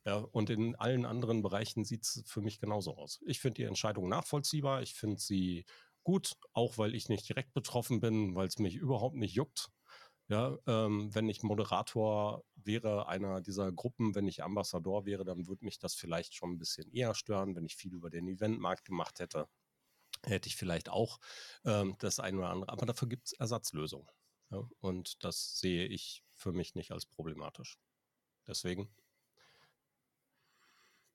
ja, 0.04 0.16
und 0.16 0.50
in 0.50 0.74
allen 0.76 1.04
anderen 1.04 1.42
Bereichen 1.42 1.84
sieht 1.84 2.04
es 2.04 2.22
für 2.26 2.40
mich 2.40 2.58
genauso 2.58 2.96
aus. 2.96 3.20
Ich 3.26 3.40
finde 3.40 3.62
die 3.62 3.64
Entscheidung 3.64 4.08
nachvollziehbar. 4.08 4.82
Ich 4.82 4.94
finde 4.94 5.20
sie 5.20 5.66
gut, 6.04 6.34
auch 6.52 6.78
weil 6.78 6.94
ich 6.94 7.08
nicht 7.08 7.28
direkt 7.28 7.52
betroffen 7.52 8.00
bin, 8.00 8.34
weil 8.34 8.46
es 8.46 8.58
mich 8.58 8.76
überhaupt 8.76 9.16
nicht 9.16 9.34
juckt. 9.34 9.70
Ja, 10.28 10.58
ähm, 10.66 11.14
wenn 11.14 11.28
ich 11.28 11.42
Moderator 11.44 12.44
wäre 12.56 13.06
einer 13.08 13.40
dieser 13.40 13.70
Gruppen, 13.72 14.14
wenn 14.16 14.26
ich 14.26 14.42
Ambassador 14.42 15.06
wäre, 15.06 15.24
dann 15.24 15.46
würde 15.46 15.64
mich 15.64 15.78
das 15.78 15.94
vielleicht 15.94 16.34
schon 16.34 16.52
ein 16.52 16.58
bisschen 16.58 16.90
eher 16.92 17.14
stören. 17.14 17.54
Wenn 17.54 17.64
ich 17.64 17.76
viel 17.76 17.94
über 17.94 18.10
den 18.10 18.26
Eventmarkt 18.26 18.84
gemacht 18.84 19.20
hätte, 19.20 19.48
hätte 20.24 20.48
ich 20.48 20.56
vielleicht 20.56 20.88
auch 20.88 21.18
ähm, 21.64 21.96
das 22.00 22.20
eine 22.20 22.38
oder 22.38 22.50
andere. 22.50 22.72
Aber 22.72 22.86
dafür 22.86 23.08
gibt 23.08 23.28
es 23.28 23.32
Ersatzlösungen. 23.34 24.08
Ja, 24.50 24.68
und 24.80 25.24
das 25.24 25.58
sehe 25.58 25.86
ich 25.86 26.24
für 26.36 26.52
mich 26.52 26.74
nicht 26.74 26.92
als 26.92 27.06
problematisch. 27.06 27.78
Deswegen 28.46 28.94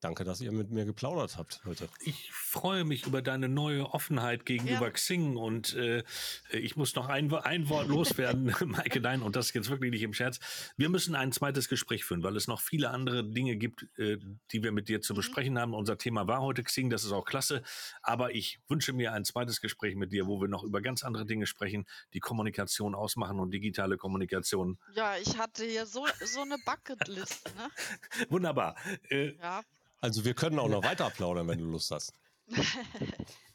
Danke, 0.01 0.23
dass 0.23 0.41
ihr 0.41 0.51
mit 0.51 0.71
mir 0.71 0.85
geplaudert 0.85 1.37
habt 1.37 1.61
heute. 1.63 1.87
Ich 1.99 2.31
freue 2.31 2.83
mich 2.85 3.05
über 3.05 3.21
deine 3.21 3.47
neue 3.47 3.85
Offenheit 3.93 4.47
gegenüber 4.47 4.87
ja. 4.87 4.89
Xing 4.89 5.37
und 5.37 5.75
äh, 5.75 6.03
ich 6.49 6.75
muss 6.75 6.95
noch 6.95 7.07
ein, 7.07 7.31
ein 7.31 7.69
Wort 7.69 7.87
loswerden, 7.87 8.51
Maike, 8.65 8.99
nein, 8.99 9.21
und 9.21 9.35
das 9.35 9.53
jetzt 9.53 9.69
wirklich 9.69 9.91
nicht 9.91 10.01
im 10.01 10.15
Scherz. 10.15 10.39
Wir 10.75 10.89
müssen 10.89 11.13
ein 11.13 11.31
zweites 11.31 11.69
Gespräch 11.69 12.03
führen, 12.03 12.23
weil 12.23 12.35
es 12.35 12.47
noch 12.47 12.61
viele 12.61 12.89
andere 12.89 13.23
Dinge 13.23 13.57
gibt, 13.57 13.85
äh, 13.99 14.17
die 14.51 14.63
wir 14.63 14.71
mit 14.71 14.89
dir 14.89 15.01
zu 15.01 15.13
mhm. 15.13 15.17
besprechen 15.17 15.59
haben. 15.59 15.75
Unser 15.75 15.99
Thema 15.99 16.27
war 16.27 16.41
heute 16.41 16.63
Xing, 16.63 16.89
das 16.89 17.03
ist 17.03 17.11
auch 17.11 17.25
klasse, 17.25 17.61
aber 18.01 18.33
ich 18.33 18.59
wünsche 18.67 18.93
mir 18.93 19.13
ein 19.13 19.23
zweites 19.23 19.61
Gespräch 19.61 19.95
mit 19.95 20.11
dir, 20.11 20.25
wo 20.25 20.41
wir 20.41 20.47
noch 20.47 20.63
über 20.63 20.81
ganz 20.81 21.03
andere 21.03 21.27
Dinge 21.27 21.45
sprechen, 21.45 21.85
die 22.15 22.19
Kommunikation 22.21 22.95
ausmachen 22.95 23.39
und 23.39 23.53
digitale 23.53 23.97
Kommunikation. 23.97 24.79
Ja, 24.95 25.15
ich 25.17 25.37
hatte 25.37 25.63
hier 25.63 25.85
so, 25.85 26.07
so 26.25 26.41
eine 26.41 26.57
Bucketlist. 26.65 27.53
Ne? 27.55 27.69
Wunderbar. 28.29 28.75
Äh, 29.07 29.35
ja. 29.35 29.61
Also 30.01 30.25
wir 30.25 30.33
können 30.33 30.59
auch 30.59 30.67
noch 30.67 30.83
weiter 30.83 31.09
plaudern, 31.11 31.47
wenn 31.47 31.59
du 31.59 31.65
Lust 31.65 31.91
hast. 31.91 32.13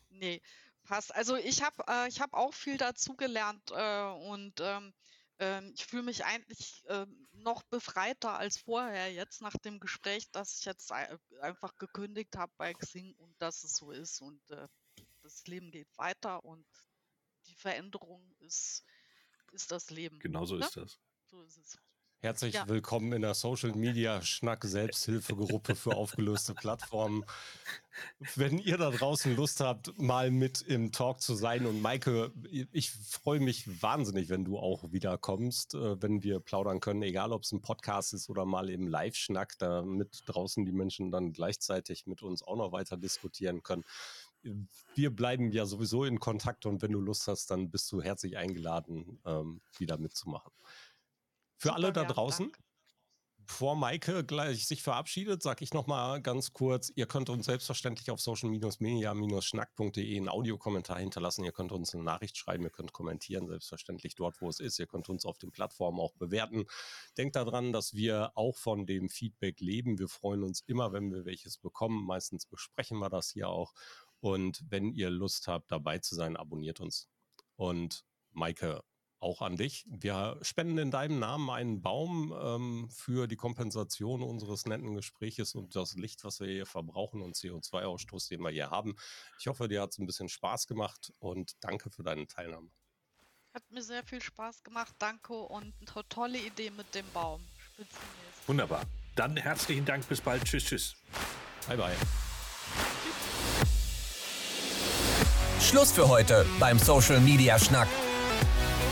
nee, 0.09 0.41
passt. 0.85 1.15
Also 1.15 1.37
ich 1.37 1.63
habe 1.63 1.83
äh, 1.89 2.11
hab 2.11 2.33
auch 2.33 2.55
viel 2.55 2.79
dazugelernt 2.79 3.71
äh, 3.73 4.03
und 4.31 4.55
ähm, 4.61 4.95
äh, 5.41 5.69
ich 5.71 5.85
fühle 5.85 6.05
mich 6.05 6.25
eigentlich 6.25 6.85
ähm, 6.89 7.29
noch 7.33 7.65
befreiter 7.65 8.39
als 8.39 8.59
vorher 8.59 9.13
jetzt 9.13 9.43
nach 9.43 9.57
dem 9.59 9.81
Gespräch, 9.81 10.31
dass 10.31 10.59
ich 10.59 10.65
jetzt 10.65 10.93
einfach 10.93 11.77
gekündigt 11.79 12.37
habe 12.37 12.53
bei 12.57 12.73
Xing 12.73 13.15
und 13.17 13.35
dass 13.43 13.65
es 13.65 13.77
so 13.77 13.91
ist 13.91 14.23
und 14.23 14.41
äh, 14.51 14.69
das 15.23 15.47
Leben 15.47 15.73
geht 15.73 15.89
weiter 15.99 16.45
und 16.45 16.65
die 17.47 17.57
Veränderung 17.57 18.33
ist, 18.39 18.85
ist 19.53 19.73
das 19.73 19.91
Leben. 19.91 20.21
Genauso 20.21 20.57
ne? 20.57 20.65
ist 20.65 20.77
das. 20.77 21.01
So 21.27 21.43
ist 21.43 21.59
es. 21.59 21.77
Herzlich 22.27 22.55
ja. 22.55 22.69
willkommen 22.69 23.13
in 23.13 23.23
der 23.23 23.35
Social 23.35 23.73
Media 23.77 24.21
Schnack 24.21 24.65
Selbsthilfegruppe 24.65 25.77
für 25.77 25.95
aufgelöste 25.95 26.55
Plattformen. 26.55 27.25
Wenn 28.35 28.59
ihr 28.59 28.77
da 28.79 28.91
draußen 28.91 29.37
Lust 29.37 29.61
habt, 29.61 29.97
mal 29.97 30.33
mit 30.33 30.61
im 30.63 30.91
Talk 30.91 31.21
zu 31.21 31.37
sein 31.37 31.67
und 31.67 31.81
Maike, 31.81 32.33
ich 32.73 32.91
freue 32.91 33.39
mich 33.39 33.81
wahnsinnig, 33.81 34.29
wenn 34.29 34.45
du 34.45 34.59
auch 34.59 34.91
wiederkommst, 34.91 35.75
äh, 35.77 36.03
wenn 36.03 36.25
wir 36.25 36.41
plaudern 36.41 36.81
können, 36.81 37.03
egal 37.03 37.33
ob 37.33 37.45
es 37.45 37.53
ein 37.53 37.63
Podcast 37.63 38.13
ist 38.13 38.29
oder 38.29 38.45
mal 38.45 38.71
im 38.71 38.89
Live-Schnack, 38.89 39.57
damit 39.59 40.23
draußen 40.27 40.65
die 40.65 40.73
Menschen 40.73 41.13
dann 41.13 41.33
gleichzeitig 41.33 42.09
mit 42.09 42.25
uns 42.25 42.43
auch 42.43 42.57
noch 42.57 42.73
weiter 42.73 42.97
diskutieren 42.97 43.63
können. 43.63 43.85
Wir 44.97 45.15
bleiben 45.15 45.53
ja 45.53 45.65
sowieso 45.65 46.05
in 46.05 46.19
Kontakt 46.19 46.67
und 46.67 46.83
wenn 46.83 46.91
du 46.91 47.01
Lust 47.01 47.29
hast, 47.29 47.53
dann 47.53 47.71
bist 47.71 47.91
du 47.93 48.03
herzlich 48.03 48.37
eingeladen, 48.37 49.21
ähm, 49.25 49.61
wieder 49.79 49.97
mitzumachen. 49.97 50.51
Für 51.59 51.69
Super, 51.69 51.77
alle 51.77 51.93
da 51.93 52.05
draußen, 52.05 52.47
Dank. 52.47 52.59
bevor 53.39 53.77
Maike 53.77 54.25
gleich 54.25 54.67
sich 54.67 54.83
verabschiedet, 54.83 55.43
sage 55.43 55.65
ich 55.65 55.73
nochmal 55.73 56.21
ganz 56.21 56.53
kurz, 56.53 56.93
ihr 56.95 57.07
könnt 57.07 57.31
uns 57.31 57.47
selbstverständlich 57.47 58.11
auf 58.11 58.21
social-media-schnack.de 58.21 60.17
einen 60.17 60.29
Audiokommentar 60.29 60.99
hinterlassen. 60.99 61.45
Ihr 61.45 61.53
könnt 61.53 61.73
uns 61.73 61.95
eine 61.95 62.03
Nachricht 62.05 62.37
schreiben, 62.37 62.65
ihr 62.65 62.71
könnt 62.71 62.93
kommentieren, 62.93 63.49
selbstverständlich 63.49 64.17
dort, 64.17 64.41
wo 64.43 64.49
es 64.49 64.61
ist. 64.61 64.79
Ihr 64.79 64.87
könnt 64.87 65.09
uns 65.09 65.25
auf 65.25 65.39
den 65.39 65.51
Plattformen 65.51 66.01
auch 66.01 66.13
bewerten. 66.15 66.67
Denkt 67.17 67.37
daran, 67.37 67.73
dass 67.73 67.95
wir 67.95 68.33
auch 68.35 68.57
von 68.59 68.85
dem 68.85 69.09
Feedback 69.09 69.61
leben. 69.61 69.99
Wir 69.99 70.09
freuen 70.09 70.43
uns 70.43 70.63
immer, 70.67 70.93
wenn 70.93 71.11
wir 71.11 71.25
welches 71.25 71.57
bekommen. 71.57 72.05
Meistens 72.05 72.45
besprechen 72.45 72.99
wir 72.99 73.09
das 73.09 73.31
hier 73.31 73.49
auch. 73.49 73.73
Und 74.21 74.63
wenn 74.69 74.93
ihr 74.93 75.11
Lust 75.11 75.47
habt, 75.47 75.71
dabei 75.71 75.99
zu 75.99 76.15
sein, 76.15 76.37
abonniert 76.37 76.81
uns. 76.81 77.09
Und 77.57 78.05
Maike, 78.33 78.83
auch 79.27 79.43
an 79.43 79.57
dich. 79.57 79.85
Wir 79.89 80.39
spenden 80.43 80.79
in 80.79 80.91
deinem 80.93 81.19
Namen 81.19 81.51
einen 81.51 81.83
Baum 81.83 82.33
ähm, 82.41 82.89
für 82.91 83.27
die 83.27 83.35
Kompensation 83.35 84.23
unseres 84.23 84.67
netten 84.67 84.95
Gespräches 84.95 85.57
und 85.57 85.75
das 85.75 85.97
Licht, 85.97 86.23
was 86.23 86.39
wir 86.39 86.47
hier 86.47 86.67
verbrauchen 86.67 87.21
und 87.23 87.35
CO2-Ausstoß, 87.35 88.29
den 88.29 88.41
wir 88.43 88.51
hier 88.51 88.71
haben. 88.71 88.95
Ich 89.41 89.49
hoffe, 89.49 89.67
dir 89.67 89.83
hat 89.83 89.91
es 89.91 89.99
ein 89.99 90.07
bisschen 90.07 90.29
Spaß 90.29 90.69
gemacht 90.69 91.13
und 91.19 91.57
danke 91.61 91.91
für 91.91 92.05
deine 92.05 92.29
Teilnahme. 92.29 92.71
Hat 93.53 93.69
mir 93.71 93.83
sehr 93.83 94.05
viel 94.05 94.23
Spaß 94.23 94.63
gemacht, 94.63 94.95
danke 95.01 95.35
und 95.35 95.75
eine 95.81 96.09
tolle 96.09 96.39
Idee 96.39 96.71
mit 96.71 96.95
dem 96.95 97.07
Baum. 97.13 97.43
Wunderbar. 98.47 98.85
Dann 99.17 99.37
herzlichen 99.37 99.85
Dank, 99.85 100.07
bis 100.09 100.21
bald. 100.21 100.45
Tschüss, 100.45 100.65
tschüss. 100.65 100.95
Bye, 101.67 101.77
bye. 101.77 101.97
Schluss 105.61 105.91
für 105.91 106.07
heute 106.07 106.47
beim 106.61 106.79
Social 106.79 107.19
Media 107.19 107.59
Schnack. 107.59 107.89